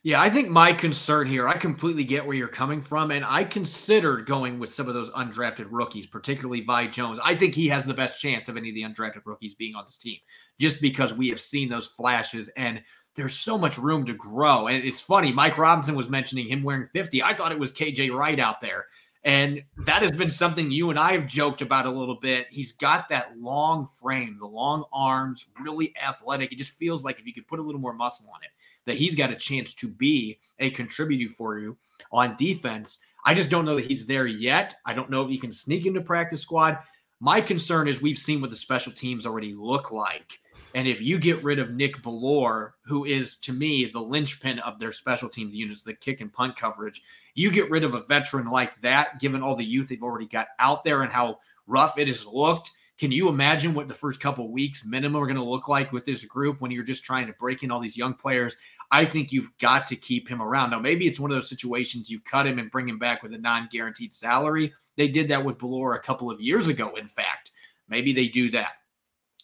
Yeah, 0.05 0.21
I 0.21 0.29
think 0.29 0.49
my 0.49 0.71
concern 0.71 1.25
here, 1.25 1.47
I 1.47 1.57
completely 1.57 2.03
get 2.03 2.23
where 2.23 2.35
you're 2.35 2.47
coming 2.47 2.79
from. 2.79 3.09
And 3.09 3.25
I 3.25 3.43
considered 3.43 4.27
going 4.27 4.59
with 4.59 4.69
some 4.69 4.87
of 4.87 4.93
those 4.93 5.09
undrafted 5.09 5.65
rookies, 5.71 6.05
particularly 6.05 6.61
Vi 6.61 6.85
Jones. 6.89 7.17
I 7.23 7.33
think 7.33 7.55
he 7.55 7.67
has 7.69 7.85
the 7.85 7.93
best 7.95 8.21
chance 8.21 8.47
of 8.47 8.55
any 8.55 8.69
of 8.69 8.75
the 8.75 8.83
undrafted 8.83 9.23
rookies 9.25 9.55
being 9.55 9.73
on 9.73 9.83
this 9.83 9.97
team, 9.97 10.19
just 10.59 10.79
because 10.79 11.15
we 11.15 11.27
have 11.29 11.39
seen 11.39 11.69
those 11.69 11.87
flashes 11.87 12.49
and 12.49 12.83
there's 13.15 13.33
so 13.33 13.57
much 13.57 13.79
room 13.79 14.05
to 14.05 14.13
grow. 14.13 14.67
And 14.67 14.85
it's 14.85 14.99
funny, 14.99 15.31
Mike 15.31 15.57
Robinson 15.57 15.95
was 15.95 16.07
mentioning 16.07 16.47
him 16.47 16.61
wearing 16.61 16.85
50. 16.85 17.23
I 17.23 17.33
thought 17.33 17.51
it 17.51 17.57
was 17.57 17.73
KJ 17.73 18.15
Wright 18.15 18.39
out 18.39 18.61
there. 18.61 18.85
And 19.23 19.63
that 19.85 20.03
has 20.03 20.11
been 20.11 20.29
something 20.29 20.69
you 20.69 20.91
and 20.91 20.99
I 20.99 21.13
have 21.13 21.25
joked 21.25 21.63
about 21.63 21.87
a 21.87 21.89
little 21.89 22.19
bit. 22.19 22.45
He's 22.51 22.73
got 22.73 23.09
that 23.09 23.35
long 23.39 23.87
frame, 23.87 24.37
the 24.39 24.45
long 24.45 24.83
arms, 24.93 25.47
really 25.59 25.95
athletic. 25.99 26.51
It 26.51 26.59
just 26.59 26.77
feels 26.77 27.03
like 27.03 27.17
if 27.17 27.25
you 27.25 27.33
could 27.33 27.47
put 27.47 27.57
a 27.57 27.63
little 27.63 27.81
more 27.81 27.95
muscle 27.95 28.27
on 28.31 28.41
it, 28.43 28.51
that 28.85 28.97
he's 28.97 29.15
got 29.15 29.31
a 29.31 29.35
chance 29.35 29.73
to 29.75 29.87
be 29.87 30.39
a 30.59 30.69
contributor 30.69 31.31
for 31.31 31.57
you 31.57 31.77
on 32.11 32.35
defense. 32.37 32.99
I 33.25 33.33
just 33.33 33.49
don't 33.49 33.65
know 33.65 33.75
that 33.75 33.85
he's 33.85 34.05
there 34.05 34.27
yet. 34.27 34.75
I 34.85 34.93
don't 34.93 35.09
know 35.09 35.23
if 35.23 35.29
he 35.29 35.37
can 35.37 35.51
sneak 35.51 35.85
into 35.85 36.01
practice 36.01 36.41
squad. 36.41 36.77
My 37.19 37.41
concern 37.41 37.87
is 37.87 38.01
we've 38.01 38.19
seen 38.19 38.41
what 38.41 38.51
the 38.51 38.55
special 38.55 38.91
teams 38.91 39.25
already 39.25 39.53
look 39.53 39.91
like. 39.91 40.39
And 40.75 40.89
if 40.89 41.01
you 41.01 41.17
get 41.17 41.41
rid 41.41 41.57
of 41.57 41.73
Nick 41.73 42.03
Bellore, 42.03 42.73
who 42.81 43.05
is 43.05 43.37
to 43.37 43.53
me 43.53 43.85
the 43.85 44.01
linchpin 44.01 44.59
of 44.59 44.77
their 44.77 44.91
special 44.91 45.29
teams 45.29 45.55
units, 45.55 45.83
the 45.83 45.93
kick 45.93 46.19
and 46.19 46.31
punt 46.31 46.57
coverage, 46.57 47.01
you 47.33 47.49
get 47.49 47.69
rid 47.69 47.85
of 47.85 47.95
a 47.95 48.01
veteran 48.01 48.47
like 48.47 48.75
that, 48.81 49.19
given 49.19 49.41
all 49.41 49.55
the 49.55 49.63
youth 49.63 49.87
they've 49.87 50.03
already 50.03 50.27
got 50.27 50.47
out 50.59 50.83
there 50.83 51.01
and 51.01 51.11
how 51.11 51.39
rough 51.65 51.97
it 51.97 52.09
has 52.09 52.25
looked. 52.25 52.71
Can 52.97 53.11
you 53.11 53.29
imagine 53.29 53.73
what 53.73 53.87
the 53.87 53.93
first 53.93 54.19
couple 54.19 54.51
weeks 54.51 54.85
minimum 54.85 55.21
are 55.21 55.25
going 55.25 55.35
to 55.37 55.43
look 55.43 55.67
like 55.69 55.91
with 55.93 56.05
this 56.05 56.23
group 56.25 56.59
when 56.59 56.71
you're 56.71 56.83
just 56.83 57.03
trying 57.03 57.27
to 57.27 57.33
break 57.33 57.63
in 57.63 57.71
all 57.71 57.79
these 57.79 57.97
young 57.97 58.13
players 58.13 58.57
I 58.91 59.05
think 59.05 59.31
you've 59.31 59.55
got 59.57 59.87
to 59.87 59.95
keep 59.95 60.27
him 60.27 60.41
around. 60.41 60.69
Now, 60.69 60.79
maybe 60.79 61.07
it's 61.07 61.19
one 61.19 61.31
of 61.31 61.35
those 61.35 61.49
situations 61.49 62.09
you 62.09 62.19
cut 62.19 62.47
him 62.47 62.59
and 62.59 62.71
bring 62.71 62.87
him 62.87 62.99
back 62.99 63.23
with 63.23 63.33
a 63.33 63.37
non 63.37 63.67
guaranteed 63.71 64.13
salary. 64.13 64.73
They 64.97 65.07
did 65.07 65.27
that 65.29 65.43
with 65.43 65.57
Bellore 65.57 65.95
a 65.95 65.99
couple 65.99 66.31
of 66.31 66.39
years 66.39 66.67
ago, 66.67 66.95
in 66.95 67.05
fact. 67.05 67.51
Maybe 67.89 68.13
they 68.13 68.27
do 68.27 68.49
that. 68.51 68.73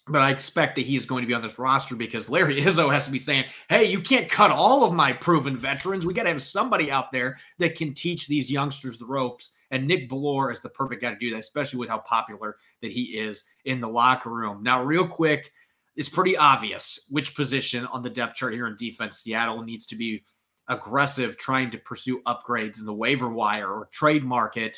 But 0.07 0.21
I 0.21 0.31
expect 0.31 0.75
that 0.75 0.81
he's 0.81 1.05
going 1.05 1.21
to 1.21 1.27
be 1.27 1.33
on 1.33 1.43
this 1.43 1.59
roster 1.59 1.95
because 1.95 2.29
Larry 2.29 2.55
Izzo 2.61 2.91
has 2.91 3.05
to 3.05 3.11
be 3.11 3.19
saying, 3.19 3.45
hey, 3.69 3.85
you 3.85 4.01
can't 4.01 4.29
cut 4.29 4.51
all 4.51 4.83
of 4.83 4.93
my 4.93 5.13
proven 5.13 5.55
veterans. 5.55 6.05
We 6.05 6.13
got 6.13 6.23
to 6.23 6.29
have 6.29 6.41
somebody 6.41 6.91
out 6.91 7.11
there 7.11 7.37
that 7.59 7.75
can 7.75 7.93
teach 7.93 8.27
these 8.27 8.51
youngsters 8.51 8.97
the 8.97 9.05
ropes. 9.05 9.53
And 9.69 9.87
Nick 9.87 10.09
Bellore 10.09 10.51
is 10.51 10.61
the 10.61 10.69
perfect 10.69 11.01
guy 11.01 11.11
to 11.11 11.15
do 11.17 11.31
that, 11.31 11.39
especially 11.39 11.79
with 11.79 11.89
how 11.89 11.99
popular 11.99 12.57
that 12.81 12.91
he 12.91 13.17
is 13.17 13.45
in 13.65 13.79
the 13.79 13.87
locker 13.87 14.31
room. 14.31 14.63
Now, 14.63 14.83
real 14.83 15.07
quick, 15.07 15.51
it's 15.95 16.09
pretty 16.09 16.37
obvious 16.37 17.07
which 17.09 17.35
position 17.35 17.85
on 17.87 18.03
the 18.03 18.09
depth 18.09 18.35
chart 18.35 18.53
here 18.53 18.67
in 18.67 18.75
defense 18.75 19.19
Seattle 19.19 19.63
needs 19.63 19.85
to 19.87 19.95
be 19.95 20.23
aggressive 20.67 21.37
trying 21.37 21.69
to 21.71 21.77
pursue 21.77 22.21
upgrades 22.23 22.79
in 22.79 22.85
the 22.85 22.93
waiver 22.93 23.29
wire 23.29 23.69
or 23.69 23.89
trade 23.91 24.23
market. 24.23 24.77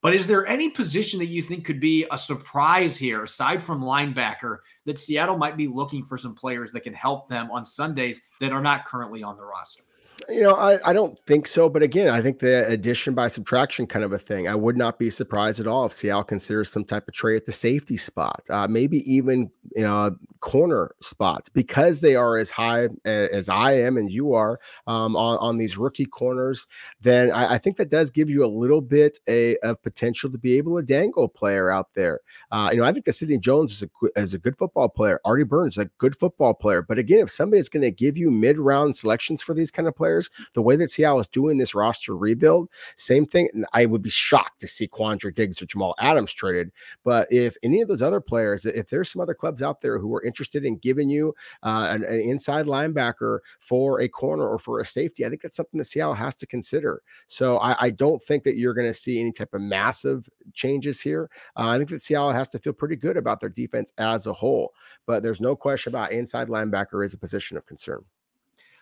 But 0.00 0.14
is 0.14 0.26
there 0.26 0.46
any 0.46 0.68
position 0.68 1.18
that 1.20 1.26
you 1.26 1.40
think 1.40 1.64
could 1.64 1.80
be 1.80 2.06
a 2.10 2.18
surprise 2.18 2.96
here, 2.96 3.24
aside 3.24 3.62
from 3.62 3.82
linebacker, 3.82 4.58
that 4.84 4.98
Seattle 4.98 5.38
might 5.38 5.56
be 5.56 5.66
looking 5.66 6.04
for 6.04 6.18
some 6.18 6.34
players 6.34 6.72
that 6.72 6.82
can 6.82 6.92
help 6.92 7.28
them 7.28 7.50
on 7.50 7.64
Sundays 7.64 8.20
that 8.40 8.52
are 8.52 8.60
not 8.60 8.84
currently 8.84 9.22
on 9.22 9.36
the 9.36 9.44
roster? 9.44 9.82
You 10.28 10.42
know, 10.42 10.54
I, 10.54 10.78
I 10.88 10.92
don't 10.92 11.18
think 11.26 11.46
so. 11.46 11.68
But 11.68 11.82
again, 11.82 12.08
I 12.08 12.22
think 12.22 12.38
the 12.38 12.66
addition 12.68 13.14
by 13.14 13.28
subtraction 13.28 13.86
kind 13.86 14.04
of 14.04 14.12
a 14.12 14.18
thing. 14.18 14.48
I 14.48 14.54
would 14.54 14.76
not 14.76 14.98
be 14.98 15.10
surprised 15.10 15.60
at 15.60 15.66
all 15.66 15.86
if 15.86 15.92
Seattle 15.92 16.24
considers 16.24 16.70
some 16.70 16.84
type 16.84 17.08
of 17.08 17.14
trade 17.14 17.36
at 17.36 17.46
the 17.46 17.52
safety 17.52 17.96
spot, 17.96 18.42
uh, 18.50 18.66
maybe 18.68 18.98
even 19.12 19.50
you 19.74 19.82
know 19.82 20.16
corner 20.40 20.94
spots 21.00 21.48
because 21.48 22.02
they 22.02 22.14
are 22.14 22.36
as 22.36 22.50
high 22.50 22.88
as 23.06 23.48
I 23.48 23.72
am 23.72 23.96
and 23.96 24.10
you 24.10 24.34
are 24.34 24.60
um, 24.86 25.16
on 25.16 25.38
on 25.38 25.56
these 25.56 25.78
rookie 25.78 26.04
corners. 26.06 26.66
Then 27.00 27.30
I, 27.30 27.54
I, 27.54 27.58
think 27.58 27.78
that 27.78 27.88
does 27.88 28.10
give 28.10 28.28
you 28.28 28.44
a 28.44 28.46
little 28.46 28.82
bit 28.82 29.18
a, 29.26 29.56
of 29.58 29.82
potential 29.82 30.30
to 30.30 30.38
be 30.38 30.58
able 30.58 30.76
to 30.76 30.84
dangle 30.84 31.24
a 31.24 31.28
player 31.28 31.70
out 31.70 31.88
there. 31.94 32.20
Uh, 32.50 32.68
you 32.72 32.78
know, 32.78 32.84
I 32.84 32.92
think 32.92 33.06
that 33.06 33.14
Sidney 33.14 33.38
Jones 33.38 33.72
is 33.72 33.82
a 33.82 34.20
is 34.20 34.34
a 34.34 34.38
good 34.38 34.56
football 34.58 34.88
player. 34.88 35.20
Artie 35.24 35.44
Burns 35.44 35.74
is 35.74 35.84
a 35.84 35.90
good 35.98 36.16
football 36.16 36.54
player. 36.54 36.82
But 36.82 36.98
again, 36.98 37.20
if 37.20 37.30
somebody 37.30 37.60
is 37.60 37.68
going 37.68 37.82
to 37.82 37.90
give 37.90 38.16
you 38.16 38.30
mid 38.30 38.58
round 38.58 38.96
selections 38.96 39.42
for 39.42 39.54
these 39.54 39.70
kind 39.70 39.88
of 39.88 39.96
players 39.96 40.13
players. 40.14 40.30
The 40.54 40.62
way 40.62 40.76
that 40.76 40.90
Seattle 40.90 41.20
is 41.20 41.28
doing 41.28 41.58
this 41.58 41.74
roster 41.74 42.16
rebuild, 42.16 42.68
same 42.96 43.24
thing. 43.24 43.48
I 43.72 43.86
would 43.86 44.02
be 44.02 44.10
shocked 44.10 44.60
to 44.60 44.68
see 44.68 44.88
Quandre 44.88 45.34
Diggs 45.34 45.60
or 45.60 45.66
Jamal 45.66 45.94
Adams 45.98 46.32
traded. 46.32 46.70
But 47.04 47.30
if 47.30 47.56
any 47.62 47.80
of 47.80 47.88
those 47.88 48.02
other 48.02 48.20
players, 48.20 48.66
if 48.66 48.88
there's 48.88 49.10
some 49.10 49.22
other 49.22 49.34
clubs 49.34 49.62
out 49.62 49.80
there 49.80 49.98
who 49.98 50.14
are 50.14 50.22
interested 50.22 50.64
in 50.64 50.76
giving 50.78 51.08
you 51.08 51.34
uh, 51.62 51.88
an, 51.90 52.04
an 52.04 52.20
inside 52.20 52.66
linebacker 52.66 53.40
for 53.58 54.00
a 54.00 54.08
corner 54.08 54.46
or 54.46 54.58
for 54.58 54.80
a 54.80 54.84
safety, 54.84 55.24
I 55.24 55.28
think 55.28 55.42
that's 55.42 55.56
something 55.56 55.78
that 55.78 55.84
Seattle 55.84 56.14
has 56.14 56.36
to 56.36 56.46
consider. 56.46 57.02
So 57.26 57.58
I, 57.58 57.76
I 57.86 57.90
don't 57.90 58.22
think 58.22 58.44
that 58.44 58.56
you're 58.56 58.74
going 58.74 58.86
to 58.88 58.94
see 58.94 59.20
any 59.20 59.32
type 59.32 59.54
of 59.54 59.60
massive 59.60 60.28
changes 60.52 61.00
here. 61.00 61.30
Uh, 61.56 61.68
I 61.68 61.78
think 61.78 61.90
that 61.90 62.02
Seattle 62.02 62.32
has 62.32 62.48
to 62.50 62.58
feel 62.58 62.72
pretty 62.72 62.96
good 62.96 63.16
about 63.16 63.40
their 63.40 63.48
defense 63.48 63.92
as 63.98 64.26
a 64.26 64.32
whole. 64.32 64.72
But 65.06 65.22
there's 65.22 65.40
no 65.40 65.56
question 65.56 65.90
about 65.90 66.12
inside 66.12 66.48
linebacker 66.48 67.04
is 67.04 67.14
a 67.14 67.18
position 67.18 67.56
of 67.56 67.66
concern. 67.66 68.04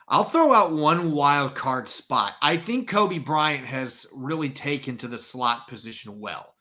I'll 0.09 0.25
throw 0.25 0.53
out 0.53 0.73
one 0.73 1.13
wild 1.13 1.55
card 1.55 1.89
spot. 1.89 2.35
I 2.43 2.57
think 2.57 2.91
Coby 2.91 3.25
Bryant 3.25 3.65
has 3.67 4.07
really 4.15 4.51
taken 4.51 4.97
to 4.99 5.09
the 5.09 5.19
slot 5.19 5.69
position 5.69 6.21
well. 6.21 6.55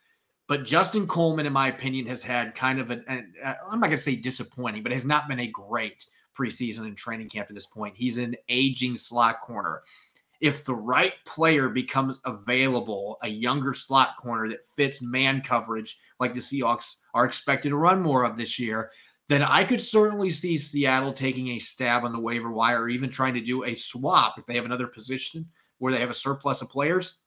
But 0.48 0.66
Justin 0.66 1.08
Coleman, 1.08 1.46
in 1.46 1.54
my 1.54 1.70
opinion, 1.70 2.06
has 2.08 2.22
had 2.22 2.56
kind 2.56 2.80
of 2.80 2.92
an, 2.92 3.04
an 3.08 3.34
I'm 3.44 3.80
not 3.80 3.88
going 3.88 3.92
to 3.92 3.98
say 3.98 4.16
disappointing, 4.16 4.84
but 4.84 4.92
has 4.92 5.06
not 5.06 5.28
been 5.28 5.40
a 5.40 5.48
great 5.48 6.06
preseason 6.38 6.80
and 6.80 6.98
training 6.98 7.30
camp 7.30 7.48
to 7.48 7.54
this 7.54 7.68
point. 7.68 7.96
He's 7.96 8.18
an 8.18 8.36
aging 8.50 8.96
slot 8.96 9.42
corner. 9.42 9.82
If 10.42 10.66
the 10.66 10.76
right 10.76 11.14
player 11.26 11.70
becomes 11.70 12.20
available, 12.26 13.18
a 13.22 13.30
younger 13.30 13.74
slot 13.74 14.18
corner 14.18 14.50
that 14.50 14.66
fits 14.66 15.02
man 15.02 15.42
coverage 15.42 16.00
like 16.20 16.34
the 16.34 16.40
Seahawks 16.40 16.96
are 17.14 17.26
expected 17.26 17.70
to 17.70 17.78
run 17.78 18.02
more 18.02 18.24
of 18.24 18.38
this 18.38 18.60
year, 18.60 18.92
then 19.32 19.44
I 19.44 19.64
could 19.64 19.82
certainly 19.82 20.30
see 20.30 20.58
Seattle 20.58 21.14
taking 21.14 21.50
a 21.50 21.60
stab 21.60 22.04
on 22.04 22.12
the 22.12 22.20
waiver 22.20 22.52
wire 22.52 22.82
or 22.82 22.90
even 22.90 23.10
trying 23.10 23.34
to 23.36 23.42
do 23.42 23.64
a 23.64 23.76
swap 23.76 24.38
if 24.38 24.46
they 24.46 24.56
have 24.56 24.66
another 24.66 24.88
position 24.88 25.48
where 25.78 25.94
they 25.94 26.00
have 26.00 26.10
a 26.10 26.14
surplus 26.14 26.62
of 26.62 26.70
players 26.70 27.20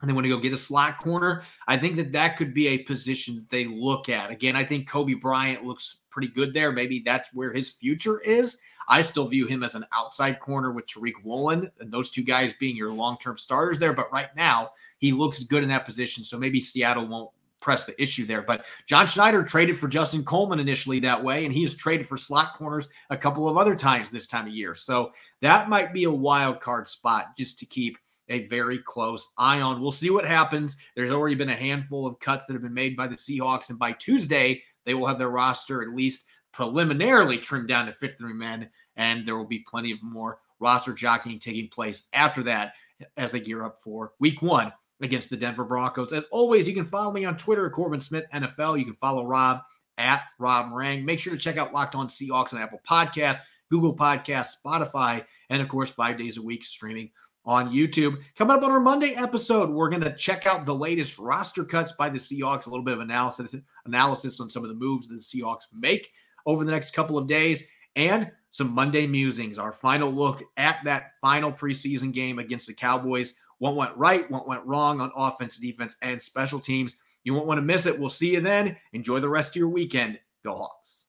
and 0.00 0.08
they 0.08 0.14
want 0.14 0.24
to 0.24 0.30
go 0.30 0.38
get 0.38 0.52
a 0.52 0.58
slot 0.58 0.98
corner. 0.98 1.42
I 1.66 1.76
think 1.76 1.96
that 1.96 2.12
that 2.12 2.36
could 2.36 2.54
be 2.54 2.68
a 2.68 2.78
position 2.78 3.34
that 3.36 3.48
they 3.48 3.64
look 3.64 4.08
at. 4.08 4.30
Again, 4.30 4.56
I 4.56 4.64
think 4.64 4.88
Coby 4.88 5.20
Bryant 5.20 5.64
looks 5.64 6.02
pretty 6.10 6.28
good 6.28 6.54
there. 6.54 6.70
Maybe 6.72 7.02
that's 7.04 7.32
where 7.32 7.52
his 7.52 7.70
future 7.70 8.20
is. 8.20 8.60
I 8.88 9.02
still 9.02 9.26
view 9.26 9.46
him 9.46 9.62
as 9.62 9.74
an 9.74 9.84
outside 9.92 10.40
corner 10.40 10.72
with 10.72 10.86
Tariq 10.86 11.12
Woolen 11.22 11.70
and 11.80 11.92
those 11.92 12.10
two 12.10 12.24
guys 12.24 12.52
being 12.54 12.76
your 12.76 12.90
long 12.90 13.18
term 13.18 13.36
starters 13.36 13.78
there. 13.78 13.92
But 13.92 14.12
right 14.12 14.34
now, 14.34 14.70
he 14.98 15.12
looks 15.12 15.44
good 15.44 15.62
in 15.62 15.68
that 15.68 15.84
position. 15.84 16.24
So 16.24 16.38
maybe 16.38 16.60
Seattle 16.60 17.06
won't 17.06 17.30
press 17.60 17.86
the 17.86 18.00
issue 18.00 18.24
there. 18.24 18.42
But 18.42 18.64
John 18.86 19.06
Schneider 19.06 19.42
traded 19.42 19.78
for 19.78 19.88
Justin 19.88 20.24
Coleman 20.24 20.60
initially 20.60 21.00
that 21.00 21.22
way, 21.22 21.44
and 21.44 21.54
he 21.54 21.62
has 21.62 21.74
traded 21.74 22.06
for 22.06 22.16
slot 22.16 22.54
corners 22.56 22.88
a 23.10 23.16
couple 23.16 23.48
of 23.48 23.56
other 23.56 23.74
times 23.74 24.10
this 24.10 24.26
time 24.26 24.46
of 24.46 24.52
year. 24.52 24.74
So 24.74 25.12
that 25.40 25.68
might 25.68 25.92
be 25.92 26.04
a 26.04 26.10
wild 26.10 26.60
card 26.60 26.88
spot 26.88 27.36
just 27.36 27.58
to 27.60 27.66
keep 27.66 27.98
a 28.28 28.46
very 28.46 28.78
close 28.78 29.32
eye 29.38 29.60
on. 29.60 29.80
We'll 29.80 29.90
see 29.90 30.10
what 30.10 30.26
happens. 30.26 30.76
There's 30.94 31.10
already 31.10 31.34
been 31.34 31.48
a 31.48 31.56
handful 31.56 32.06
of 32.06 32.20
cuts 32.20 32.44
that 32.46 32.52
have 32.52 32.62
been 32.62 32.74
made 32.74 32.96
by 32.96 33.06
the 33.06 33.16
Seahawks, 33.16 33.70
and 33.70 33.78
by 33.78 33.92
Tuesday, 33.92 34.62
they 34.84 34.94
will 34.94 35.06
have 35.06 35.18
their 35.18 35.30
roster 35.30 35.82
at 35.82 35.94
least 35.94 36.26
preliminarily 36.52 37.38
trimmed 37.38 37.68
down 37.68 37.86
to 37.86 37.92
53 37.92 38.32
men, 38.32 38.68
and 38.96 39.24
there 39.24 39.36
will 39.36 39.46
be 39.46 39.64
plenty 39.68 39.92
of 39.92 40.02
more 40.02 40.38
roster 40.60 40.92
jockeying 40.92 41.38
taking 41.38 41.68
place 41.68 42.08
after 42.12 42.42
that 42.42 42.72
as 43.16 43.32
they 43.32 43.40
gear 43.40 43.62
up 43.62 43.78
for 43.78 44.12
week 44.18 44.42
one 44.42 44.72
against 45.00 45.30
the 45.30 45.36
Denver 45.36 45.64
Broncos. 45.64 46.12
As 46.12 46.24
always, 46.30 46.68
you 46.68 46.74
can 46.74 46.84
follow 46.84 47.12
me 47.12 47.24
on 47.24 47.36
Twitter 47.36 47.68
Corbin 47.70 48.00
Smith 48.00 48.24
NFL. 48.32 48.78
You 48.78 48.84
can 48.84 48.94
follow 48.94 49.26
Rob 49.26 49.60
at 49.96 50.22
Rob 50.38 50.72
Rang. 50.72 51.04
Make 51.04 51.20
sure 51.20 51.32
to 51.32 51.38
check 51.38 51.56
out 51.56 51.72
Locked 51.72 51.94
On 51.94 52.08
Seahawks 52.08 52.54
on 52.54 52.60
Apple 52.60 52.80
Podcasts, 52.88 53.40
Google 53.70 53.96
Podcasts, 53.96 54.54
Spotify, 54.64 55.24
and 55.50 55.62
of 55.62 55.68
course, 55.68 55.90
five 55.90 56.18
days 56.18 56.36
a 56.36 56.42
week 56.42 56.64
streaming 56.64 57.10
on 57.44 57.72
YouTube. 57.72 58.16
Coming 58.36 58.56
up 58.56 58.62
on 58.62 58.70
our 58.70 58.80
Monday 58.80 59.14
episode, 59.14 59.70
we're 59.70 59.88
going 59.88 60.02
to 60.02 60.14
check 60.14 60.46
out 60.46 60.66
the 60.66 60.74
latest 60.74 61.18
roster 61.18 61.64
cuts 61.64 61.92
by 61.92 62.08
the 62.08 62.18
Seahawks, 62.18 62.66
a 62.66 62.70
little 62.70 62.84
bit 62.84 62.94
of 62.94 63.00
analysis 63.00 63.54
analysis 63.86 64.40
on 64.40 64.50
some 64.50 64.62
of 64.62 64.68
the 64.68 64.74
moves 64.74 65.08
that 65.08 65.14
the 65.14 65.20
Seahawks 65.20 65.66
make 65.72 66.10
over 66.46 66.64
the 66.64 66.72
next 66.72 66.92
couple 66.92 67.18
of 67.18 67.26
days, 67.26 67.66
and 67.96 68.30
some 68.50 68.70
Monday 68.72 69.06
musings, 69.06 69.58
our 69.58 69.72
final 69.72 70.10
look 70.10 70.42
at 70.56 70.82
that 70.84 71.12
final 71.20 71.52
preseason 71.52 72.12
game 72.12 72.38
against 72.38 72.66
the 72.66 72.74
Cowboys 72.74 73.34
what 73.58 73.76
went 73.76 73.96
right, 73.96 74.30
what 74.30 74.48
went 74.48 74.64
wrong 74.64 75.00
on 75.00 75.12
offense, 75.16 75.56
defense, 75.56 75.96
and 76.02 76.20
special 76.20 76.58
teams. 76.58 76.96
You 77.24 77.34
won't 77.34 77.46
want 77.46 77.58
to 77.58 77.62
miss 77.62 77.86
it. 77.86 77.98
We'll 77.98 78.08
see 78.08 78.34
you 78.34 78.40
then. 78.40 78.76
Enjoy 78.92 79.20
the 79.20 79.28
rest 79.28 79.50
of 79.50 79.56
your 79.56 79.68
weekend. 79.68 80.18
Go 80.44 80.54
Hawks. 80.54 81.06